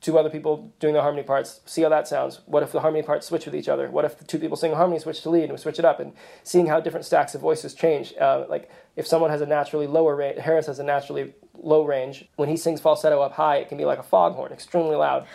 two 0.00 0.18
other 0.18 0.30
people 0.30 0.72
doing 0.78 0.94
the 0.94 1.02
harmony 1.02 1.24
parts. 1.24 1.60
See 1.66 1.82
how 1.82 1.88
that 1.88 2.06
sounds. 2.06 2.40
What 2.46 2.62
if 2.62 2.70
the 2.70 2.80
harmony 2.80 3.02
parts 3.02 3.26
switch 3.26 3.44
with 3.44 3.56
each 3.56 3.68
other? 3.68 3.90
What 3.90 4.04
if 4.04 4.18
the 4.18 4.24
two 4.24 4.38
people 4.38 4.56
sing 4.56 4.72
harmony 4.72 5.00
switch 5.00 5.22
to 5.22 5.30
lead 5.30 5.44
and 5.44 5.52
we 5.52 5.58
switch 5.58 5.78
it 5.78 5.84
up? 5.84 5.98
And 5.98 6.12
seeing 6.44 6.66
how 6.66 6.80
different 6.80 7.06
stacks 7.06 7.34
of 7.34 7.40
voices 7.40 7.74
change. 7.74 8.14
Uh, 8.20 8.44
like 8.48 8.70
if 8.94 9.06
someone 9.06 9.30
has 9.30 9.40
a 9.40 9.46
naturally 9.46 9.86
lower 9.86 10.14
range, 10.14 10.38
Harris 10.38 10.66
has 10.66 10.78
a 10.78 10.84
naturally 10.84 11.34
low 11.58 11.84
range. 11.84 12.28
When 12.36 12.48
he 12.48 12.56
sings 12.56 12.80
falsetto 12.80 13.20
up 13.20 13.32
high, 13.32 13.56
it 13.56 13.68
can 13.68 13.78
be 13.78 13.84
like 13.84 13.98
a 13.98 14.04
foghorn, 14.04 14.52
extremely 14.52 14.94
loud. 14.94 15.26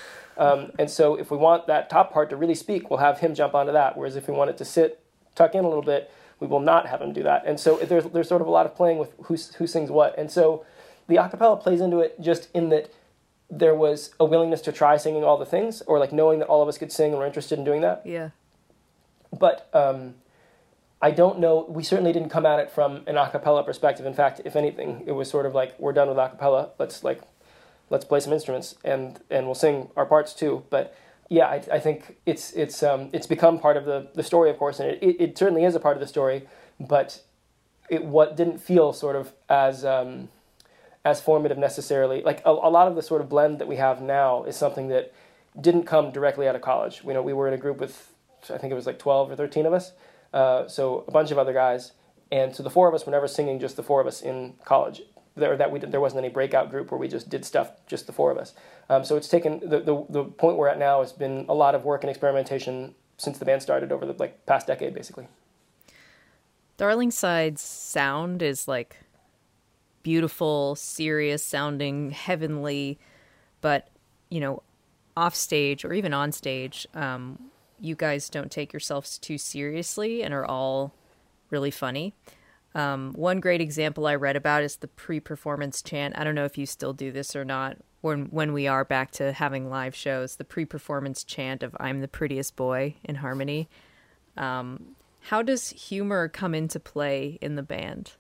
Um, 0.42 0.72
and 0.80 0.90
so 0.90 1.16
if 1.16 1.30
we 1.30 1.38
want 1.38 1.68
that 1.68 1.90
top 1.90 2.12
part 2.12 2.32
to 2.32 2.36
really 2.36 2.56
speak, 2.56 2.90
we'll 2.90 3.00
have 3.00 3.20
him 3.20 3.36
jump 3.36 3.54
onto 3.54 3.72
that. 3.72 3.96
Whereas 3.96 4.16
if 4.16 4.28
we 4.28 4.34
want 4.34 4.50
it 4.50 4.58
to 4.58 4.66
sit, 4.66 5.00
tuck 5.36 5.54
in 5.54 5.64
a 5.64 5.68
little 5.68 5.84
bit, 5.84 6.12
we 6.40 6.48
will 6.48 6.60
not 6.60 6.88
have 6.88 7.00
him 7.00 7.14
do 7.14 7.22
that. 7.24 7.44
And 7.46 7.60
so 7.60 7.78
there's, 7.78 8.06
there's 8.06 8.28
sort 8.28 8.42
of 8.42 8.48
a 8.48 8.52
lot 8.52 8.66
of 8.66 8.76
playing 8.76 8.98
with 8.98 9.14
who, 9.26 9.38
who 9.58 9.68
sings 9.68 9.92
what. 9.92 10.18
And 10.18 10.32
so 10.32 10.66
the 11.08 11.18
acapella 11.18 11.62
plays 11.62 11.80
into 11.80 12.00
it 12.00 12.20
just 12.20 12.50
in 12.56 12.70
that 12.70 12.92
there 13.52 13.76
was 13.76 14.16
a 14.20 14.26
willingness 14.26 14.62
to 14.62 14.72
try 14.72 14.98
singing 14.98 15.24
all 15.24 15.38
the 15.38 15.46
things, 15.46 15.82
or 15.82 16.00
like 16.00 16.12
knowing 16.12 16.40
that 16.40 16.48
all 16.48 16.64
of 16.64 16.68
us 16.68 16.78
could 16.78 16.92
sing 16.92 17.12
and 17.12 17.20
were 17.20 17.28
interested 17.28 17.60
in 17.60 17.66
doing 17.66 17.82
that. 17.82 18.02
Yeah. 18.04 18.30
But 19.38 19.70
um, 19.74 20.16
I 21.02 21.12
don't 21.12 21.38
know. 21.40 21.66
We 21.70 21.84
certainly 21.84 22.14
didn't 22.14 22.30
come 22.30 22.46
at 22.46 22.60
it 22.60 22.72
from 22.72 23.04
an 23.08 23.18
a 23.18 23.30
cappella 23.30 23.64
perspective. 23.64 24.06
In 24.06 24.14
fact, 24.14 24.42
if 24.46 24.56
anything, 24.56 25.04
it 25.06 25.12
was 25.12 25.30
sort 25.30 25.46
of 25.46 25.54
like 25.54 25.78
we're 25.80 25.94
done 25.94 26.08
with 26.08 26.18
a 26.18 26.30
cappella. 26.30 26.70
Let's 26.80 27.04
like 27.04 27.22
let's 27.92 28.06
play 28.06 28.20
some 28.20 28.34
instruments 28.34 28.76
and 28.84 29.20
and 29.30 29.46
we'll 29.46 29.54
sing 29.54 29.90
our 29.96 30.08
parts 30.08 30.34
too. 30.34 30.64
But 30.72 30.96
yeah, 31.30 31.46
I, 31.46 31.64
I 31.74 31.80
think 31.80 32.18
it's 32.26 32.52
it's 32.54 32.82
um, 32.82 33.10
it's 33.14 33.28
become 33.28 33.60
part 33.60 33.78
of 33.78 33.86
the, 33.86 34.10
the 34.16 34.24
story, 34.24 34.50
of 34.50 34.58
course, 34.58 34.80
and 34.80 34.90
it, 34.90 35.00
it, 35.04 35.22
it 35.22 35.38
certainly 35.38 35.64
is 35.64 35.76
a 35.76 35.80
part 35.80 35.96
of 35.96 36.02
the 36.02 36.08
story. 36.08 36.48
But 36.80 37.22
it 37.90 38.04
what 38.04 38.36
didn't 38.36 38.58
feel 38.58 38.92
sort 38.94 39.16
of 39.16 39.34
as 39.48 39.86
um, 39.86 40.30
as 41.06 41.22
formative 41.22 41.58
necessarily. 41.58 42.22
Like 42.22 42.42
a, 42.46 42.50
a 42.50 42.72
lot 42.72 42.88
of 42.88 42.96
the 42.96 43.02
sort 43.02 43.22
of 43.22 43.30
blend 43.30 43.60
that 43.60 43.68
we 43.68 43.76
have 43.76 44.02
now 44.02 44.44
is 44.44 44.56
something 44.56 44.88
that 44.88 45.14
didn't 45.60 45.84
come 45.84 46.12
directly 46.12 46.48
out 46.48 46.56
of 46.56 46.62
college. 46.62 47.02
You 47.06 47.14
know, 47.14 47.22
we 47.22 47.34
were 47.34 47.48
in 47.48 47.54
a 47.54 47.58
group 47.58 47.80
with 47.80 48.14
I 48.50 48.58
think 48.58 48.72
it 48.72 48.76
was 48.76 48.86
like 48.86 49.00
twelve 49.00 49.30
or 49.30 49.36
thirteen 49.36 49.66
of 49.66 49.74
us, 49.74 49.92
uh, 50.34 50.68
so 50.68 51.06
a 51.08 51.12
bunch 51.12 51.32
of 51.32 51.38
other 51.38 51.54
guys, 51.54 51.92
and 52.32 52.56
so 52.56 52.64
the 52.64 52.70
four 52.70 52.88
of 52.88 52.94
us 52.94 53.06
were 53.06 53.12
never 53.12 53.28
singing 53.28 53.60
just 53.60 53.76
the 53.76 53.84
four 53.84 54.02
of 54.02 54.08
us 54.08 54.22
in 54.22 54.56
college. 54.66 55.02
There 55.36 55.56
that 55.56 55.72
we 55.72 55.80
did, 55.80 55.92
there 55.92 56.02
wasn't 56.02 56.26
any 56.26 56.34
breakout 56.34 56.70
group 56.70 56.92
where 56.92 57.00
we 57.00 57.08
just 57.08 57.30
did 57.30 57.46
stuff 57.46 57.72
just 57.88 58.06
the 58.06 58.14
four 58.14 58.32
of 58.32 58.38
us. 58.38 58.54
Um, 58.90 59.06
so 59.06 59.16
it's 59.16 59.30
taken 59.30 59.60
the, 59.62 59.80
the 59.80 60.06
the 60.10 60.24
point 60.26 60.58
we're 60.58 60.68
at 60.68 60.78
now 60.78 61.00
has 61.00 61.14
been 61.14 61.46
a 61.48 61.54
lot 61.54 61.74
of 61.74 61.86
work 61.86 62.04
and 62.04 62.10
experimentation 62.10 62.96
since 63.18 63.38
the 63.38 63.46
band 63.46 63.62
started 63.62 63.92
over 63.92 64.06
the 64.06 64.14
like 64.14 64.46
past 64.46 64.68
decade, 64.68 64.94
basically. 64.94 65.28
Darlingside's 66.78 67.62
sound 67.62 68.42
is 68.42 68.68
like 68.68 68.98
beautiful, 70.04 70.76
serious 70.76 71.44
sounding, 71.44 72.12
heavenly, 72.12 73.00
but 73.62 73.90
you 74.30 74.40
know, 74.40 74.64
off 75.16 75.36
stage 75.36 75.86
or 75.86 75.94
even 75.94 76.14
on 76.14 76.32
stage, 76.32 76.88
um, 76.94 77.52
you 77.80 77.96
guys 77.96 78.30
don't 78.30 78.52
take 78.52 78.74
yourselves 78.74 79.18
too 79.18 79.38
seriously 79.38 80.24
and 80.24 80.34
are 80.34 80.46
all 80.46 80.94
really 81.50 81.72
funny. 81.72 82.14
Um, 82.74 83.14
one 83.14 83.40
great 83.40 83.62
example 83.62 84.08
I 84.08 84.16
read 84.16 84.36
about 84.36 84.64
is 84.64 84.78
the 84.78 84.88
pre-performance 84.88 85.82
chant. 85.82 86.18
I 86.18 86.24
don't 86.24 86.36
know 86.36 86.46
if 86.46 86.58
you 86.58 86.66
still 86.66 86.94
do 86.94 87.12
this 87.12 87.36
or 87.36 87.44
not. 87.44 87.78
When 88.02 88.26
when 88.28 88.52
we 88.54 88.68
are 88.68 88.84
back 88.84 89.12
to 89.12 89.32
having 89.32 89.70
live 89.70 89.96
shows, 89.96 90.38
the 90.38 90.44
pre-performance 90.44 91.24
chant 91.24 91.62
of 91.62 91.76
"I'm 91.80 92.02
the 92.02 92.08
prettiest 92.08 92.56
boy" 92.56 92.96
in 93.04 93.16
harmony. 93.16 93.70
Um, 94.38 94.96
How 95.26 95.44
does 95.44 95.70
humor 95.70 96.28
come 96.28 96.56
into 96.56 96.80
play 96.80 97.38
in 97.42 97.56
the 97.56 97.64
band? 97.64 98.14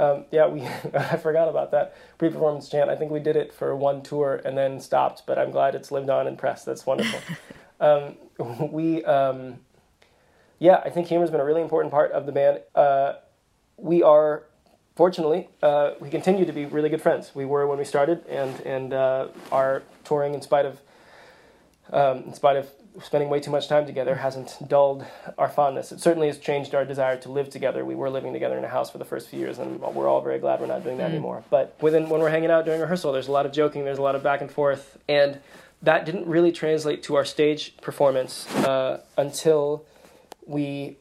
Um, 0.00 0.24
yeah, 0.32 0.46
we 0.46 0.62
I 0.94 1.16
forgot 1.18 1.48
about 1.48 1.70
that 1.72 1.94
pre-performance 2.18 2.68
chant. 2.68 2.90
I 2.90 2.96
think 2.96 3.12
we 3.12 3.20
did 3.20 3.36
it 3.36 3.52
for 3.52 3.76
one 3.76 4.02
tour 4.02 4.40
and 4.44 4.56
then 4.56 4.80
stopped, 4.80 5.24
but 5.26 5.38
I'm 5.38 5.50
glad 5.50 5.74
it's 5.74 5.92
lived 5.92 6.08
on 6.08 6.26
in 6.26 6.36
press. 6.36 6.64
That's 6.64 6.86
wonderful. 6.86 7.20
um, 7.80 8.16
we, 8.72 9.04
um, 9.04 9.58
yeah, 10.58 10.80
I 10.84 10.90
think 10.90 11.06
humor's 11.06 11.30
been 11.30 11.40
a 11.40 11.44
really 11.44 11.62
important 11.62 11.92
part 11.92 12.12
of 12.12 12.26
the 12.26 12.32
band. 12.32 12.60
Uh, 12.74 13.14
we 13.80 14.02
are 14.02 14.44
fortunately, 14.96 15.48
uh, 15.62 15.92
we 15.98 16.10
continue 16.10 16.44
to 16.44 16.52
be 16.52 16.66
really 16.66 16.90
good 16.90 17.00
friends. 17.00 17.34
We 17.34 17.46
were 17.46 17.66
when 17.66 17.78
we 17.78 17.84
started, 17.84 18.26
and 18.26 18.60
and 18.66 18.92
uh, 18.92 19.28
are 19.50 19.82
touring 20.04 20.34
in 20.34 20.42
spite 20.42 20.66
of 20.66 20.80
um, 21.92 22.24
in 22.24 22.34
spite 22.34 22.56
of 22.56 22.68
spending 23.02 23.30
way 23.30 23.40
too 23.40 23.50
much 23.50 23.68
time 23.68 23.86
together 23.86 24.16
hasn't 24.16 24.56
dulled 24.68 25.06
our 25.38 25.48
fondness. 25.48 25.92
It 25.92 26.00
certainly 26.00 26.26
has 26.26 26.38
changed 26.38 26.74
our 26.74 26.84
desire 26.84 27.16
to 27.18 27.30
live 27.30 27.48
together. 27.48 27.84
We 27.84 27.94
were 27.94 28.10
living 28.10 28.32
together 28.32 28.58
in 28.58 28.64
a 28.64 28.68
house 28.68 28.90
for 28.90 28.98
the 28.98 29.04
first 29.04 29.28
few 29.28 29.38
years, 29.38 29.58
and 29.58 29.80
we're 29.80 30.08
all 30.08 30.20
very 30.20 30.38
glad 30.38 30.60
we're 30.60 30.66
not 30.66 30.84
doing 30.84 30.98
that 30.98 31.08
mm. 31.08 31.14
anymore. 31.14 31.44
But 31.50 31.76
within 31.80 32.08
when 32.08 32.20
we're 32.20 32.30
hanging 32.30 32.50
out 32.50 32.64
during 32.64 32.80
rehearsal, 32.80 33.12
there's 33.12 33.28
a 33.28 33.32
lot 33.32 33.46
of 33.46 33.52
joking, 33.52 33.84
there's 33.84 33.98
a 33.98 34.02
lot 34.02 34.16
of 34.16 34.22
back 34.22 34.40
and 34.40 34.50
forth, 34.50 34.98
and 35.08 35.38
that 35.82 36.04
didn't 36.04 36.26
really 36.26 36.52
translate 36.52 37.02
to 37.04 37.14
our 37.14 37.24
stage 37.24 37.76
performance 37.78 38.46
uh, 38.56 39.00
until 39.16 39.84
we 40.46 40.96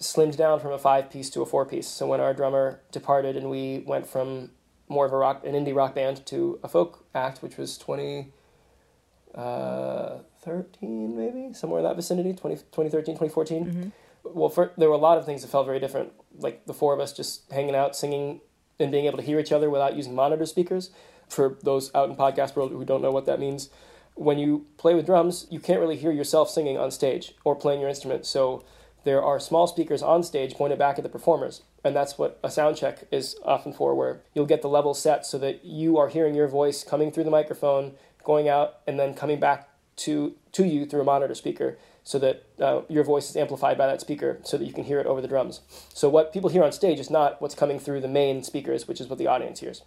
slimmed 0.00 0.36
down 0.36 0.58
from 0.60 0.72
a 0.72 0.78
five 0.78 1.10
piece 1.10 1.30
to 1.30 1.42
a 1.42 1.46
four 1.46 1.66
piece. 1.66 1.86
So 1.86 2.06
when 2.06 2.20
our 2.20 2.32
drummer 2.32 2.80
departed 2.90 3.36
and 3.36 3.50
we 3.50 3.84
went 3.86 4.06
from 4.06 4.50
more 4.88 5.06
of 5.06 5.12
a 5.12 5.16
rock, 5.16 5.44
an 5.46 5.52
indie 5.52 5.74
rock 5.74 5.94
band 5.94 6.24
to 6.26 6.58
a 6.62 6.68
folk 6.68 7.04
act, 7.14 7.42
which 7.42 7.56
was 7.56 7.76
2013 7.78 8.32
uh, 9.34 10.18
maybe, 10.42 11.52
somewhere 11.52 11.80
in 11.80 11.84
that 11.84 11.96
vicinity, 11.96 12.32
20, 12.32 12.56
2013, 12.56 13.14
2014. 13.14 13.64
Mm-hmm. 13.64 13.88
Well, 14.24 14.48
for, 14.48 14.72
there 14.76 14.88
were 14.88 14.94
a 14.94 14.98
lot 14.98 15.18
of 15.18 15.26
things 15.26 15.42
that 15.42 15.48
felt 15.48 15.66
very 15.66 15.80
different, 15.80 16.12
like 16.38 16.66
the 16.66 16.74
four 16.74 16.94
of 16.94 17.00
us 17.00 17.12
just 17.12 17.50
hanging 17.52 17.74
out, 17.74 17.94
singing, 17.94 18.40
and 18.78 18.90
being 18.90 19.04
able 19.04 19.18
to 19.18 19.24
hear 19.24 19.38
each 19.38 19.52
other 19.52 19.70
without 19.70 19.96
using 19.96 20.14
monitor 20.14 20.46
speakers. 20.46 20.90
For 21.28 21.58
those 21.62 21.94
out 21.94 22.10
in 22.10 22.16
podcast 22.16 22.56
world 22.56 22.72
who 22.72 22.84
don't 22.84 23.02
know 23.02 23.12
what 23.12 23.26
that 23.26 23.38
means, 23.38 23.70
when 24.14 24.38
you 24.38 24.66
play 24.78 24.94
with 24.94 25.06
drums, 25.06 25.46
you 25.50 25.60
can't 25.60 25.78
really 25.78 25.96
hear 25.96 26.10
yourself 26.10 26.50
singing 26.50 26.76
on 26.76 26.90
stage 26.90 27.34
or 27.44 27.54
playing 27.54 27.80
your 27.80 27.88
instrument. 27.88 28.26
So 28.26 28.64
there 29.04 29.22
are 29.22 29.40
small 29.40 29.66
speakers 29.66 30.02
on 30.02 30.22
stage 30.22 30.54
pointed 30.54 30.78
back 30.78 30.98
at 30.98 31.02
the 31.02 31.08
performers. 31.08 31.62
And 31.82 31.96
that's 31.96 32.18
what 32.18 32.38
a 32.42 32.50
sound 32.50 32.76
check 32.76 33.04
is 33.10 33.36
often 33.44 33.72
for, 33.72 33.94
where 33.94 34.20
you'll 34.34 34.46
get 34.46 34.62
the 34.62 34.68
level 34.68 34.94
set 34.94 35.24
so 35.24 35.38
that 35.38 35.64
you 35.64 35.96
are 35.96 36.08
hearing 36.08 36.34
your 36.34 36.48
voice 36.48 36.84
coming 36.84 37.10
through 37.10 37.24
the 37.24 37.30
microphone, 37.30 37.92
going 38.22 38.48
out, 38.48 38.78
and 38.86 38.98
then 38.98 39.14
coming 39.14 39.40
back 39.40 39.68
to, 39.96 40.34
to 40.52 40.64
you 40.64 40.84
through 40.84 41.00
a 41.00 41.04
monitor 41.04 41.34
speaker 41.34 41.78
so 42.02 42.18
that 42.18 42.44
uh, 42.60 42.82
your 42.88 43.04
voice 43.04 43.30
is 43.30 43.36
amplified 43.36 43.78
by 43.78 43.86
that 43.86 44.00
speaker 44.00 44.38
so 44.42 44.56
that 44.58 44.64
you 44.64 44.72
can 44.72 44.84
hear 44.84 45.00
it 45.00 45.06
over 45.06 45.20
the 45.20 45.28
drums. 45.28 45.60
So, 45.92 46.08
what 46.08 46.32
people 46.32 46.50
hear 46.50 46.64
on 46.64 46.72
stage 46.72 46.98
is 46.98 47.10
not 47.10 47.40
what's 47.40 47.54
coming 47.54 47.78
through 47.78 48.00
the 48.00 48.08
main 48.08 48.42
speakers, 48.42 48.88
which 48.88 49.00
is 49.00 49.08
what 49.08 49.18
the 49.18 49.26
audience 49.26 49.60
hears. 49.60 49.82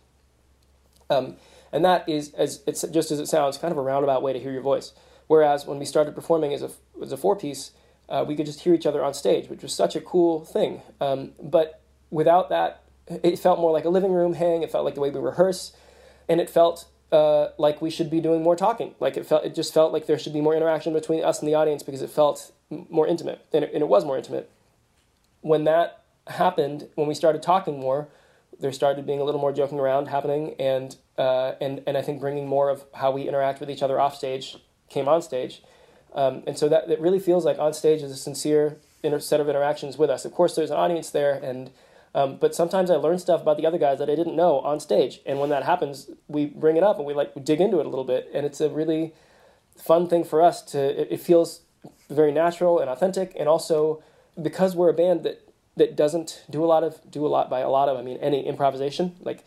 Um, 1.10 1.38
and 1.72 1.84
that 1.84 2.08
is, 2.08 2.34
as 2.36 2.62
it's 2.68 2.84
just 2.84 3.12
as 3.12 3.20
it 3.20 3.28
sounds, 3.28 3.58
kind 3.58 3.72
of 3.72 3.78
a 3.78 3.82
roundabout 3.82 4.22
way 4.22 4.32
to 4.32 4.40
hear 4.40 4.52
your 4.52 4.62
voice. 4.62 4.94
Whereas 5.28 5.66
when 5.66 5.80
we 5.80 5.86
started 5.86 6.16
performing 6.16 6.54
as 6.54 6.62
a, 6.62 6.70
as 7.02 7.12
a 7.12 7.18
four 7.18 7.36
piece, 7.36 7.72
uh, 8.10 8.24
we 8.28 8.36
could 8.36 8.46
just 8.46 8.62
hear 8.62 8.74
each 8.74 8.86
other 8.86 9.04
on 9.04 9.14
stage, 9.14 9.50
which 9.50 9.62
was 9.62 9.74
such 9.74 9.96
a 9.96 10.02
cool 10.02 10.44
thing. 10.44 10.82
Um, 11.00 11.32
but 11.42 11.82
without 12.10 12.50
that, 12.50 12.84
it 13.08 13.38
felt 13.40 13.60
more 13.60 13.72
like 13.72 13.86
a 13.86 13.90
living 13.90 14.12
room 14.12 14.34
hang. 14.34 14.64
It 14.64 14.72
felt 14.72 14.86
like 14.86 14.96
the 14.96 15.02
way 15.02 15.10
we 15.10 15.20
rehearse, 15.20 15.74
and 16.30 16.40
it 16.40 16.50
felt 16.50 16.86
uh, 17.12 17.50
like 17.58 17.82
we 17.82 17.90
should 17.90 18.10
be 18.10 18.22
doing 18.22 18.42
more 18.42 18.56
talking. 18.56 18.96
Like 19.00 19.18
it 19.18 19.26
felt, 19.26 19.46
it 19.46 19.56
just 19.56 19.74
felt 19.74 19.94
like 19.94 20.08
there 20.08 20.18
should 20.18 20.34
be 20.34 20.42
more 20.42 20.56
interaction 20.56 20.94
between 20.94 21.24
us 21.24 21.40
and 21.40 21.48
the 21.48 21.56
audience 21.56 21.84
because 21.84 22.02
it 22.02 22.10
felt 22.10 22.52
more 22.70 23.08
intimate, 23.08 23.46
and 23.54 23.64
it, 23.64 23.74
and 23.74 23.82
it 23.82 23.88
was 23.88 24.06
more 24.06 24.18
intimate. 24.18 24.50
When 25.42 25.66
that 25.66 26.04
happened, 26.28 26.88
when 26.96 27.08
we 27.08 27.14
started 27.14 27.44
talking 27.44 27.80
more, 27.80 28.08
there 28.60 28.72
started 28.72 29.06
being 29.06 29.20
a 29.20 29.24
little 29.24 29.42
more 29.42 29.52
joking 29.52 29.80
around 29.80 30.08
happening, 30.08 30.56
and 30.60 30.96
uh, 31.18 31.54
and 31.60 31.84
and 31.86 31.98
I 31.98 32.02
think 32.02 32.20
bringing 32.20 32.48
more 32.48 32.70
of 32.70 32.86
how 32.94 33.12
we 33.12 33.28
interact 33.28 33.60
with 33.60 33.70
each 33.70 33.84
other 33.84 34.00
off 34.00 34.16
stage 34.16 34.58
came 34.90 35.08
on 35.08 35.22
stage 35.22 35.62
um, 36.14 36.44
and 36.46 36.58
so 36.58 36.70
that 36.70 36.90
it 36.90 37.00
really 37.00 37.20
feels 37.20 37.46
like 37.46 37.58
on 37.60 37.74
stage 37.74 38.02
is 38.02 38.12
a 38.12 38.16
sincere 38.16 38.78
inter- 39.02 39.20
set 39.20 39.40
of 39.40 39.50
interactions 39.50 39.98
with 39.98 40.10
us. 40.10 40.26
Of 40.26 40.32
course, 40.32 40.56
there's 40.56 40.72
an 40.72 40.78
audience 40.78 41.10
there, 41.10 41.34
and 41.34 41.72
um, 42.16 42.38
but 42.38 42.54
sometimes 42.54 42.92
I 42.92 42.96
learn 42.96 43.18
stuff 43.18 43.42
about 43.42 43.58
the 43.58 43.66
other 43.66 43.78
guys 43.80 44.00
that 44.00 44.10
I 44.10 44.16
didn't 44.16 44.36
know 44.36 44.60
on 44.60 44.80
stage. 44.80 45.20
And 45.26 45.40
when 45.40 45.50
that 45.50 45.64
happens, 45.64 46.10
we 46.28 46.46
bring 46.46 46.78
it 46.78 46.84
up 46.84 46.98
and 46.98 47.06
we 47.08 47.14
like 47.14 47.44
dig 47.44 47.60
into 47.60 47.80
it 47.80 47.86
a 47.86 47.90
little 47.90 48.06
bit, 48.06 48.30
and 48.34 48.46
it's 48.46 48.62
a 48.62 48.70
really 48.70 49.14
fun 49.76 50.08
thing 50.08 50.24
for 50.24 50.42
us 50.42 50.62
to. 50.72 51.02
It, 51.02 51.08
it 51.12 51.20
feels 51.20 51.62
very 52.10 52.32
natural 52.32 52.80
and 52.80 52.90
authentic, 52.90 53.34
and 53.38 53.50
also 53.50 54.04
because 54.42 54.76
we're 54.76 54.90
a 54.90 54.94
band 54.94 55.24
that 55.24 55.42
that 55.76 55.96
doesn't 55.96 56.44
do 56.50 56.64
a 56.64 56.68
lot 56.68 56.84
of 56.84 57.00
do 57.10 57.26
a 57.26 57.30
lot 57.30 57.50
by 57.50 57.60
a 57.60 57.70
lot 57.70 57.90
of 57.90 57.98
I 57.98 58.02
mean 58.02 58.18
any 58.18 58.46
improvisation 58.46 59.16
like 59.22 59.44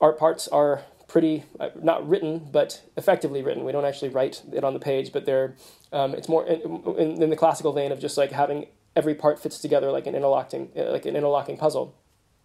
our 0.00 0.12
parts 0.12 0.46
are 0.48 0.82
pretty 1.08 1.44
uh, 1.58 1.70
not 1.82 2.06
written 2.06 2.48
but 2.52 2.82
effectively 2.96 3.42
written. 3.42 3.64
We 3.64 3.72
don't 3.72 3.84
actually 3.84 4.10
write 4.10 4.42
it 4.52 4.62
on 4.62 4.74
the 4.74 4.78
page, 4.78 5.12
but 5.12 5.24
they're 5.24 5.56
um, 5.92 6.14
it's 6.14 6.28
more 6.28 6.46
in, 6.46 6.60
in, 6.98 7.22
in, 7.22 7.30
the 7.30 7.36
classical 7.36 7.72
vein 7.72 7.90
of 7.90 7.98
just 7.98 8.16
like 8.16 8.30
having 8.30 8.66
every 8.94 9.14
part 9.14 9.40
fits 9.40 9.58
together 9.58 9.90
like 9.90 10.06
an 10.06 10.14
interlocking 10.14 10.70
uh, 10.76 10.92
like 10.92 11.06
an 11.06 11.16
interlocking 11.16 11.56
puzzle. 11.56 11.96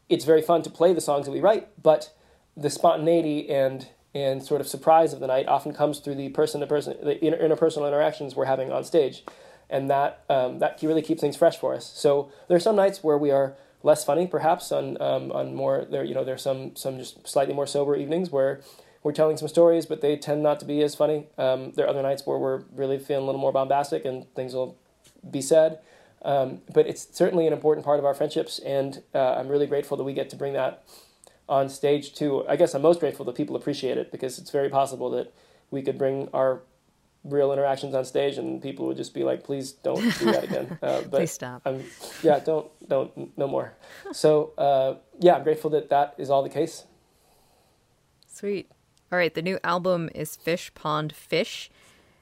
It's 0.10 0.26
very 0.26 0.42
fun 0.42 0.64
to 0.64 0.70
play 0.70 0.94
the 0.94 1.02
songs 1.02 1.26
that 1.26 1.32
we 1.32 1.42
write, 1.42 1.68
but 1.82 2.14
the 2.56 2.70
spontaneity 2.70 3.50
and 3.50 3.90
and 4.16 4.44
sort 4.44 4.62
of 4.62 4.68
surprise 4.68 5.12
of 5.12 5.20
the 5.20 5.28
night 5.28 5.48
often 5.48 5.74
comes 5.74 6.00
through 6.00 6.16
the 6.16 6.30
person 6.30 6.62
to 6.62 6.68
person 6.68 6.96
the 7.04 7.16
interpersonal 7.16 7.88
interactions 7.88 8.36
we're 8.36 8.46
having 8.46 8.72
on 8.72 8.84
stage, 8.86 9.24
and 9.70 9.90
that 9.90 10.24
um, 10.30 10.60
that 10.60 10.80
really 10.82 11.02
keeps 11.02 11.20
things 11.20 11.36
fresh 11.36 11.58
for 11.58 11.76
us. 11.76 11.92
So 11.96 12.32
there 12.48 12.56
are 12.56 12.62
some 12.62 12.78
nights 12.78 13.04
where 13.04 13.18
we 13.18 13.30
are 13.32 13.56
less 13.84 14.04
funny, 14.04 14.26
perhaps 14.26 14.72
on 14.72 15.00
um, 15.02 15.32
on 15.32 15.54
more 15.54 15.86
there. 15.90 16.04
You 16.04 16.16
know, 16.16 16.24
there's 16.24 16.42
some 16.42 16.76
some 16.76 16.98
just 16.98 17.28
slightly 17.28 17.54
more 17.54 17.68
sober 17.68 17.96
evenings 17.96 18.32
where 18.32 18.62
we're 19.04 19.12
telling 19.12 19.38
some 19.38 19.50
stories, 19.50 19.86
but 19.86 20.02
they 20.02 20.16
tend 20.16 20.42
not 20.42 20.60
to 20.62 20.66
be 20.66 20.82
as 20.82 20.96
funny. 20.96 21.28
Um, 21.38 21.74
there 21.74 21.86
are 21.86 21.90
other 21.90 22.02
nights 22.02 22.26
where 22.26 22.38
we're 22.38 22.64
really 22.74 22.98
feeling 22.98 23.24
a 23.24 23.26
little 23.26 23.42
more 23.42 23.52
bombastic 23.52 24.06
and 24.06 24.34
things 24.34 24.54
will 24.54 24.78
be 25.30 25.42
said. 25.42 25.80
Um, 26.22 26.62
but 26.74 26.88
it's 26.88 27.06
certainly 27.12 27.46
an 27.46 27.52
important 27.52 27.86
part 27.86 28.00
of 28.00 28.06
our 28.06 28.14
friendships, 28.14 28.58
and 28.60 29.04
uh, 29.14 29.34
I'm 29.34 29.50
really 29.50 29.68
grateful 29.68 29.98
that 29.98 30.06
we 30.06 30.14
get 30.14 30.30
to 30.30 30.38
bring 30.38 30.54
that 30.54 30.84
on 31.50 31.68
stage 31.68 32.14
too. 32.14 32.48
I 32.48 32.56
guess 32.56 32.74
I'm 32.74 32.82
most 32.82 33.02
grateful 33.02 33.26
that 33.26 33.36
people 33.36 33.58
appreciate 33.58 33.98
it 33.98 34.10
because 34.10 34.40
it's 34.40 34.50
very 34.50 34.70
possible 34.70 35.10
that 35.12 35.34
we 35.70 35.82
could 35.82 35.98
bring 35.98 36.30
our 36.34 36.62
real 37.24 37.54
interactions 37.54 37.96
on 37.96 38.06
stage, 38.06 38.38
and 38.38 38.62
people 38.62 38.86
would 38.88 38.98
just 38.98 39.14
be 39.14 39.24
like, 39.24 39.44
"Please 39.44 39.72
don't 39.72 40.02
do 40.20 40.26
that 40.32 40.44
again." 40.50 40.78
Uh, 40.82 41.02
but 41.02 41.12
Please 41.12 41.32
stop. 41.32 41.62
I'm, 41.66 41.84
yeah, 42.22 42.40
don't, 42.40 42.68
don't, 42.88 43.38
no 43.38 43.48
more. 43.48 43.74
So 44.12 44.54
uh, 44.58 44.96
yeah, 45.20 45.36
I'm 45.36 45.44
grateful 45.44 45.70
that 45.72 45.90
that 45.90 46.16
is 46.18 46.30
all 46.30 46.44
the 46.44 46.50
case. 46.50 46.86
Sweet. 48.28 48.70
All 49.12 49.18
right, 49.18 49.34
the 49.34 49.44
new 49.44 49.60
album 49.64 50.10
is 50.16 50.36
Fish 50.36 50.74
Pond 50.74 51.14
Fish, 51.14 51.70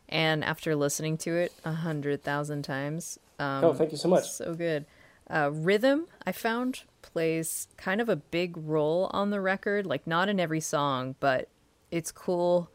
and 0.10 0.44
after 0.44 0.76
listening 0.76 1.18
to 1.20 1.36
it 1.36 1.54
a 1.64 1.72
hundred 1.72 2.22
thousand 2.24 2.64
times, 2.64 3.18
um, 3.40 3.64
oh, 3.64 3.74
thank 3.74 3.92
you 3.92 3.98
so 3.98 4.10
much. 4.10 4.30
So 4.30 4.54
good. 4.54 4.86
Uh, 5.30 5.50
rhythm, 5.54 6.08
I 6.28 6.34
found, 6.34 6.82
plays 7.02 7.70
kind 7.78 8.02
of 8.02 8.10
a 8.10 8.18
big 8.18 8.58
role 8.58 9.10
on 9.14 9.30
the 9.30 9.40
record. 9.40 9.86
Like 9.86 10.06
not 10.06 10.28
in 10.28 10.40
every 10.40 10.60
song, 10.60 11.16
but 11.22 11.48
it's 11.90 12.12
cool 12.12 12.70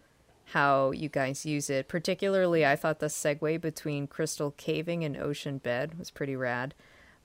how 0.51 0.93
you 0.93 1.09
guys 1.09 1.45
use 1.45 1.69
it. 1.69 1.89
Particularly, 1.89 2.65
I 2.65 2.77
thought 2.77 3.01
the 3.01 3.07
segue 3.07 3.61
between 3.61 4.07
crystal 4.07 4.53
caving 4.53 5.03
and 5.05 5.17
ocean 5.17 5.59
bed 5.59 5.99
was 5.99 6.11
pretty 6.11 6.37
rad. 6.37 6.75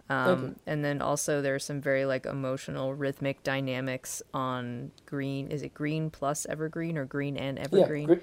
Um, 0.09 0.57
and 0.65 0.83
then 0.83 1.01
also 1.01 1.41
there's 1.41 1.63
some 1.63 1.79
very 1.79 2.03
like 2.03 2.25
emotional 2.25 2.93
rhythmic 2.93 3.43
dynamics 3.43 4.21
on 4.33 4.91
green. 5.05 5.47
Is 5.49 5.61
it 5.61 5.73
green 5.73 6.09
plus 6.09 6.45
evergreen 6.47 6.97
or 6.97 7.05
green 7.05 7.37
and 7.37 7.57
evergreen? 7.57 8.09
Yeah, 8.09 8.15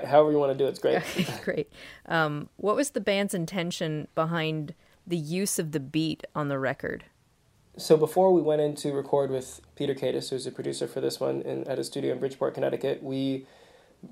gr- 0.00 0.06
however 0.06 0.30
you 0.30 0.38
want 0.38 0.52
to 0.52 0.58
do 0.58 0.66
it, 0.66 0.68
it's 0.68 0.78
great. 0.78 1.02
great. 1.44 1.72
Um, 2.06 2.48
what 2.56 2.76
was 2.76 2.90
the 2.90 3.00
band's 3.00 3.34
intention 3.34 4.06
behind 4.14 4.74
the 5.04 5.16
use 5.16 5.58
of 5.58 5.72
the 5.72 5.80
beat 5.80 6.24
on 6.34 6.48
the 6.48 6.60
record? 6.60 7.04
So 7.76 7.96
before 7.96 8.32
we 8.32 8.42
went 8.42 8.60
in 8.60 8.76
to 8.76 8.92
record 8.92 9.30
with 9.30 9.62
Peter 9.74 9.94
Katis, 9.94 10.30
who's 10.30 10.46
a 10.46 10.52
producer 10.52 10.86
for 10.86 11.00
this 11.00 11.18
one 11.18 11.40
in, 11.42 11.66
at 11.66 11.78
a 11.78 11.84
studio 11.84 12.12
in 12.12 12.20
Bridgeport, 12.20 12.54
Connecticut, 12.54 13.02
we 13.02 13.46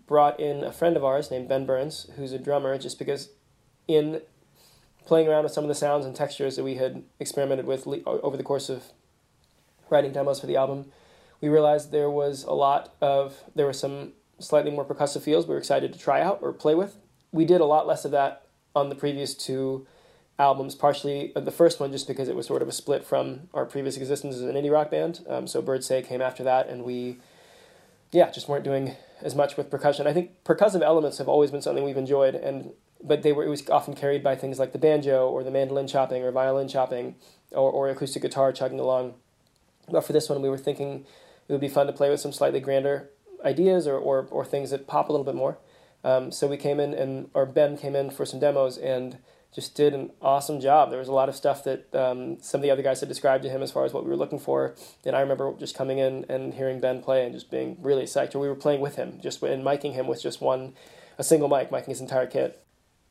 brought 0.07 0.39
in 0.41 0.65
a 0.65 0.73
friend 0.73 0.97
of 0.97 1.05
ours 1.05 1.31
named 1.31 1.49
Ben 1.49 1.67
Burns, 1.67 2.09
who's 2.17 2.33
a 2.33 2.39
drummer, 2.39 2.77
just 2.79 2.99
because 2.99 3.31
in 3.89 4.23
playing 5.07 5.29
around 5.29 5.43
with 5.43 5.53
some 5.53 5.65
of 5.65 5.69
the 5.69 5.75
sounds 5.75 6.07
and 6.07 6.15
textures 6.15 6.57
that 6.57 6.65
we 6.65 6.77
had 6.77 7.03
experimented 7.19 7.67
with 7.67 7.87
over 8.07 8.37
the 8.37 8.43
course 8.43 8.69
of 8.69 8.85
writing 9.89 10.13
demos 10.13 10.41
for 10.41 10.47
the 10.47 10.57
album, 10.57 10.87
we 11.41 11.49
realized 11.49 11.91
there 11.91 12.11
was 12.11 12.45
a 12.45 12.53
lot 12.53 12.95
of, 13.01 13.43
there 13.55 13.67
were 13.67 13.73
some 13.73 14.13
slightly 14.39 14.71
more 14.71 14.85
percussive 14.85 15.23
feels 15.23 15.47
we 15.47 15.55
were 15.55 15.59
excited 15.59 15.93
to 15.93 15.99
try 15.99 16.21
out 16.21 16.39
or 16.43 16.53
play 16.53 16.75
with. 16.75 16.97
We 17.33 17.45
did 17.45 17.61
a 17.61 17.65
lot 17.65 17.87
less 17.87 18.05
of 18.05 18.11
that 18.13 18.47
on 18.75 18.89
the 18.89 18.95
previous 18.95 19.35
two 19.35 19.87
albums, 20.39 20.75
partially 20.75 21.33
uh, 21.37 21.41
the 21.41 21.51
first 21.51 21.81
one 21.81 21.93
just 21.93 22.09
because 22.09 22.29
it 22.29 22.35
was 22.35 22.47
sort 22.47 22.63
of 22.63 22.69
a 22.69 22.73
split 22.73 23.05
from 23.05 23.49
our 23.53 23.67
previous 23.67 23.97
existence 23.97 24.37
as 24.37 24.43
an 24.43 24.55
indie 24.55 24.73
rock 24.73 24.91
band. 24.91 25.21
Um, 25.29 25.47
so 25.47 25.61
Birds 25.61 25.87
Say 25.87 26.03
came 26.03 26.23
after 26.23 26.43
that, 26.45 26.69
and 26.69 26.83
we, 26.83 27.19
yeah, 28.13 28.31
just 28.31 28.49
weren't 28.49 28.65
doing 28.65 28.97
as 29.23 29.35
much 29.35 29.57
with 29.57 29.71
percussion. 29.71 30.07
I 30.07 30.13
think 30.13 30.43
percussive 30.45 30.83
elements 30.83 31.19
have 31.19 31.29
always 31.29 31.51
been 31.51 31.63
something 31.63 31.85
we've 31.85 31.97
enjoyed, 31.97 32.35
and 32.35 32.73
but 33.03 33.23
they 33.23 33.33
were 33.33 33.45
it 33.45 33.49
was 33.49 33.69
often 33.69 33.95
carried 33.95 34.23
by 34.23 34.37
things 34.37 34.59
like 34.59 34.73
the 34.73 34.79
banjo 34.79 35.29
or 35.29 35.43
the 35.43 35.51
mandolin 35.51 35.87
chopping 35.87 36.23
or 36.23 36.31
violin 36.33 36.69
chopping 36.69 37.17
or, 37.53 37.71
or 37.71 37.89
acoustic 37.89 38.23
guitar 38.23 38.53
chugging 38.53 38.81
along. 38.81 39.15
But 39.89 40.03
for 40.03 40.13
this 40.13 40.29
one, 40.29 40.43
we 40.43 40.49
were 40.49 40.59
thinking 40.59 41.07
it 41.49 41.53
would 41.53 41.61
be 41.61 41.69
fun 41.69 41.87
to 41.87 41.93
play 41.93 42.11
with 42.11 42.21
some 42.21 42.33
slightly 42.33 42.61
grander 42.61 43.11
ideas 43.45 43.87
or, 43.87 43.97
or, 43.97 44.29
or 44.31 44.45
things 44.45 44.71
that 44.71 44.87
pop 44.87 45.09
a 45.09 45.13
little 45.13 45.25
bit 45.25 45.35
more. 45.35 45.59
Um, 46.05 46.31
so 46.31 46.47
we 46.47 46.57
came 46.57 46.81
in 46.81 46.95
and 46.95 47.31
or 47.35 47.47
Ben 47.47 47.77
came 47.77 47.97
in 47.97 48.11
for 48.11 48.25
some 48.25 48.41
demos 48.41 48.79
and 48.79 49.19
just 49.53 49.75
did 49.75 49.95
an 49.95 50.11
awesome 50.23 50.61
job. 50.61 50.91
There 50.91 50.99
was 50.99 51.09
a 51.09 51.13
lot 51.13 51.29
of 51.29 51.35
stuff 51.35 51.65
that 51.65 51.93
um, 51.95 52.41
some 52.41 52.61
of 52.61 52.63
the 52.63 52.71
other 52.71 52.83
guys 52.83 53.01
had 53.01 53.09
described 53.09 53.43
to 53.43 53.51
him 53.51 53.63
as 53.63 53.73
far 53.73 53.85
as 53.85 53.93
what 53.93 54.05
we 54.05 54.11
were 54.11 54.17
looking 54.17 54.39
for. 54.39 54.75
And 55.05 55.17
I 55.17 55.21
remember 55.21 55.53
just 55.59 55.75
coming 55.75 55.99
in 55.99 56.25
and 56.29 56.55
hearing 56.55 56.81
Ben 56.81 57.03
play 57.03 57.25
and 57.25 57.35
just 57.35 57.51
being 57.51 57.77
really 57.81 58.05
psyched. 58.05 58.35
Or 58.35 58.39
we 58.39 58.49
were 58.49 58.55
playing 58.55 58.81
with 58.81 58.97
him, 58.97 59.19
just 59.21 59.43
and 59.43 59.65
miking 59.65 59.95
him 59.95 60.07
with 60.07 60.23
just 60.23 60.41
one, 60.41 60.75
a 61.19 61.25
single 61.25 61.49
mic, 61.49 61.71
miking 61.71 61.89
his 61.89 62.01
entire 62.01 62.27
kit. 62.27 62.65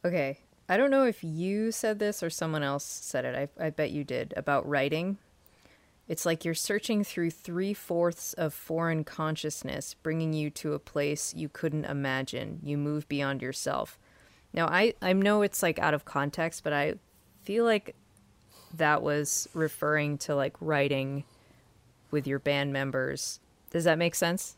Okay. 0.06 0.40
I 0.70 0.78
don't 0.78 0.92
know 0.92 1.06
if 1.06 1.24
you 1.24 1.72
said 1.72 2.00
this 2.00 2.22
or 2.22 2.30
someone 2.30 2.64
else 2.64 2.86
said 2.86 3.26
it. 3.26 3.52
I, 3.60 3.66
I 3.66 3.70
bet 3.72 3.92
you 3.92 4.04
did 4.04 4.34
about 4.38 4.70
writing. 4.70 5.18
It's 6.08 6.26
like 6.26 6.46
you're 6.46 6.54
searching 6.56 7.04
through 7.04 7.32
three 7.32 7.74
fourths 7.74 8.34
of 8.34 8.54
foreign 8.54 9.04
consciousness, 9.04 9.94
bringing 9.94 10.34
you 10.34 10.50
to 10.52 10.74
a 10.74 10.80
place 10.80 11.34
you 11.36 11.50
couldn't 11.50 11.86
imagine. 11.86 12.60
You 12.64 12.78
move 12.78 13.08
beyond 13.08 13.42
yourself. 13.42 14.00
Now, 14.54 14.68
I, 14.68 14.94
I 15.02 15.14
know 15.14 15.42
it's 15.42 15.62
like 15.62 15.80
out 15.80 15.94
of 15.94 16.06
context, 16.06 16.64
but 16.64 16.74
I 16.74 16.96
feel 17.44 17.66
like 17.66 17.96
that 18.76 19.02
was 19.02 19.48
referring 19.54 20.18
to 20.20 20.36
like 20.36 20.56
writing 20.60 21.24
with 22.12 22.28
your 22.28 22.40
band 22.40 22.74
members. 22.74 23.40
Does 23.70 23.84
that 23.84 23.98
make 23.98 24.16
sense? 24.16 24.56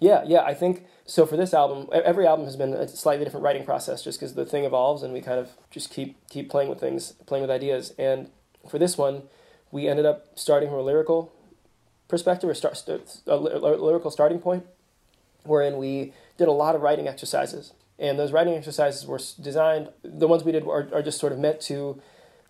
Yeah, 0.00 0.22
yeah. 0.26 0.42
I 0.42 0.54
think 0.54 0.86
so. 1.06 1.26
For 1.26 1.36
this 1.36 1.52
album, 1.52 1.88
every 1.92 2.26
album 2.26 2.44
has 2.46 2.54
been 2.54 2.72
a 2.72 2.86
slightly 2.86 3.24
different 3.24 3.42
writing 3.42 3.64
process, 3.64 4.02
just 4.04 4.20
because 4.20 4.34
the 4.34 4.46
thing 4.46 4.64
evolves, 4.64 5.02
and 5.02 5.12
we 5.12 5.20
kind 5.20 5.40
of 5.40 5.50
just 5.70 5.90
keep 5.90 6.16
keep 6.28 6.48
playing 6.48 6.68
with 6.68 6.78
things, 6.78 7.12
playing 7.26 7.42
with 7.42 7.50
ideas. 7.50 7.94
And 7.98 8.30
for 8.68 8.78
this 8.78 8.96
one, 8.96 9.22
we 9.72 9.88
ended 9.88 10.06
up 10.06 10.38
starting 10.38 10.68
from 10.68 10.78
a 10.78 10.82
lyrical 10.82 11.32
perspective, 12.06 12.48
or 12.48 12.54
start 12.54 12.80
a 13.26 13.36
lyrical 13.36 14.12
starting 14.12 14.38
point, 14.38 14.66
wherein 15.42 15.76
we 15.76 16.12
did 16.36 16.46
a 16.46 16.52
lot 16.52 16.76
of 16.76 16.82
writing 16.82 17.08
exercises 17.08 17.72
and 17.98 18.18
those 18.18 18.32
writing 18.32 18.54
exercises 18.54 19.06
were 19.06 19.20
designed, 19.40 19.90
the 20.02 20.28
ones 20.28 20.44
we 20.44 20.52
did 20.52 20.64
are, 20.64 20.88
are 20.92 21.02
just 21.02 21.18
sort 21.18 21.32
of 21.32 21.38
meant 21.38 21.60
to 21.62 22.00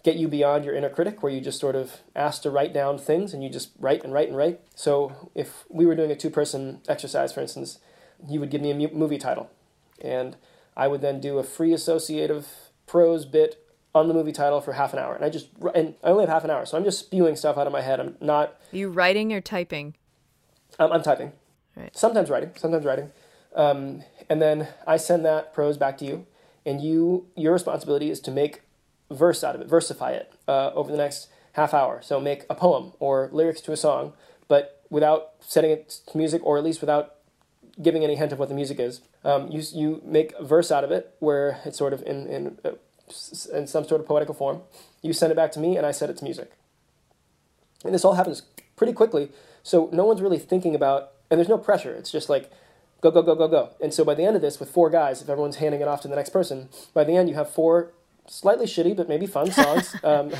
get 0.04 0.16
you 0.16 0.28
beyond 0.28 0.64
your 0.64 0.74
inner 0.74 0.88
critic, 0.88 1.22
where 1.22 1.32
you 1.32 1.40
just 1.40 1.58
sort 1.58 1.74
of 1.74 1.98
asked 2.14 2.42
to 2.42 2.50
write 2.50 2.72
down 2.72 2.98
things 2.98 3.34
and 3.34 3.42
you 3.42 3.50
just 3.50 3.70
write 3.78 4.04
and 4.04 4.12
write 4.12 4.28
and 4.28 4.36
write. 4.36 4.60
So 4.74 5.30
if 5.34 5.64
we 5.68 5.86
were 5.86 5.94
doing 5.94 6.10
a 6.10 6.16
two 6.16 6.30
person 6.30 6.80
exercise, 6.88 7.32
for 7.32 7.40
instance, 7.40 7.78
you 8.28 8.40
would 8.40 8.50
give 8.50 8.60
me 8.60 8.70
a 8.70 8.88
movie 8.92 9.18
title. 9.18 9.50
And 10.00 10.36
I 10.76 10.86
would 10.86 11.00
then 11.00 11.20
do 11.20 11.38
a 11.38 11.42
free 11.42 11.72
associative 11.72 12.48
prose 12.86 13.24
bit 13.24 13.64
on 13.94 14.06
the 14.06 14.14
movie 14.14 14.32
title 14.32 14.60
for 14.60 14.74
half 14.74 14.92
an 14.92 14.98
hour. 14.98 15.14
And 15.14 15.24
I 15.24 15.30
just, 15.30 15.48
and 15.74 15.94
I 16.04 16.08
only 16.10 16.22
have 16.22 16.32
half 16.32 16.44
an 16.44 16.50
hour, 16.50 16.64
so 16.66 16.76
I'm 16.76 16.84
just 16.84 17.00
spewing 17.00 17.36
stuff 17.36 17.58
out 17.58 17.66
of 17.66 17.72
my 17.72 17.80
head. 17.80 17.98
I'm 17.98 18.16
not. 18.20 18.56
Are 18.72 18.76
you 18.76 18.88
writing 18.90 19.32
or 19.32 19.40
typing? 19.40 19.94
I'm, 20.78 20.92
I'm 20.92 21.02
typing. 21.02 21.32
Right. 21.76 21.96
Sometimes 21.96 22.30
writing, 22.30 22.50
sometimes 22.56 22.84
writing. 22.84 23.10
Um, 23.54 24.04
and 24.28 24.40
then 24.40 24.68
I 24.86 24.96
send 24.96 25.24
that 25.24 25.54
prose 25.54 25.76
back 25.76 25.98
to 25.98 26.04
you, 26.04 26.26
and 26.66 26.80
you 26.80 27.26
your 27.36 27.52
responsibility 27.52 28.10
is 28.10 28.20
to 28.20 28.30
make 28.30 28.62
verse 29.10 29.42
out 29.42 29.54
of 29.54 29.60
it, 29.60 29.68
versify 29.68 30.12
it 30.12 30.32
uh, 30.46 30.70
over 30.74 30.90
the 30.90 30.98
next 30.98 31.28
half 31.54 31.74
hour. 31.74 32.00
So 32.02 32.20
make 32.20 32.44
a 32.50 32.54
poem 32.54 32.92
or 33.00 33.28
lyrics 33.32 33.60
to 33.62 33.72
a 33.72 33.76
song, 33.76 34.12
but 34.48 34.84
without 34.90 35.32
setting 35.40 35.70
it 35.70 36.00
to 36.08 36.16
music, 36.16 36.42
or 36.44 36.58
at 36.58 36.64
least 36.64 36.80
without 36.80 37.14
giving 37.80 38.04
any 38.04 38.16
hint 38.16 38.32
of 38.32 38.38
what 38.38 38.48
the 38.48 38.54
music 38.54 38.78
is. 38.80 39.00
Um, 39.24 39.48
you 39.50 39.62
you 39.72 40.02
make 40.04 40.32
a 40.38 40.44
verse 40.44 40.70
out 40.70 40.84
of 40.84 40.90
it 40.90 41.14
where 41.18 41.60
it's 41.64 41.78
sort 41.78 41.92
of 41.92 42.02
in 42.02 42.26
in 42.26 42.58
uh, 42.64 42.72
in 43.52 43.66
some 43.66 43.84
sort 43.84 44.00
of 44.00 44.06
poetical 44.06 44.34
form. 44.34 44.62
You 45.02 45.12
send 45.12 45.32
it 45.32 45.36
back 45.36 45.52
to 45.52 45.60
me, 45.60 45.76
and 45.76 45.86
I 45.86 45.92
set 45.92 46.10
it 46.10 46.16
to 46.18 46.24
music. 46.24 46.52
And 47.84 47.94
this 47.94 48.04
all 48.04 48.14
happens 48.14 48.42
pretty 48.76 48.92
quickly, 48.92 49.30
so 49.62 49.88
no 49.92 50.04
one's 50.04 50.20
really 50.20 50.38
thinking 50.38 50.74
about, 50.74 51.12
and 51.30 51.38
there's 51.38 51.48
no 51.48 51.58
pressure. 51.58 51.92
It's 51.92 52.10
just 52.10 52.28
like 52.28 52.50
go, 53.00 53.10
go, 53.10 53.22
go, 53.22 53.34
go, 53.34 53.48
go. 53.48 53.70
And 53.80 53.92
so 53.92 54.04
by 54.04 54.14
the 54.14 54.24
end 54.24 54.36
of 54.36 54.42
this, 54.42 54.58
with 54.60 54.70
four 54.70 54.90
guys, 54.90 55.22
if 55.22 55.28
everyone's 55.28 55.56
handing 55.56 55.80
it 55.80 55.88
off 55.88 56.00
to 56.02 56.08
the 56.08 56.16
next 56.16 56.30
person, 56.30 56.68
by 56.94 57.04
the 57.04 57.16
end 57.16 57.28
you 57.28 57.34
have 57.34 57.50
four 57.50 57.92
slightly 58.26 58.66
shitty 58.66 58.94
but 58.94 59.08
maybe 59.08 59.26
fun 59.26 59.50
songs 59.50 59.96
um, 60.04 60.32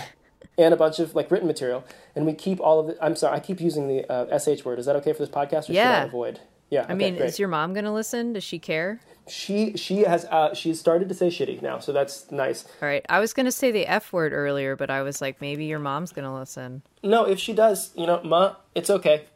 and 0.59 0.75
a 0.75 0.77
bunch 0.77 0.99
of 0.99 1.15
like 1.15 1.31
written 1.31 1.47
material. 1.47 1.85
And 2.15 2.27
we 2.27 2.35
keep 2.35 2.61
all 2.61 2.81
of 2.81 2.89
it. 2.89 2.99
I'm 3.01 3.17
sorry, 3.17 3.37
I 3.37 3.41
keep 3.41 3.61
using 3.61 3.89
the 3.89 4.11
uh, 4.11 4.39
sh 4.39 4.65
word. 4.65 4.79
Is 4.79 4.87
that 4.87 4.97
okay 4.97 5.13
for 5.13 5.21
this 5.21 5.29
podcast? 5.29 5.69
Or 5.69 5.73
yeah. 5.73 6.01
Should 6.01 6.05
I 6.05 6.07
avoid? 6.07 6.41
Yeah. 6.71 6.81
I 6.81 6.85
okay, 6.85 6.95
mean, 6.95 7.17
great. 7.17 7.29
is 7.29 7.39
your 7.39 7.49
mom 7.49 7.73
gonna 7.73 7.95
listen? 7.95 8.35
Does 8.35 8.45
she 8.45 8.59
care? 8.59 9.01
She 9.27 9.77
she 9.77 10.01
has 10.01 10.25
uh, 10.27 10.55
she's 10.55 10.81
started 10.81 11.09
to 11.09 11.15
say 11.15 11.29
shitty 11.29 11.63
now, 11.63 11.79
so 11.79 11.93
that's 11.93 12.31
nice. 12.31 12.65
All 12.83 12.89
right, 12.89 13.05
I 13.09 13.21
was 13.21 13.33
gonna 13.33 13.53
say 13.53 13.71
the 13.71 13.87
f 13.87 14.13
word 14.13 14.33
earlier, 14.33 14.75
but 14.75 14.91
I 14.91 15.03
was 15.03 15.21
like, 15.21 15.41
maybe 15.41 15.67
your 15.67 15.79
mom's 15.79 16.13
gonna 16.13 16.35
listen. 16.35 16.83
No, 17.03 17.25
if 17.25 17.39
she 17.39 17.53
does, 17.53 17.93
you 17.95 18.07
know, 18.07 18.23
ma, 18.23 18.57
it's 18.75 18.91
okay. 18.91 19.27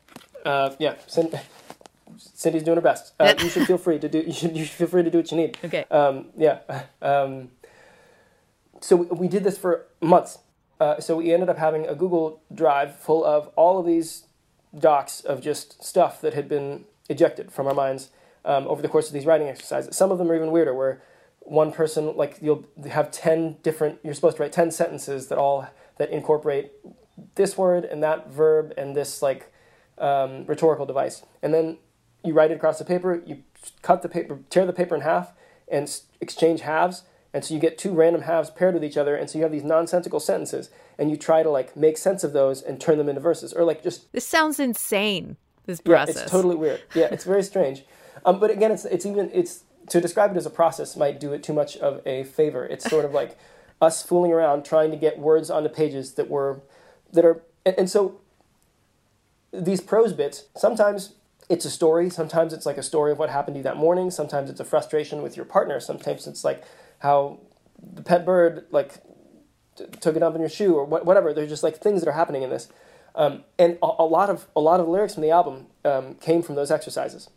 Uh, 0.45 0.75
yeah, 0.79 0.95
send, 1.07 1.39
Cindy's 2.17 2.63
doing 2.63 2.77
her 2.77 2.83
best. 2.83 3.15
Uh, 3.19 3.35
you 3.39 3.49
should 3.49 3.67
feel 3.67 3.79
free 3.79 3.99
to 3.99 4.09
do. 4.09 4.21
You 4.21 4.33
should, 4.33 4.57
you 4.57 4.65
should 4.65 4.75
feel 4.75 4.87
free 4.89 5.03
to 5.03 5.11
do 5.11 5.19
what 5.19 5.31
you 5.31 5.37
need. 5.37 5.59
Okay. 5.65 5.85
Um, 5.91 6.27
yeah. 6.37 6.59
Um, 7.01 7.51
so 8.81 8.97
we 8.97 9.29
did 9.29 9.45
this 9.45 9.59
for 9.59 9.87
months. 10.01 10.39
Uh, 10.81 11.01
so 11.01 11.17
we 11.17 11.33
ended 11.33 11.49
up 11.49 11.59
having 11.59 11.87
a 11.87 11.95
Google 11.95 12.43
Drive 12.53 12.97
full 12.97 13.25
of 13.25 13.49
all 13.57 13.79
of 13.79 13.87
these 13.87 14.25
docs 14.77 15.21
of 15.21 15.41
just 15.41 15.85
stuff 15.85 16.21
that 16.21 16.35
had 16.35 16.49
been 16.49 16.85
ejected 17.09 17.53
from 17.53 17.67
our 17.67 17.75
minds 17.75 18.11
um, 18.45 18.67
over 18.67 18.83
the 18.83 18.89
course 18.89 19.07
of 19.07 19.13
these 19.13 19.27
writing 19.27 19.49
exercises. 19.49 19.97
Some 19.97 20.11
of 20.11 20.19
them 20.19 20.31
are 20.31 20.35
even 20.35 20.51
weirder, 20.51 20.75
where 20.75 21.03
one 21.41 21.73
person 21.73 22.17
like 22.17 22.39
you'll 22.41 22.65
have 22.91 23.11
ten 23.11 23.57
different. 23.63 23.99
You're 24.03 24.15
supposed 24.15 24.39
to 24.39 24.43
write 24.43 24.53
ten 24.53 24.71
sentences 24.71 25.29
that 25.29 25.39
all 25.39 25.69
that 25.99 26.11
incorporate 26.11 26.73
this 27.35 27.57
word 27.57 27.85
and 27.85 28.03
that 28.03 28.31
verb 28.31 28.73
and 28.77 28.97
this 28.97 29.23
like 29.23 29.53
um, 29.99 30.47
rhetorical 30.47 30.87
device, 30.87 31.23
and 31.43 31.53
then 31.55 31.79
you 32.25 32.35
write 32.35 32.51
it 32.51 32.55
across 32.55 32.79
the 32.79 32.85
paper, 32.85 33.23
you 33.27 33.43
cut 33.83 34.03
the 34.03 34.09
paper, 34.09 34.41
tear 34.51 34.67
the 34.67 34.73
paper 34.73 34.95
in 34.95 35.01
half, 35.01 35.33
and 35.71 36.01
exchange 36.21 36.61
halves. 36.61 37.03
And 37.35 37.45
so 37.45 37.55
you 37.55 37.61
get 37.61 37.79
two 37.79 37.93
random 37.93 38.23
halves 38.23 38.51
paired 38.51 38.75
with 38.75 38.85
each 38.85 38.99
other, 38.99 39.17
and 39.17 39.31
so 39.31 39.39
you 39.39 39.45
have 39.45 39.53
these 39.53 39.65
nonsensical 39.65 40.21
sentences, 40.21 40.69
and 40.99 41.11
you 41.11 41.17
try 41.17 41.43
to 41.43 41.49
like 41.49 41.75
make 41.77 41.97
sense 41.97 42.23
of 42.25 42.35
those 42.35 42.61
and 42.61 42.79
turn 42.79 42.99
them 42.99 43.09
into 43.09 43.23
verses, 43.23 43.55
or 43.55 43.65
like 43.65 43.83
just. 43.83 44.13
This 44.13 44.27
sounds 44.27 44.61
insane. 44.61 45.37
This 45.65 45.81
process. 45.81 46.17
Yeah, 46.17 46.23
it's 46.23 46.31
totally 46.31 46.57
weird. 46.57 46.83
Yeah, 46.95 47.09
it's 47.11 47.25
very 47.25 47.43
strange. 47.43 47.85
Um, 48.25 48.39
but 48.39 48.53
again, 48.53 48.71
it's 48.71 48.85
it's 48.85 49.05
even 49.05 49.31
it's 49.33 49.65
to 49.89 50.01
describe 50.01 50.31
it 50.31 50.37
as 50.37 50.47
a 50.47 50.51
process 50.51 50.97
might 50.97 51.19
do 51.19 51.33
it 51.33 51.43
too 51.43 51.53
much 51.53 51.77
of 51.79 52.01
a 52.07 52.23
favor. 52.23 52.65
It's 52.65 52.89
sort 52.89 53.05
of 53.05 53.13
like 53.13 53.37
us 53.81 54.03
fooling 54.03 54.33
around 54.33 54.65
trying 54.65 54.93
to 54.93 54.97
get 54.97 55.19
words 55.19 55.51
onto 55.51 55.69
pages 55.69 56.15
that 56.15 56.29
were 56.29 56.61
that 57.13 57.25
are 57.25 57.43
and, 57.67 57.75
and 57.79 57.91
so 57.91 58.21
these 59.53 59.81
prose 59.81 60.13
bits 60.13 60.45
sometimes 60.57 61.15
it's 61.49 61.65
a 61.65 61.71
story. 61.71 62.11
Sometimes 62.11 62.53
it's 62.53 62.67
like 62.67 62.79
a 62.79 62.83
story 62.83 63.13
of 63.13 63.19
what 63.19 63.31
happened 63.31 63.55
to 63.55 63.59
you 63.59 63.65
that 63.65 63.77
morning. 63.77 64.11
Sometimes 64.11 64.51
it's 64.51 64.61
a 64.61 64.65
frustration 64.65 65.23
with 65.23 65.37
your 65.37 65.45
partner. 65.45 65.81
Sometimes 65.81 66.27
it's 66.27 66.45
like 66.45 66.65
how 67.01 67.41
the 67.81 68.03
pet 68.03 68.25
bird 68.25 68.67
like 68.71 69.03
t- 69.77 69.85
took 70.01 70.17
a 70.17 70.21
dump 70.21 70.35
in 70.35 70.41
your 70.41 70.51
shoe 70.51 70.75
or 70.75 70.87
wh- 70.87 71.05
whatever. 71.05 71.33
There's 71.33 71.49
just 71.49 71.63
like 71.63 71.79
things 71.79 72.01
that 72.01 72.09
are 72.09 72.13
happening 72.13 72.43
in 72.43 72.51
this. 72.51 72.69
Um, 73.15 73.45
and 73.59 73.77
a, 73.83 73.91
a, 73.99 74.07
lot 74.07 74.31
of 74.31 74.47
a 74.57 74.61
lot 74.61 74.81
of 74.81 74.89
lyrics 74.89 75.15
from 75.15 75.23
the 75.23 75.31
album 75.31 75.67
um, 75.85 76.15
came 76.15 76.43
from 76.43 76.55
those 76.55 76.71
exercises, 76.71 77.29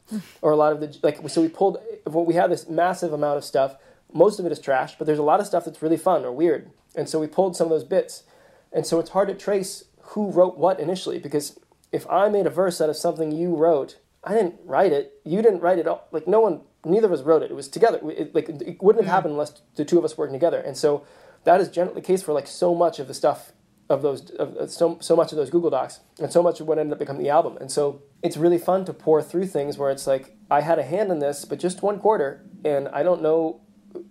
or 0.42 0.52
a 0.52 0.56
lot 0.56 0.72
of 0.72 0.80
the 0.80 0.98
like. 1.04 1.28
So 1.30 1.42
we 1.42 1.50
pulled. 1.50 1.80
Well, 2.06 2.24
we 2.26 2.36
have 2.36 2.50
this 2.50 2.70
massive 2.70 3.12
amount 3.12 3.38
of 3.38 3.44
stuff. 3.44 3.76
Most 4.14 4.40
of 4.40 4.46
it 4.46 4.52
is 4.52 4.60
trash, 4.60 4.98
but 4.98 5.06
there's 5.06 5.20
a 5.20 5.24
lot 5.24 5.42
of 5.42 5.46
stuff 5.46 5.66
that's 5.66 5.82
really 5.82 5.98
fun 5.98 6.24
or 6.24 6.32
weird. 6.32 6.70
And 6.96 7.10
so 7.10 7.20
we 7.20 7.28
pulled 7.28 7.58
some 7.58 7.66
of 7.66 7.72
those 7.72 7.84
bits, 7.84 8.24
and 8.72 8.86
so 8.86 9.00
it's 9.00 9.10
hard 9.10 9.28
to 9.28 9.34
trace 9.34 9.84
who 10.00 10.32
wrote 10.32 10.58
what 10.58 10.80
initially 10.80 11.20
because 11.20 11.60
if 11.92 12.08
I 12.10 12.30
made 12.30 12.46
a 12.46 12.50
verse 12.50 12.82
out 12.82 12.90
of 12.90 12.96
something 12.96 13.32
you 13.32 13.56
wrote, 13.56 14.00
I 14.24 14.34
didn't 14.34 14.56
write 14.66 14.92
it. 14.92 15.20
You 15.24 15.42
didn't 15.42 15.62
write 15.62 15.80
it. 15.80 15.88
All. 15.88 16.08
Like 16.12 16.28
no 16.28 16.40
one, 16.40 16.62
neither 16.84 17.08
of 17.08 17.14
us 17.14 17.22
wrote 17.22 17.44
it. 17.44 17.52
It 17.52 17.56
was 17.56 17.68
together. 17.68 18.00
It, 18.10 18.34
like 18.34 18.50
it 18.50 18.82
wouldn't 18.82 19.06
have 19.06 19.12
mm. 19.12 19.16
happened 19.16 19.34
unless 19.34 19.62
the 19.76 19.86
two 19.86 19.98
of 19.98 20.06
us 20.06 20.18
working 20.18 20.34
together. 20.34 20.60
And 20.60 20.76
so 20.76 21.06
that 21.44 21.62
is 21.62 21.70
generally 21.70 22.02
the 22.02 22.06
case 22.06 22.24
for 22.24 22.34
like 22.34 22.48
so 22.48 22.74
much 22.74 23.00
of 23.00 23.08
the 23.08 23.14
stuff 23.14 23.54
of 23.88 24.02
those 24.02 24.32
of 24.32 24.72
so 24.72 24.98
so 25.00 25.16
much 25.16 25.32
of 25.32 25.38
those 25.38 25.52
Google 25.52 25.70
Docs 25.70 26.00
and 26.20 26.32
so 26.32 26.42
much 26.42 26.60
of 26.60 26.68
what 26.68 26.80
ended 26.80 26.94
up 26.94 27.00
becoming 27.00 27.22
the 27.22 27.30
album. 27.30 27.58
And 27.58 27.72
so 27.72 28.02
it's 28.24 28.36
really 28.36 28.58
fun 28.58 28.84
to 28.86 28.94
pour 28.94 29.22
through 29.22 29.46
things 29.48 29.78
where 29.78 29.92
it's 29.92 30.08
like 30.08 30.36
I 30.50 30.62
had 30.62 30.80
a 30.80 30.84
hand 30.84 31.12
in 31.12 31.20
this, 31.20 31.46
but 31.46 31.60
just 31.60 31.84
one 31.84 32.00
quarter, 32.00 32.44
and 32.64 32.88
I 32.90 33.04
don't 33.04 33.22
know. 33.22 33.62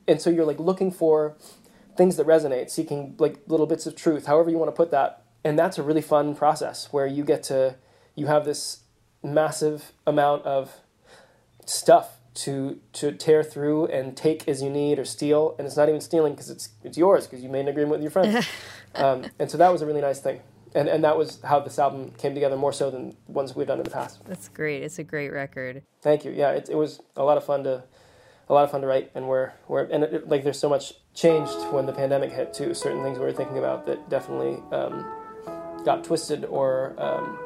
And 0.07 0.20
so 0.20 0.31
you're 0.31 0.47
like 0.47 0.61
looking 0.61 0.91
for 0.93 1.37
things 1.97 2.16
that 2.16 2.27
resonate, 2.27 2.70
seeking 2.70 3.16
like 3.18 3.41
little 3.49 3.66
bits 3.66 3.87
of 3.87 3.97
truth, 3.97 4.27
however 4.27 4.51
you 4.51 4.59
want 4.59 4.68
to 4.68 4.77
put 4.77 4.91
that 4.93 5.24
and 5.45 5.59
that's 5.59 5.78
a 5.78 5.82
really 5.82 6.01
fun 6.01 6.34
process 6.34 6.88
where 6.90 7.07
you 7.07 7.24
get 7.24 7.42
to 7.45 7.76
you 8.14 8.26
have 8.26 8.45
this 8.45 8.80
massive 9.22 9.92
amount 10.07 10.45
of 10.45 10.80
stuff 11.66 12.18
to 12.34 12.80
to 12.92 13.12
tear 13.12 13.42
through 13.42 13.86
and 13.86 14.16
take 14.16 14.49
as 14.49 14.62
you 14.62 14.70
need 14.70 14.99
or 14.99 15.05
steal. 15.05 15.55
And 15.59 15.66
it's 15.66 15.76
not 15.76 15.88
even 15.88 16.01
stealing 16.01 16.32
because 16.32 16.51
it's 16.51 16.70
it's 16.82 16.99
yours 16.99 17.26
because 17.26 17.42
you 17.42 17.49
made 17.49 17.61
an 17.61 17.68
agreement 17.68 17.92
with 17.92 18.03
your 18.03 18.11
friends. 18.11 18.47
Um, 18.97 19.24
and 19.40 19.51
so 19.51 19.59
that 19.59 19.72
was 19.72 19.82
a 19.82 19.86
really 19.86 20.01
nice 20.01 20.20
thing. 20.20 20.40
And 20.72 20.88
and 20.88 21.03
that 21.03 21.18
was 21.18 21.40
how 21.42 21.59
this 21.59 21.80
album 21.80 22.12
came 22.16 22.32
together 22.32 22.57
more 22.57 22.72
so 22.72 22.92
than 22.92 23.16
ones 23.26 23.57
we've 23.57 23.66
done 23.66 23.78
in 23.78 23.82
the 23.82 23.90
past. 23.90 24.24
That's 24.24 24.49
great. 24.49 24.84
It's 24.84 25.01
a 25.01 25.03
great 25.03 25.32
record. 25.32 25.82
Thank 26.01 26.24
you. 26.24 26.30
Yeah 26.30 26.53
it, 26.53 26.68
it 26.70 26.76
was 26.76 27.01
a 27.16 27.24
lot 27.24 27.36
of 27.36 27.42
fun 27.42 27.64
to 27.64 27.82
a 28.49 28.55
lot 28.55 28.62
of 28.62 28.70
fun 28.70 28.82
to 28.82 28.86
write, 28.86 29.11
and 29.16 29.26
we're 29.26 29.51
we're 29.66 29.82
and 29.82 30.05
it, 30.05 30.28
like 30.28 30.45
there's 30.45 30.61
so 30.61 30.68
much 30.68 30.92
changed 31.12 31.57
when 31.72 31.86
the 31.86 31.92
pandemic 31.92 32.30
hit 32.30 32.55
too. 32.55 32.72
Certain 32.72 33.03
things 33.03 33.18
we 33.18 33.24
were 33.24 33.32
thinking 33.32 33.59
about 33.59 33.84
that 33.86 34.09
definitely 34.09 34.62
um, 34.70 35.05
got 35.85 36.03
twisted 36.05 36.45
or 36.47 36.95
um, 36.99 37.39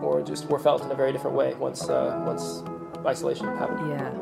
or 0.00 0.22
just 0.22 0.46
were 0.46 0.58
felt 0.58 0.82
in 0.82 0.90
a 0.90 0.94
very 0.94 1.12
different 1.12 1.36
way 1.36 1.54
once 1.54 1.88
uh, 1.88 2.22
once 2.26 2.62
isolation 3.06 3.46
happened. 3.56 3.90
Yeah. 3.90 4.12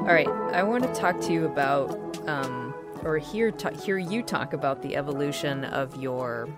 All 0.00 0.16
right, 0.16 0.28
I 0.52 0.62
want 0.62 0.84
to 0.84 0.92
talk 0.92 1.20
to 1.22 1.32
you 1.32 1.46
about, 1.46 2.28
um, 2.28 2.74
or 3.04 3.18
hear 3.18 3.50
ta- 3.50 3.70
hear 3.70 3.98
you 3.98 4.22
talk 4.22 4.52
about 4.52 4.82
the 4.82 4.96
evolution 4.96 5.64
of 5.64 5.96
your 6.00 6.48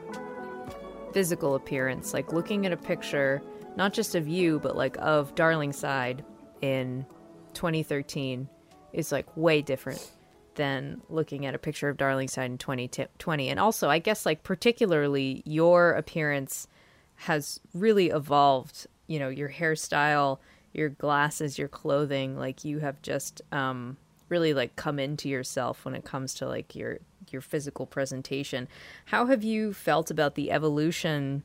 physical 1.12 1.55
appearance. 1.55 2.14
Like 2.14 2.33
looking 2.33 2.64
at 2.66 2.72
a 2.72 2.76
picture, 2.76 3.43
not 3.77 3.93
just 3.93 4.14
of 4.14 4.29
you, 4.29 4.59
but 4.61 4.77
like 4.77 4.97
of 4.99 5.35
Darlingside 5.35 6.20
in 6.61 7.07
2013 7.55 8.49
is 8.93 9.12
like 9.12 9.27
way 9.37 9.62
different 9.62 10.11
than 10.55 11.01
looking 11.09 11.47
at 11.47 11.55
a 11.55 11.59
picture 11.59 11.89
of 11.89 11.97
Darlingside 11.97 12.47
in 12.47 12.59
2020. 12.59 13.49
And 13.49 13.59
also, 13.59 13.89
I 13.89 13.99
guess 13.99 14.27
like 14.27 14.43
particularly 14.43 15.43
your 15.47 15.93
appearance 15.93 16.68
has 17.16 17.61
really 17.75 18.09
evolved. 18.09 18.87
You 19.07 19.18
know, 19.18 19.29
your 19.29 19.49
hairstyle, 19.49 20.39
your 20.73 20.89
glasses, 20.89 21.59
your 21.59 21.68
clothing, 21.68 22.39
like 22.39 22.64
you 22.64 22.79
have 22.81 23.01
just 23.03 23.43
um 23.53 23.97
really 24.29 24.55
like 24.55 24.77
come 24.77 24.99
into 24.99 25.29
yourself 25.29 25.85
when 25.85 25.95
it 25.95 26.05
comes 26.05 26.33
to 26.35 26.49
like 26.49 26.75
your 26.75 26.99
your 27.31 27.43
physical 27.43 27.87
presentation. 27.87 28.68
How 29.07 29.27
have 29.27 29.43
you 29.43 29.73
felt 29.73 30.11
about 30.11 30.35
the 30.35 30.51
evolution 30.51 31.43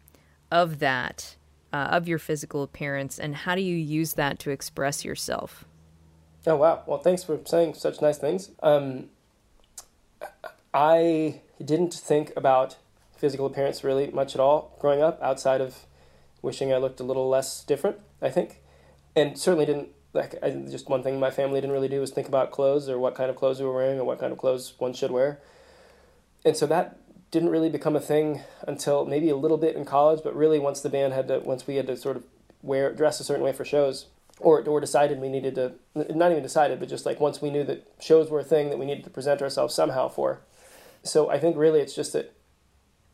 of 0.51 0.79
that, 0.79 1.35
uh, 1.77 1.89
of 1.91 2.07
your 2.07 2.17
physical 2.17 2.63
appearance, 2.63 3.19
and 3.19 3.35
how 3.35 3.53
do 3.53 3.61
you 3.61 3.75
use 3.75 4.13
that 4.13 4.39
to 4.39 4.49
express 4.49 5.05
yourself? 5.05 5.65
Oh 6.47 6.55
wow! 6.55 6.81
Well, 6.87 6.97
thanks 6.97 7.23
for 7.23 7.39
saying 7.45 7.75
such 7.75 8.01
nice 8.01 8.17
things. 8.17 8.49
Um, 8.63 9.09
I 10.73 11.41
didn't 11.63 11.93
think 11.93 12.33
about 12.35 12.77
physical 13.15 13.45
appearance 13.45 13.83
really 13.83 14.07
much 14.07 14.33
at 14.33 14.41
all 14.41 14.75
growing 14.79 15.01
up, 15.01 15.21
outside 15.21 15.61
of 15.61 15.85
wishing 16.41 16.73
I 16.73 16.77
looked 16.77 16.99
a 16.99 17.03
little 17.03 17.29
less 17.29 17.63
different. 17.63 17.97
I 18.21 18.29
think, 18.29 18.61
and 19.15 19.37
certainly 19.37 19.65
didn't 19.65 19.89
like. 20.13 20.35
I, 20.41 20.49
just 20.49 20.89
one 20.89 21.03
thing 21.03 21.19
my 21.19 21.31
family 21.31 21.61
didn't 21.61 21.73
really 21.73 21.89
do 21.89 21.99
was 21.99 22.09
think 22.09 22.27
about 22.27 22.49
clothes 22.49 22.89
or 22.89 22.97
what 22.97 23.13
kind 23.13 23.29
of 23.29 23.35
clothes 23.35 23.59
we 23.59 23.67
were 23.67 23.75
wearing 23.75 23.99
or 23.99 24.03
what 24.03 24.19
kind 24.19 24.31
of 24.31 24.39
clothes 24.39 24.73
one 24.79 24.93
should 24.93 25.11
wear, 25.11 25.39
and 26.43 26.57
so 26.57 26.65
that 26.65 26.97
didn't 27.31 27.49
really 27.49 27.69
become 27.69 27.95
a 27.95 27.99
thing 27.99 28.41
until 28.67 29.05
maybe 29.05 29.29
a 29.29 29.35
little 29.35 29.57
bit 29.57 29.75
in 29.75 29.85
college. 29.85 30.21
But 30.23 30.35
really, 30.35 30.59
once 30.59 30.81
the 30.81 30.89
band 30.89 31.13
had 31.13 31.27
to, 31.27 31.39
once 31.39 31.67
we 31.67 31.75
had 31.75 31.87
to 31.87 31.97
sort 31.97 32.17
of 32.17 32.23
wear 32.61 32.93
dress 32.93 33.19
a 33.19 33.23
certain 33.23 33.43
way 33.43 33.53
for 33.53 33.65
shows 33.65 34.07
or 34.39 34.61
or 34.67 34.79
decided 34.79 35.19
we 35.19 35.29
needed 35.29 35.55
to 35.55 35.73
not 35.95 36.31
even 36.31 36.43
decided 36.43 36.79
but 36.79 36.89
just 36.89 37.05
like 37.05 37.19
once 37.19 37.41
we 37.41 37.49
knew 37.49 37.63
that 37.63 37.87
shows 37.99 38.29
were 38.29 38.39
a 38.39 38.43
thing 38.43 38.69
that 38.69 38.77
we 38.77 38.85
needed 38.85 39.03
to 39.03 39.09
present 39.09 39.41
ourselves 39.41 39.73
somehow 39.73 40.07
for 40.07 40.41
so 41.03 41.29
i 41.29 41.39
think 41.39 41.57
really 41.57 41.79
it's 41.79 41.95
just 41.95 42.13
that 42.13 42.33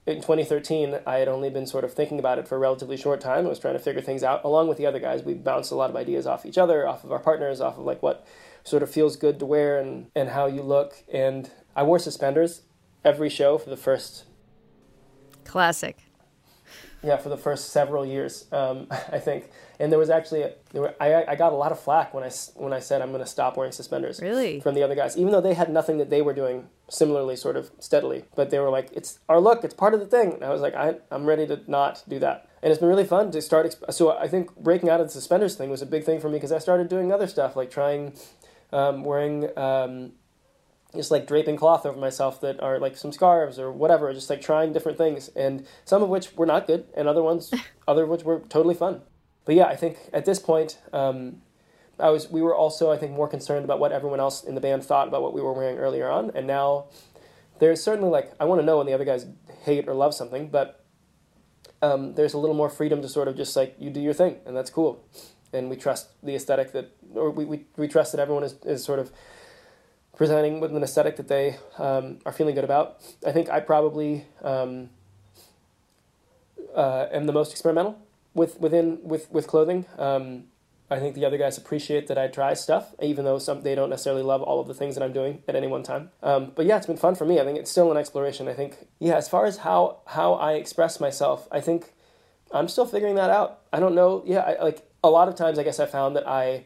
in 0.06 0.18
2013 0.18 1.00
i 1.06 1.18
had 1.18 1.28
only 1.28 1.50
been 1.50 1.66
sort 1.66 1.84
of 1.84 1.94
thinking 1.94 2.20
about 2.20 2.40
it 2.40 2.48
for 2.48 2.56
a 2.56 2.60
relatively 2.60 2.98
short 2.98 3.22
time 3.22 3.46
i 3.46 3.50
was 3.50 3.60
trying 3.60 3.74
to 3.74 3.80
figure 3.80 4.02
things 4.02 4.24
out 4.24 4.44
along 4.44 4.68
with 4.68 4.78
the 4.78 4.86
other 4.86 5.00
guys 5.00 5.24
we 5.24 5.34
bounced 5.34 5.72
a 5.72 5.76
lot 5.76 5.90
of 5.90 5.96
ideas 5.96 6.28
off 6.28 6.46
each 6.46 6.58
other 6.58 6.88
off 6.88 7.04
of 7.04 7.12
our 7.12 7.20
partners 7.20 7.62
off 7.62 7.78
of 7.78 7.86
like 7.86 8.02
what 8.04 8.26
sort 8.64 8.84
of 8.84 8.90
feels 8.90 9.16
good 9.16 9.40
to 9.40 9.46
wear 9.46 9.80
and 9.80 10.08
and 10.16 10.30
how 10.30 10.46
you 10.46 10.62
look 10.62 11.04
and 11.12 11.52
i 11.76 11.84
wore 11.84 12.00
suspenders 12.00 12.62
every 13.04 13.30
show 13.30 13.58
for 13.58 13.70
the 13.70 13.78
first 13.78 14.26
Classic. 15.46 15.98
yeah 17.04 17.18
for 17.18 17.30
the 17.30 17.38
first 17.38 17.70
several 17.70 18.06
years 18.06 18.46
um, 18.52 18.88
i 19.12 19.20
think 19.20 19.50
and 19.80 19.92
there 19.92 20.00
was 20.00 20.10
actually 20.10 20.42
a, 20.44 20.54
there 20.72 20.82
were, 20.84 20.96
I, 21.02 21.26
I 21.26 21.36
got 21.36 21.52
a 21.52 21.56
lot 21.56 21.72
of 21.72 21.80
flack 21.80 22.14
when 22.14 22.24
i 22.24 22.32
when 22.56 22.74
i 22.74 22.80
said 22.80 23.02
i'm 23.02 23.10
going 23.10 23.24
to 23.24 23.30
stop 23.30 23.58
wearing 23.58 23.72
suspenders 23.74 24.20
Really? 24.22 24.60
from 24.62 24.74
the 24.76 24.84
other 24.84 24.96
guys 24.96 25.18
even 25.18 25.32
though 25.32 25.42
they 25.42 25.54
had 25.54 25.70
nothing 25.70 25.98
that 25.98 26.10
they 26.10 26.22
were 26.22 26.34
doing 26.34 26.70
similarly 26.90 27.36
sort 27.36 27.56
of 27.58 27.72
steadily 27.80 28.24
but 28.36 28.50
they 28.52 28.60
were 28.60 28.70
like 28.70 28.90
it's 28.94 29.20
our 29.30 29.40
look 29.40 29.64
it's 29.64 29.74
part 29.74 29.94
of 29.94 30.00
the 30.00 30.06
thing 30.06 30.34
and 30.34 30.44
i 30.46 30.50
was 30.50 30.62
like 30.62 30.76
I, 30.76 30.96
i'm 31.12 31.26
ready 31.26 31.46
to 31.48 31.60
not 31.68 32.04
do 32.08 32.20
that 32.20 32.48
and 32.62 32.72
it's 32.72 32.80
been 32.80 32.90
really 32.90 33.06
fun 33.06 33.32
to 33.32 33.42
start 33.42 33.66
exp- 33.66 33.94
so 33.94 34.18
i 34.18 34.28
think 34.28 34.56
breaking 34.56 34.90
out 34.90 35.02
of 35.02 35.08
the 35.08 35.12
suspenders 35.14 35.56
thing 35.56 35.70
was 35.70 35.82
a 35.82 35.86
big 35.88 36.04
thing 36.06 36.20
for 36.22 36.30
me 36.30 36.36
because 36.38 36.52
i 36.52 36.58
started 36.60 36.88
doing 36.88 37.12
other 37.12 37.28
stuff 37.28 37.56
like 37.56 37.70
trying 37.70 38.14
um, 38.72 39.04
wearing 39.04 39.56
um, 39.58 40.14
just 40.96 41.12
like 41.12 41.28
draping 41.28 41.56
cloth 41.56 41.86
over 41.86 42.00
myself 42.00 42.40
that 42.42 42.60
are 42.62 42.80
like 42.80 42.96
some 42.96 43.12
scarves 43.12 43.58
or 43.58 43.72
whatever, 43.72 44.14
just 44.14 44.30
like 44.30 44.42
trying 44.42 44.74
different 44.74 44.98
things, 44.98 45.30
and 45.36 45.66
some 45.86 46.04
of 46.04 46.10
which 46.10 46.36
were 46.36 46.46
not 46.46 46.68
good, 46.68 46.86
and 46.96 47.08
other 47.08 47.24
ones, 47.24 47.52
other 47.88 48.04
of 48.04 48.10
which 48.10 48.24
were 48.24 48.40
totally 48.50 48.76
fun. 48.76 49.02
But 49.46 49.56
yeah, 49.56 49.66
I 49.66 49.76
think 49.76 49.98
at 50.14 50.26
this 50.26 50.40
point, 50.40 50.80
um, 50.94 51.42
I 52.00 52.10
was 52.10 52.30
we 52.30 52.42
were 52.42 52.56
also 52.56 52.92
I 52.92 52.98
think 52.98 53.12
more 53.12 53.28
concerned 53.28 53.66
about 53.66 53.80
what 53.80 53.92
everyone 53.92 54.20
else 54.20 54.44
in 54.44 54.56
the 54.56 54.62
band 54.62 54.84
thought 54.84 55.08
about 55.08 55.22
what 55.22 55.34
we 55.34 55.42
were 55.42 55.54
wearing 55.54 55.78
earlier 55.78 56.10
on, 56.10 56.32
and 56.36 56.48
now 56.48 56.86
there's 57.60 57.82
certainly 57.82 58.10
like 58.10 58.34
I 58.40 58.46
want 58.46 58.62
to 58.62 58.66
know 58.66 58.78
when 58.78 58.88
the 58.88 58.94
other 58.94 59.06
guys 59.06 59.26
hate 59.64 59.88
or 59.88 59.94
love 59.94 60.14
something, 60.14 60.50
but 60.50 60.84
um, 61.82 62.14
there's 62.16 62.34
a 62.34 62.38
little 62.38 62.56
more 62.56 62.70
freedom 62.70 63.02
to 63.02 63.10
sort 63.10 63.28
of 63.28 63.36
just 63.36 63.56
like 63.56 63.76
you 63.80 63.90
do 63.90 64.00
your 64.00 64.14
thing, 64.14 64.38
and 64.46 64.56
that's 64.56 64.70
cool, 64.70 65.06
and 65.52 65.70
we 65.70 65.76
trust 65.76 66.10
the 66.24 66.36
aesthetic 66.36 66.72
that, 66.72 66.92
or 67.14 67.32
we 67.32 67.46
we, 67.46 67.66
we 67.78 67.88
trust 67.88 68.12
that 68.14 68.22
everyone 68.22 68.44
is, 68.44 68.56
is 68.64 68.84
sort 68.84 69.00
of 69.00 69.12
presenting 70.16 70.60
with 70.60 70.76
an 70.76 70.84
aesthetic 70.84 71.18
that 71.18 71.28
they 71.28 71.58
um, 71.78 72.20
are 72.26 72.32
feeling 72.32 72.56
good 72.56 72.64
about. 72.64 72.98
I 73.26 73.32
think 73.32 73.50
I 73.50 73.60
probably 73.60 74.26
um, 74.42 74.90
uh, 76.76 77.08
am 77.12 77.26
the 77.26 77.34
most 77.34 77.52
experimental 77.52 77.98
with 78.34 78.60
within 78.60 79.00
with 79.04 79.32
with 79.32 79.48
clothing. 79.48 79.86
Um, 79.98 80.46
I 80.92 81.00
think 81.00 81.16
the 81.16 81.26
other 81.26 81.38
guys 81.38 81.58
appreciate 81.58 82.08
that 82.08 82.18
I 82.18 82.28
try 82.28 82.54
stuff, 82.54 82.94
even 83.02 83.26
though 83.26 83.40
some 83.40 83.64
they 83.64 83.74
don't 83.74 83.90
necessarily 83.90 84.22
love 84.22 84.42
all 84.44 84.60
of 84.60 84.68
the 84.68 84.74
things 84.74 84.96
that 84.96 85.04
I'm 85.04 85.14
doing 85.14 85.42
at 85.48 85.56
any 85.56 85.68
one 85.68 85.82
time. 85.82 86.12
Um, 86.22 86.52
but 86.56 86.66
yeah, 86.66 86.78
it's 86.78 86.86
been 86.86 86.98
fun 86.98 87.16
for 87.16 87.26
me. 87.26 87.40
I 87.40 87.44
think 87.44 87.58
it's 87.58 87.72
still 87.72 87.92
an 87.92 87.98
exploration. 87.98 88.48
I 88.48 88.54
think 88.54 88.88
yeah, 89.00 89.16
as 89.16 89.28
far 89.28 89.46
as 89.46 89.58
how 89.58 90.02
how 90.08 90.34
I 90.34 90.54
express 90.54 91.00
myself, 91.00 91.48
I 91.52 91.62
think 91.62 91.94
I'm 92.52 92.68
still 92.68 92.86
figuring 92.86 93.16
that 93.16 93.32
out. 93.32 93.62
I 93.72 93.80
don't 93.80 93.96
know. 93.96 94.24
Yeah, 94.26 94.42
I, 94.42 94.64
like 94.64 94.88
a 95.04 95.10
lot 95.10 95.28
of 95.28 95.36
times, 95.36 95.58
I 95.58 95.64
guess 95.64 95.80
I 95.80 95.86
found 95.86 96.16
that 96.16 96.28
I 96.28 96.66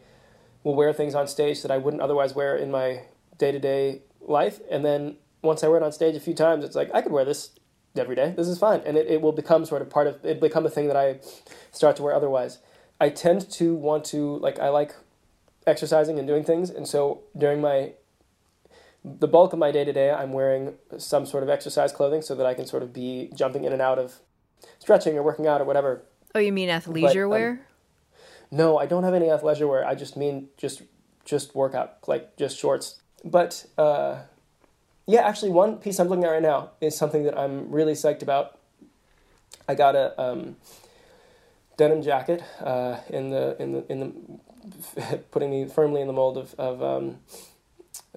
will 0.63 0.75
wear 0.75 0.91
things 0.91 1.15
on 1.15 1.27
stage 1.27 1.61
that 1.61 1.71
I 1.71 1.77
wouldn't 1.77 2.01
otherwise 2.01 2.35
wear 2.35 2.55
in 2.57 2.69
my 2.69 3.03
day 3.37 3.51
to 3.51 3.59
day 3.59 4.01
life, 4.21 4.59
and 4.69 4.83
then 4.83 5.17
once 5.41 5.63
I 5.63 5.67
wear 5.67 5.77
it 5.77 5.83
on 5.83 5.91
stage 5.91 6.15
a 6.15 6.19
few 6.19 6.33
times, 6.33 6.63
it's 6.63 6.75
like 6.75 6.89
I 6.93 7.01
could 7.01 7.11
wear 7.11 7.25
this 7.25 7.51
every 7.95 8.15
day. 8.15 8.33
This 8.35 8.47
is 8.47 8.59
fine, 8.59 8.81
and 8.85 8.97
it, 8.97 9.07
it 9.07 9.21
will 9.21 9.31
become 9.31 9.65
sort 9.65 9.81
of 9.81 9.89
part 9.89 10.07
of 10.07 10.23
it. 10.23 10.39
Become 10.39 10.65
a 10.65 10.69
thing 10.69 10.87
that 10.87 10.97
I 10.97 11.19
start 11.71 11.95
to 11.97 12.03
wear 12.03 12.13
otherwise. 12.13 12.59
I 12.99 13.09
tend 13.09 13.49
to 13.51 13.75
want 13.75 14.05
to 14.05 14.37
like 14.37 14.59
I 14.59 14.69
like 14.69 14.95
exercising 15.65 16.17
and 16.19 16.27
doing 16.27 16.43
things, 16.43 16.69
and 16.69 16.87
so 16.87 17.21
during 17.37 17.61
my 17.61 17.93
the 19.03 19.27
bulk 19.27 19.53
of 19.53 19.59
my 19.59 19.71
day 19.71 19.85
to 19.85 19.93
day, 19.93 20.11
I'm 20.11 20.33
wearing 20.33 20.75
some 20.97 21.25
sort 21.25 21.43
of 21.43 21.49
exercise 21.49 21.91
clothing 21.91 22.21
so 22.21 22.35
that 22.35 22.45
I 22.45 22.53
can 22.53 22.65
sort 22.65 22.83
of 22.83 22.93
be 22.93 23.31
jumping 23.33 23.63
in 23.63 23.71
and 23.71 23.81
out 23.81 23.99
of 23.99 24.19
stretching 24.79 25.17
or 25.17 25.23
working 25.23 25.47
out 25.47 25.61
or 25.61 25.65
whatever. 25.65 26.03
Oh, 26.35 26.39
you 26.39 26.51
mean 26.51 26.69
athleisure 26.69 27.23
um, 27.23 27.29
wear? 27.29 27.61
No, 28.51 28.77
I 28.77 28.85
don't 28.85 29.03
have 29.03 29.13
any 29.13 29.27
athleisure 29.27 29.67
wear. 29.67 29.85
I 29.85 29.95
just 29.95 30.17
mean 30.17 30.49
just 30.57 30.81
just 31.25 31.55
workout, 31.55 32.07
like 32.07 32.35
just 32.37 32.57
shorts. 32.57 33.01
But 33.27 33.65
uh, 33.77 34.19
yeah, 35.05 35.27
actually, 35.27 35.51
one 35.51 35.77
piece 35.77 35.99
I'm 35.99 36.07
looking 36.07 36.23
at 36.23 36.29
right 36.29 36.41
now 36.41 36.71
is 36.81 36.97
something 36.97 37.23
that 37.23 37.37
I'm 37.37 37.69
really 37.71 37.93
psyched 37.93 38.21
about. 38.21 38.57
I 39.67 39.75
got 39.75 39.95
a 39.95 40.19
um, 40.21 40.55
denim 41.77 42.01
jacket 42.01 42.43
uh, 42.61 42.97
in 43.09 43.29
the 43.29 43.61
in 43.61 43.71
the 43.73 43.91
in 43.91 43.99
the 43.99 45.17
putting 45.31 45.49
me 45.49 45.65
firmly 45.65 46.01
in 46.01 46.07
the 46.07 46.13
mold 46.13 46.37
of 46.37 46.55
of 46.55 46.81
um, 46.81 47.17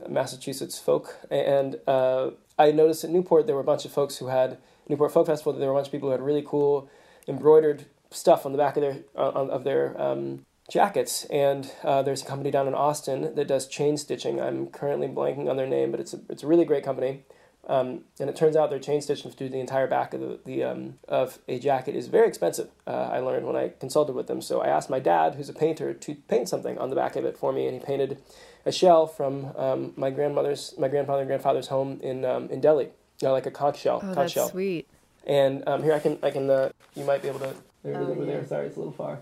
Massachusetts 0.08 0.78
folk, 0.78 1.18
and 1.30 1.76
uh, 1.86 2.30
I 2.58 2.70
noticed 2.72 3.04
at 3.04 3.10
Newport 3.10 3.46
there 3.46 3.56
were 3.56 3.62
a 3.62 3.64
bunch 3.64 3.84
of 3.84 3.92
folks 3.92 4.18
who 4.18 4.28
had 4.28 4.58
Newport 4.88 5.12
Folk 5.12 5.26
Festival. 5.26 5.52
There 5.52 5.68
were 5.68 5.74
a 5.74 5.76
bunch 5.76 5.88
of 5.88 5.92
people 5.92 6.08
who 6.08 6.12
had 6.12 6.22
really 6.22 6.44
cool 6.46 6.88
embroidered 7.26 7.86
stuff 8.10 8.46
on 8.46 8.52
the 8.52 8.58
back 8.58 8.76
of 8.76 8.82
their 8.82 8.98
uh, 9.16 9.30
of 9.30 9.64
their 9.64 10.00
um, 10.00 10.46
jackets. 10.70 11.24
And 11.26 11.70
uh, 11.84 12.02
there's 12.02 12.22
a 12.22 12.26
company 12.26 12.50
down 12.50 12.66
in 12.68 12.74
Austin 12.74 13.34
that 13.34 13.48
does 13.48 13.66
chain 13.66 13.96
stitching. 13.96 14.40
I'm 14.40 14.68
currently 14.68 15.08
blanking 15.08 15.48
on 15.50 15.56
their 15.56 15.66
name, 15.66 15.90
but 15.90 16.00
it's 16.00 16.14
a, 16.14 16.20
it's 16.28 16.42
a 16.42 16.46
really 16.46 16.64
great 16.64 16.84
company. 16.84 17.24
Um, 17.68 18.00
and 18.18 18.28
it 18.30 18.34
turns 18.34 18.56
out 18.56 18.70
their 18.70 18.78
chain 18.80 19.00
stitching 19.00 19.30
through 19.30 19.50
the 19.50 19.60
entire 19.60 19.86
back 19.86 20.14
of 20.14 20.20
the, 20.20 20.40
the 20.44 20.64
um, 20.64 20.98
of 21.06 21.38
a 21.46 21.58
jacket 21.58 21.94
is 21.94 22.08
very 22.08 22.26
expensive. 22.26 22.68
Uh, 22.86 23.10
I 23.12 23.18
learned 23.18 23.46
when 23.46 23.54
I 23.54 23.72
consulted 23.78 24.14
with 24.14 24.26
them. 24.26 24.40
So 24.40 24.60
I 24.60 24.68
asked 24.68 24.90
my 24.90 24.98
dad, 24.98 25.34
who's 25.34 25.48
a 25.48 25.52
painter, 25.52 25.92
to 25.92 26.14
paint 26.26 26.48
something 26.48 26.78
on 26.78 26.88
the 26.90 26.96
back 26.96 27.14
of 27.16 27.24
it 27.24 27.36
for 27.36 27.52
me, 27.52 27.66
and 27.66 27.74
he 27.74 27.84
painted 27.84 28.18
a 28.66 28.72
shell 28.72 29.06
from 29.06 29.52
um, 29.56 29.92
my 29.94 30.10
grandmother's, 30.10 30.74
my 30.78 30.88
grandfather 30.88 31.20
and 31.20 31.28
grandfather's 31.28 31.68
home 31.68 32.00
in 32.02 32.24
um, 32.24 32.48
in 32.50 32.60
Delhi, 32.60 32.86
you 32.86 33.28
know, 33.28 33.32
like 33.32 33.46
a 33.46 33.50
conch 33.50 33.78
shell. 33.78 33.96
Oh, 33.98 34.00
conch 34.06 34.16
that's 34.16 34.32
shell. 34.32 34.48
sweet. 34.48 34.88
And 35.26 35.62
um, 35.68 35.82
here 35.82 35.92
I 35.92 35.98
can 36.00 36.18
I 36.22 36.30
can 36.30 36.48
uh, 36.50 36.70
you 36.94 37.04
might 37.04 37.22
be 37.22 37.28
able 37.28 37.40
to. 37.40 37.54
There 37.84 37.92
it 37.94 38.02
is 38.02 38.08
Oh, 38.08 38.12
over 38.12 38.24
yeah. 38.24 38.32
there. 38.32 38.46
Sorry, 38.46 38.66
it's 38.66 38.76
a 38.76 38.80
little 38.80 38.92
far. 38.94 39.20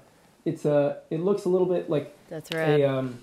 It's 0.49 0.65
uh 0.67 1.01
it 1.11 1.21
looks 1.21 1.45
a 1.45 1.49
little 1.49 1.67
bit 1.67 1.89
like 1.91 2.17
That's 2.29 2.51
right. 2.53 2.81
a 2.81 2.85
um. 2.85 3.19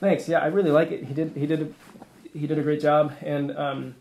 Thanks. 0.00 0.28
Yeah, 0.28 0.38
I 0.38 0.46
really 0.46 0.70
like 0.70 0.90
it. 0.90 1.04
He 1.04 1.14
did 1.14 1.32
he 1.36 1.46
did 1.46 1.62
a, 1.62 2.38
he 2.38 2.46
did 2.46 2.58
a 2.58 2.62
great 2.62 2.80
job, 2.80 3.14
and 3.22 3.56
um, 3.56 3.94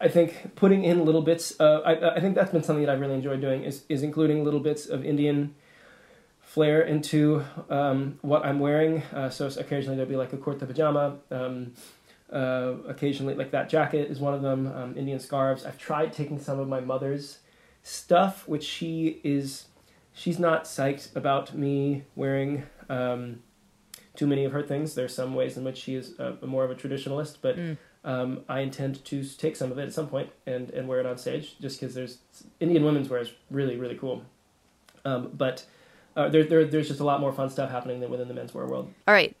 I 0.00 0.08
think 0.08 0.54
putting 0.56 0.84
in 0.84 1.04
little 1.04 1.22
bits. 1.22 1.58
Uh, 1.60 1.80
I, 1.84 2.16
I 2.16 2.20
think 2.20 2.34
that's 2.34 2.52
been 2.52 2.62
something 2.62 2.84
that 2.84 2.92
I've 2.92 3.00
really 3.00 3.14
enjoyed 3.14 3.40
doing 3.40 3.64
is 3.64 3.84
is 3.88 4.02
including 4.02 4.44
little 4.44 4.60
bits 4.60 4.86
of 4.86 5.04
Indian 5.04 5.54
flair 6.42 6.82
into 6.82 7.44
um, 7.68 8.18
what 8.22 8.44
I'm 8.44 8.58
wearing. 8.58 9.02
Uh, 9.14 9.30
so 9.30 9.46
occasionally 9.46 9.96
there'll 9.96 10.10
be 10.10 10.16
like 10.16 10.32
a 10.32 10.36
kurta 10.36 10.66
pajama. 10.66 11.18
Um, 11.30 11.74
uh, 12.32 12.74
occasionally, 12.88 13.34
like 13.34 13.50
that 13.50 13.68
jacket 13.68 14.10
is 14.10 14.18
one 14.20 14.34
of 14.34 14.42
them. 14.42 14.66
Um, 14.66 14.96
Indian 14.96 15.20
scarves. 15.20 15.64
I've 15.64 15.78
tried 15.78 16.12
taking 16.12 16.40
some 16.40 16.58
of 16.58 16.68
my 16.68 16.80
mother's 16.80 17.38
stuff, 17.82 18.48
which 18.48 18.64
she 18.64 19.20
is. 19.24 19.66
She's 20.12 20.38
not 20.38 20.64
psyched 20.64 21.14
about 21.16 21.54
me 21.54 22.04
wearing 22.16 22.64
um, 22.88 23.42
too 24.16 24.26
many 24.26 24.44
of 24.44 24.52
her 24.52 24.62
things. 24.62 24.94
There's 24.94 25.14
some 25.14 25.34
ways 25.34 25.56
in 25.56 25.64
which 25.64 25.78
she 25.78 25.94
is 25.94 26.18
a, 26.18 26.36
a 26.42 26.46
more 26.46 26.64
of 26.64 26.70
a 26.70 26.74
traditionalist, 26.74 27.36
but 27.40 27.56
Mm. 27.56 27.76
um, 28.04 28.40
I 28.48 28.60
intend 28.60 29.04
to 29.06 29.24
take 29.24 29.56
some 29.56 29.70
of 29.72 29.78
it 29.78 29.82
at 29.82 29.92
some 29.92 30.08
point 30.08 30.30
and, 30.46 30.70
and 30.70 30.88
wear 30.88 31.00
it 31.00 31.06
on 31.06 31.16
stage, 31.18 31.56
just 31.60 31.80
because 31.80 31.94
there's 31.94 32.18
Indian 32.58 32.84
women's 32.84 33.08
wear 33.08 33.20
is 33.20 33.32
really 33.50 33.76
really 33.76 33.94
cool. 33.96 34.22
Um, 35.04 35.30
but 35.32 35.64
uh, 36.16 36.28
there, 36.28 36.44
there 36.44 36.64
there's 36.64 36.88
just 36.88 37.00
a 37.00 37.04
lot 37.04 37.20
more 37.20 37.32
fun 37.32 37.48
stuff 37.50 37.70
happening 37.70 38.00
than 38.00 38.10
within 38.10 38.28
the 38.28 38.34
menswear 38.34 38.68
world. 38.68 38.92
All 39.08 39.14
right. 39.14 39.34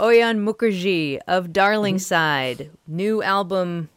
Auyon 0.00 0.44
Mukharji 0.44 1.18
of 1.28 1.52
Darling 1.52 1.96
Mm-hmm. 1.96 2.00
Side, 2.00 2.70
new 2.86 3.22
album 3.22 3.88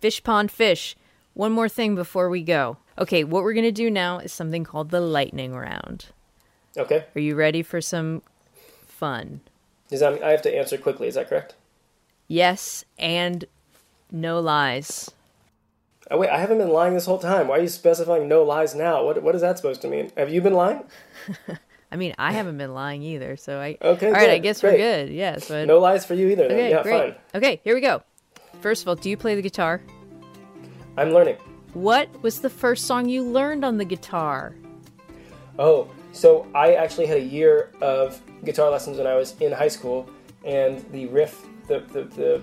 Fish 0.00 0.22
Pond 0.22 0.50
Fish. 0.50 0.96
One 1.34 1.52
more 1.52 1.68
thing 1.68 1.94
before 1.94 2.28
we 2.30 2.42
go. 2.42 2.78
Okay, 2.98 3.24
what 3.24 3.42
we're 3.42 3.54
going 3.54 3.64
to 3.64 3.72
do 3.72 3.90
now 3.90 4.18
is 4.18 4.32
something 4.32 4.64
called 4.64 4.90
the 4.90 5.00
lightning 5.00 5.54
round. 5.54 6.06
Okay, 6.76 7.04
Are 7.14 7.20
you 7.20 7.34
ready 7.34 7.62
for 7.62 7.80
some 7.80 8.22
fun? 8.86 9.40
Does 9.88 10.00
that 10.00 10.22
I 10.22 10.30
have 10.30 10.42
to 10.42 10.56
answer 10.56 10.76
quickly? 10.78 11.06
Is 11.08 11.14
that 11.14 11.28
correct? 11.28 11.54
Yes, 12.26 12.84
and 12.98 13.44
no 14.10 14.40
lies. 14.40 15.10
Oh 16.10 16.18
wait, 16.18 16.30
I 16.30 16.38
haven't 16.38 16.58
been 16.58 16.70
lying 16.70 16.94
this 16.94 17.06
whole 17.06 17.18
time. 17.18 17.48
Why 17.48 17.58
are 17.58 17.62
you 17.62 17.68
specifying 17.68 18.28
no 18.28 18.42
lies 18.42 18.74
now? 18.74 19.04
What 19.04 19.22
what 19.22 19.34
is 19.34 19.40
that 19.40 19.56
supposed 19.56 19.82
to 19.82 19.88
mean? 19.88 20.10
Have 20.16 20.30
you 20.30 20.40
been 20.40 20.52
lying? 20.54 20.84
I 21.92 21.96
mean, 21.96 22.14
I 22.18 22.32
haven't 22.32 22.58
been 22.58 22.74
lying 22.74 23.02
either, 23.02 23.36
so 23.36 23.60
I. 23.60 23.78
Okay, 23.80 24.06
All 24.08 24.12
right, 24.12 24.30
I 24.30 24.38
guess 24.38 24.60
great. 24.60 24.72
we're 24.72 24.78
good. 24.78 25.12
Yeah, 25.12 25.38
so 25.38 25.64
No 25.64 25.78
lies 25.78 26.04
for 26.04 26.14
you 26.14 26.28
either. 26.28 26.48
Then. 26.48 26.56
Okay, 26.56 26.70
yeah, 26.70 26.82
great. 26.82 27.14
fine. 27.14 27.14
Okay, 27.36 27.60
here 27.62 27.74
we 27.74 27.80
go. 27.80 28.02
First 28.60 28.82
of 28.82 28.88
all, 28.88 28.96
do 28.96 29.08
you 29.08 29.16
play 29.16 29.34
the 29.36 29.42
guitar? 29.42 29.80
I'm 30.96 31.10
learning. 31.10 31.36
What 31.72 32.08
was 32.22 32.40
the 32.40 32.50
first 32.50 32.86
song 32.86 33.08
you 33.08 33.24
learned 33.24 33.64
on 33.64 33.78
the 33.78 33.84
guitar? 33.84 34.54
Oh, 35.58 35.90
so 36.12 36.46
I 36.54 36.74
actually 36.74 37.06
had 37.06 37.18
a 37.18 37.24
year 37.24 37.72
of 37.80 38.20
guitar 38.44 38.70
lessons 38.70 38.98
when 38.98 39.06
I 39.06 39.14
was 39.14 39.38
in 39.40 39.50
high 39.50 39.68
school, 39.68 40.08
and 40.44 40.84
the 40.92 41.06
riff, 41.06 41.46
the 41.66 41.80
the, 41.80 42.04
the 42.04 42.42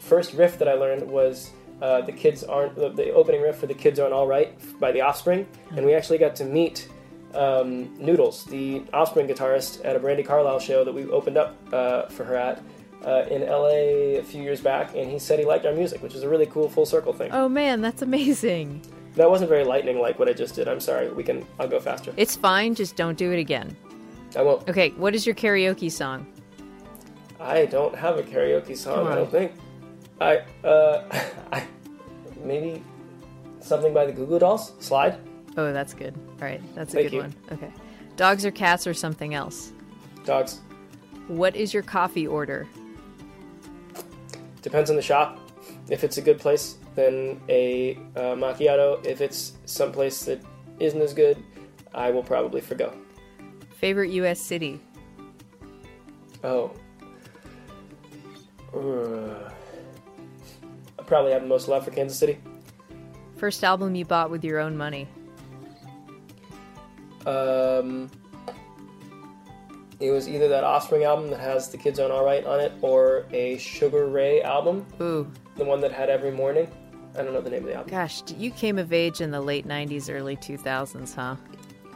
first 0.00 0.34
riff 0.34 0.58
that 0.58 0.68
I 0.68 0.74
learned 0.74 1.08
was 1.08 1.50
uh, 1.82 2.02
the 2.02 2.12
kids 2.12 2.44
aren't 2.44 2.76
the, 2.76 2.90
the 2.90 3.10
opening 3.12 3.42
riff 3.42 3.56
for 3.56 3.66
the 3.66 3.74
kids 3.74 3.98
aren't 3.98 4.12
all 4.12 4.26
right 4.26 4.56
by 4.78 4.92
the 4.92 5.00
Offspring, 5.00 5.46
and 5.76 5.84
we 5.84 5.94
actually 5.94 6.18
got 6.18 6.36
to 6.36 6.44
meet 6.44 6.88
um, 7.34 7.94
Noodles, 7.98 8.44
the 8.44 8.82
Offspring 8.92 9.26
guitarist, 9.26 9.84
at 9.84 9.96
a 9.96 10.00
Brandi 10.00 10.24
Carlile 10.24 10.60
show 10.60 10.84
that 10.84 10.92
we 10.92 11.04
opened 11.10 11.36
up 11.36 11.56
uh, 11.72 12.06
for 12.06 12.24
her 12.24 12.36
at. 12.36 12.62
Uh, 13.04 13.24
in 13.30 13.42
LA 13.46 14.18
a 14.18 14.22
few 14.22 14.42
years 14.42 14.60
back, 14.60 14.94
and 14.96 15.08
he 15.08 15.20
said 15.20 15.38
he 15.38 15.44
liked 15.44 15.64
our 15.64 15.72
music, 15.72 16.02
which 16.02 16.14
is 16.16 16.24
a 16.24 16.28
really 16.28 16.46
cool 16.46 16.68
full 16.68 16.84
circle 16.84 17.12
thing. 17.12 17.30
Oh 17.32 17.48
man, 17.48 17.80
that's 17.80 18.02
amazing. 18.02 18.82
That 19.14 19.30
wasn't 19.30 19.48
very 19.50 19.64
lightning 19.64 20.00
like 20.00 20.18
what 20.18 20.28
I 20.28 20.32
just 20.32 20.56
did. 20.56 20.66
I'm 20.68 20.80
sorry. 20.80 21.08
We 21.10 21.22
can. 21.22 21.46
I'll 21.60 21.68
go 21.68 21.78
faster. 21.78 22.12
It's 22.16 22.34
fine, 22.34 22.74
just 22.74 22.96
don't 22.96 23.16
do 23.16 23.32
it 23.32 23.38
again. 23.38 23.76
I 24.36 24.42
won't. 24.42 24.68
Okay, 24.68 24.90
what 24.90 25.14
is 25.14 25.26
your 25.26 25.34
karaoke 25.34 25.90
song? 25.90 26.26
I 27.40 27.66
don't 27.66 27.94
have 27.94 28.18
a 28.18 28.22
karaoke 28.22 28.76
song. 28.76 29.06
I 29.06 29.14
don't 29.14 29.30
think. 29.30 29.52
I 30.20 30.42
uh, 30.64 31.04
I, 31.52 31.64
maybe 32.42 32.82
something 33.60 33.94
by 33.94 34.06
the 34.06 34.12
Goo 34.12 34.26
Goo 34.26 34.38
Dolls. 34.38 34.72
Slide. 34.80 35.18
Oh, 35.56 35.72
that's 35.72 35.94
good. 35.94 36.14
All 36.40 36.46
right, 36.46 36.60
that's 36.74 36.94
a 36.94 36.96
Thank 36.96 37.10
good 37.10 37.16
you. 37.16 37.22
one. 37.22 37.34
Okay. 37.52 37.72
Dogs 38.16 38.44
or 38.44 38.50
cats 38.50 38.86
or 38.86 38.94
something 38.94 39.34
else? 39.34 39.72
Dogs. 40.24 40.60
What 41.28 41.54
is 41.56 41.72
your 41.72 41.82
coffee 41.82 42.26
order? 42.26 42.66
Depends 44.62 44.90
on 44.90 44.96
the 44.96 45.02
shop. 45.02 45.38
If 45.88 46.04
it's 46.04 46.18
a 46.18 46.22
good 46.22 46.38
place, 46.38 46.76
then 46.94 47.40
a 47.48 47.94
uh, 48.16 48.34
macchiato. 48.34 49.04
If 49.04 49.20
it's 49.20 49.52
someplace 49.64 50.24
that 50.24 50.40
isn't 50.80 51.00
as 51.00 51.14
good, 51.14 51.42
I 51.94 52.10
will 52.10 52.22
probably 52.22 52.60
forgo. 52.60 52.92
Favorite 53.78 54.10
US 54.10 54.40
city? 54.40 54.80
Oh. 56.42 56.72
Uh, 58.74 59.50
I 60.98 61.02
probably 61.02 61.32
have 61.32 61.42
the 61.42 61.48
most 61.48 61.68
love 61.68 61.84
for 61.84 61.90
Kansas 61.90 62.18
City. 62.18 62.38
First 63.36 63.64
album 63.64 63.94
you 63.94 64.04
bought 64.04 64.30
with 64.30 64.44
your 64.44 64.58
own 64.58 64.76
money? 64.76 65.08
Um, 67.24 68.10
it 70.00 70.10
was 70.10 70.28
either 70.28 70.48
that 70.48 70.64
Offspring 70.64 71.04
album 71.04 71.30
that 71.30 71.40
has 71.40 71.68
The 71.68 71.76
Kids 71.76 71.98
Aren't 71.98 72.12
Alright 72.12 72.44
on 72.46 72.60
it, 72.60 72.72
or 72.82 73.26
a 73.32 73.58
Sugar 73.58 74.06
Ray 74.06 74.42
album, 74.42 74.86
Ooh, 75.00 75.30
the 75.56 75.64
one 75.64 75.80
that 75.80 75.92
had 75.92 76.08
Every 76.10 76.30
Morning. 76.30 76.68
I 77.16 77.22
don't 77.22 77.32
know 77.32 77.40
the 77.40 77.50
name 77.50 77.60
of 77.62 77.66
the 77.68 77.74
album. 77.74 77.90
gosh, 77.90 78.22
you 78.36 78.50
came 78.50 78.78
of 78.78 78.92
age 78.92 79.20
in 79.20 79.30
the 79.30 79.40
late 79.40 79.66
90s, 79.66 80.08
early 80.14 80.36
2000s, 80.36 81.14
huh? 81.14 81.36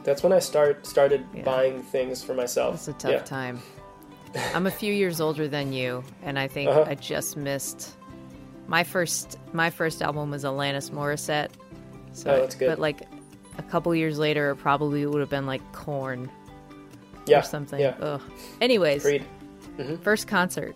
That's 0.03 0.21
when 0.21 0.33
I 0.33 0.39
start 0.39 0.85
started 0.85 1.25
Yeah. 1.33 1.43
buying 1.43 1.81
things 1.81 2.21
for 2.23 2.33
myself. 2.33 2.75
It's 2.75 2.87
a 2.89 2.93
tough 2.93 3.11
yeah. 3.11 3.19
time. 3.19 3.61
I'm 4.53 4.67
a 4.67 4.71
few 4.71 4.91
years 4.93 5.21
older 5.21 5.47
than 5.47 5.71
you, 5.71 6.03
and 6.23 6.37
I 6.37 6.47
think 6.49 6.69
Uh-huh. 6.71 6.85
I 6.87 6.95
just 6.95 7.37
missed 7.37 7.95
my 8.67 8.83
first. 8.83 9.37
My 9.53 9.69
first 9.69 10.01
album 10.01 10.31
was 10.31 10.43
Alanis 10.43 10.89
Morissette. 10.91 11.51
So, 12.11 12.31
Oh, 12.31 12.39
that's 12.41 12.55
good. 12.55 12.67
But 12.67 12.79
like 12.79 13.01
a 13.57 13.63
couple 13.63 13.93
years 13.95 14.17
later, 14.19 14.49
it 14.51 14.55
probably 14.57 15.05
would 15.05 15.21
have 15.21 15.29
been 15.29 15.45
like 15.45 15.61
Korn 15.71 16.29
Yeah, 17.25 17.39
or 17.39 17.43
something. 17.43 17.79
Yeah, 17.79 17.95
Ugh. 17.99 18.21
Anyways, 18.61 19.03
Creed. 19.03 19.25
first 20.01 20.27
concert. 20.27 20.75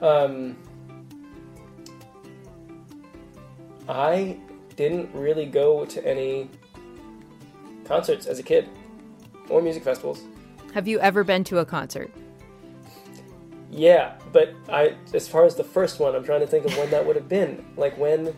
Um, 0.00 0.56
I 3.88 4.36
didn't 4.76 5.12
really 5.14 5.46
go 5.46 5.84
to 5.86 6.06
any 6.06 6.48
concerts 7.84 8.26
as 8.26 8.38
a 8.38 8.42
kid 8.42 8.68
or 9.48 9.62
music 9.62 9.82
festivals. 9.82 10.22
Have 10.74 10.86
you 10.86 11.00
ever 11.00 11.24
been 11.24 11.42
to 11.44 11.58
a 11.58 11.64
concert? 11.64 12.12
Yeah, 13.70 14.14
but 14.32 14.54
I, 14.68 14.94
as 15.14 15.28
far 15.28 15.44
as 15.44 15.54
the 15.54 15.64
first 15.64 16.00
one, 16.00 16.14
I'm 16.14 16.24
trying 16.24 16.40
to 16.40 16.46
think 16.46 16.64
of 16.64 16.76
when 16.76 16.90
that 16.90 17.04
would 17.04 17.16
have 17.16 17.28
been. 17.28 17.64
Like 17.76 17.96
when, 17.98 18.34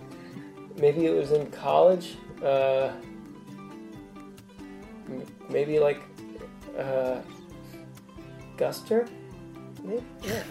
maybe 0.76 1.06
it 1.06 1.10
was 1.10 1.32
in 1.32 1.50
college. 1.50 2.16
Uh, 2.42 2.92
maybe 5.50 5.78
like, 5.78 6.00
uh, 6.78 7.20
Guster. 8.56 9.08
Maybe? 9.82 10.02
Yeah, 10.22 10.42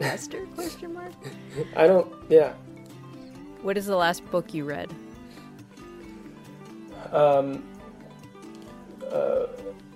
Esther? 0.00 0.46
Question 0.54 0.94
mark. 0.94 1.12
I, 1.76 1.84
I 1.84 1.86
don't. 1.86 2.12
Yeah. 2.28 2.52
What 3.62 3.76
is 3.76 3.86
the 3.86 3.96
last 3.96 4.24
book 4.30 4.54
you 4.54 4.64
read? 4.64 4.92
Um, 7.12 7.64
uh, 9.10 9.46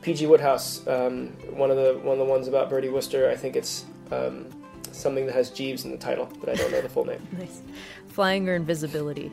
P.G. 0.03 0.27
Wodehouse, 0.27 0.87
um, 0.87 1.29
one 1.55 1.71
of 1.71 1.77
the 1.77 1.99
one 2.03 2.13
of 2.15 2.19
the 2.19 2.25
ones 2.25 2.49
about 2.49 2.71
Bertie 2.71 2.89
Wooster. 2.89 3.31
I 3.31 3.37
think 3.37 3.57
it's 3.57 3.85
um, 4.11 4.47
something 4.93 5.27
that 5.27 5.35
has 5.35 5.51
Jeeves 5.51 5.85
in 5.85 5.91
the 5.91 5.99
title, 5.99 6.29
but 6.41 6.49
I 6.49 6.55
don't 6.55 6.71
know 6.71 6.81
the 6.81 6.89
full 6.89 7.05
name. 7.05 7.27
Nice. 7.39 7.63
Flying 8.09 8.49
or 8.49 8.55
invisibility? 8.55 9.31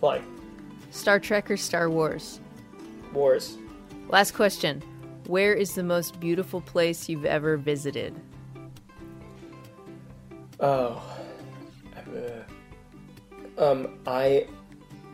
Flying 0.00 0.24
Star 0.90 1.20
Trek 1.20 1.50
or 1.50 1.56
Star 1.56 1.90
Wars? 1.90 2.40
Wars. 3.12 3.58
Last 4.08 4.34
question. 4.34 4.82
Where 5.26 5.54
is 5.54 5.74
the 5.74 5.82
most 5.82 6.20
beautiful 6.20 6.60
place 6.60 7.08
you've 7.08 7.24
ever 7.24 7.56
visited? 7.56 8.14
Oh. 10.60 11.02
Uh, 11.96 13.62
um, 13.62 13.98
I 14.06 14.46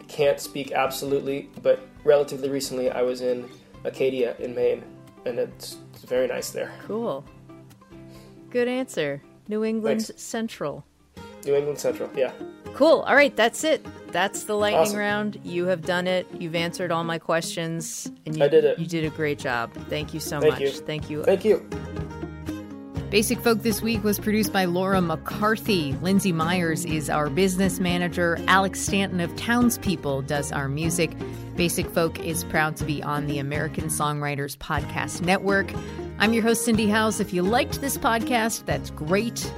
can't 0.08 0.38
speak 0.38 0.72
absolutely, 0.72 1.48
but 1.62 1.80
relatively 2.04 2.50
recently 2.50 2.90
I 2.90 3.02
was 3.02 3.22
in 3.22 3.48
Acadia 3.84 4.36
in 4.38 4.54
Maine, 4.54 4.84
and 5.24 5.38
it's, 5.38 5.78
it's 5.94 6.04
very 6.04 6.26
nice 6.26 6.50
there. 6.50 6.72
Cool. 6.86 7.24
Good 8.50 8.68
answer. 8.68 9.22
New 9.48 9.64
England 9.64 10.06
Thanks. 10.06 10.22
Central. 10.22 10.84
New 11.46 11.54
England 11.54 11.78
Central, 11.78 12.10
yeah. 12.14 12.32
Cool. 12.74 13.00
All 13.00 13.14
right, 13.14 13.34
that's 13.34 13.64
it. 13.64 13.84
That's 14.12 14.44
the 14.44 14.54
lightning 14.54 14.82
Awesome. 14.82 14.98
round. 14.98 15.40
You 15.42 15.66
have 15.66 15.82
done 15.82 16.06
it. 16.06 16.26
You've 16.38 16.54
answered 16.54 16.92
all 16.92 17.02
my 17.04 17.18
questions, 17.18 18.10
and 18.26 18.36
you, 18.36 18.44
I 18.44 18.48
did 18.48 18.64
it. 18.64 18.78
You 18.78 18.86
did 18.86 19.04
a 19.04 19.10
great 19.10 19.38
job. 19.38 19.72
Thank 19.88 20.12
you 20.14 20.20
so 20.20 20.38
Thank 20.40 20.52
much. 20.54 20.60
you. 20.60 20.70
Thank 20.70 21.10
you. 21.10 21.22
Thank 21.24 21.44
you. 21.44 21.66
Basic 23.10 23.38
Folk 23.40 23.62
this 23.62 23.82
week 23.82 24.02
was 24.04 24.18
produced 24.18 24.54
by 24.54 24.64
Laura 24.64 25.02
McCarthy. 25.02 25.92
Lindsay 26.00 26.32
Myers 26.32 26.86
is 26.86 27.10
our 27.10 27.28
business 27.28 27.78
manager. 27.78 28.38
Alex 28.48 28.80
Stanton 28.80 29.20
of 29.20 29.34
Townspeople 29.36 30.22
does 30.22 30.50
our 30.50 30.66
music. 30.66 31.10
Basic 31.54 31.86
Folk 31.90 32.18
is 32.24 32.42
proud 32.44 32.74
to 32.78 32.84
be 32.86 33.02
on 33.02 33.26
the 33.26 33.38
American 33.38 33.88
Songwriters 33.88 34.56
Podcast 34.56 35.20
Network. 35.20 35.70
I'm 36.18 36.32
your 36.32 36.42
host, 36.42 36.64
Cindy 36.64 36.88
Howes. 36.88 37.20
If 37.20 37.34
you 37.34 37.42
liked 37.42 37.82
this 37.82 37.98
podcast, 37.98 38.64
that's 38.64 38.88
great. 38.90 39.52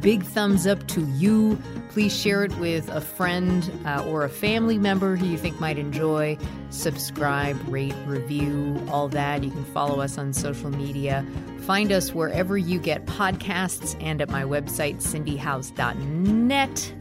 Big 0.00 0.24
thumbs 0.24 0.66
up 0.66 0.84
to 0.88 1.02
you. 1.16 1.56
Please 1.90 2.16
share 2.16 2.44
it 2.44 2.56
with 2.58 2.88
a 2.88 3.00
friend 3.00 3.70
uh, 3.84 4.04
or 4.06 4.24
a 4.24 4.28
family 4.28 4.78
member 4.78 5.16
who 5.16 5.26
you 5.26 5.38
think 5.38 5.58
might 5.60 5.78
enjoy. 5.78 6.38
Subscribe, 6.70 7.56
rate, 7.68 7.94
review, 8.06 8.80
all 8.90 9.08
that. 9.08 9.42
You 9.42 9.50
can 9.50 9.64
follow 9.66 10.00
us 10.00 10.18
on 10.18 10.32
social 10.32 10.70
media. 10.70 11.26
Find 11.60 11.92
us 11.92 12.14
wherever 12.14 12.56
you 12.56 12.78
get 12.78 13.06
podcasts 13.06 14.00
and 14.02 14.20
at 14.20 14.30
my 14.30 14.42
website, 14.42 14.96
cindyhowes.net. 15.02 16.94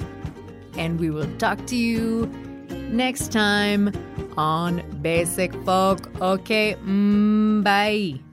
And 0.78 1.00
we 1.00 1.10
will 1.10 1.38
talk 1.38 1.66
to 1.68 1.76
you 1.76 2.26
next 2.90 3.32
time 3.32 3.92
on 4.38 4.84
Basic 5.02 5.54
Folk. 5.64 6.10
Okay, 6.22 6.76
mm, 6.84 7.64
bye. 7.64 8.27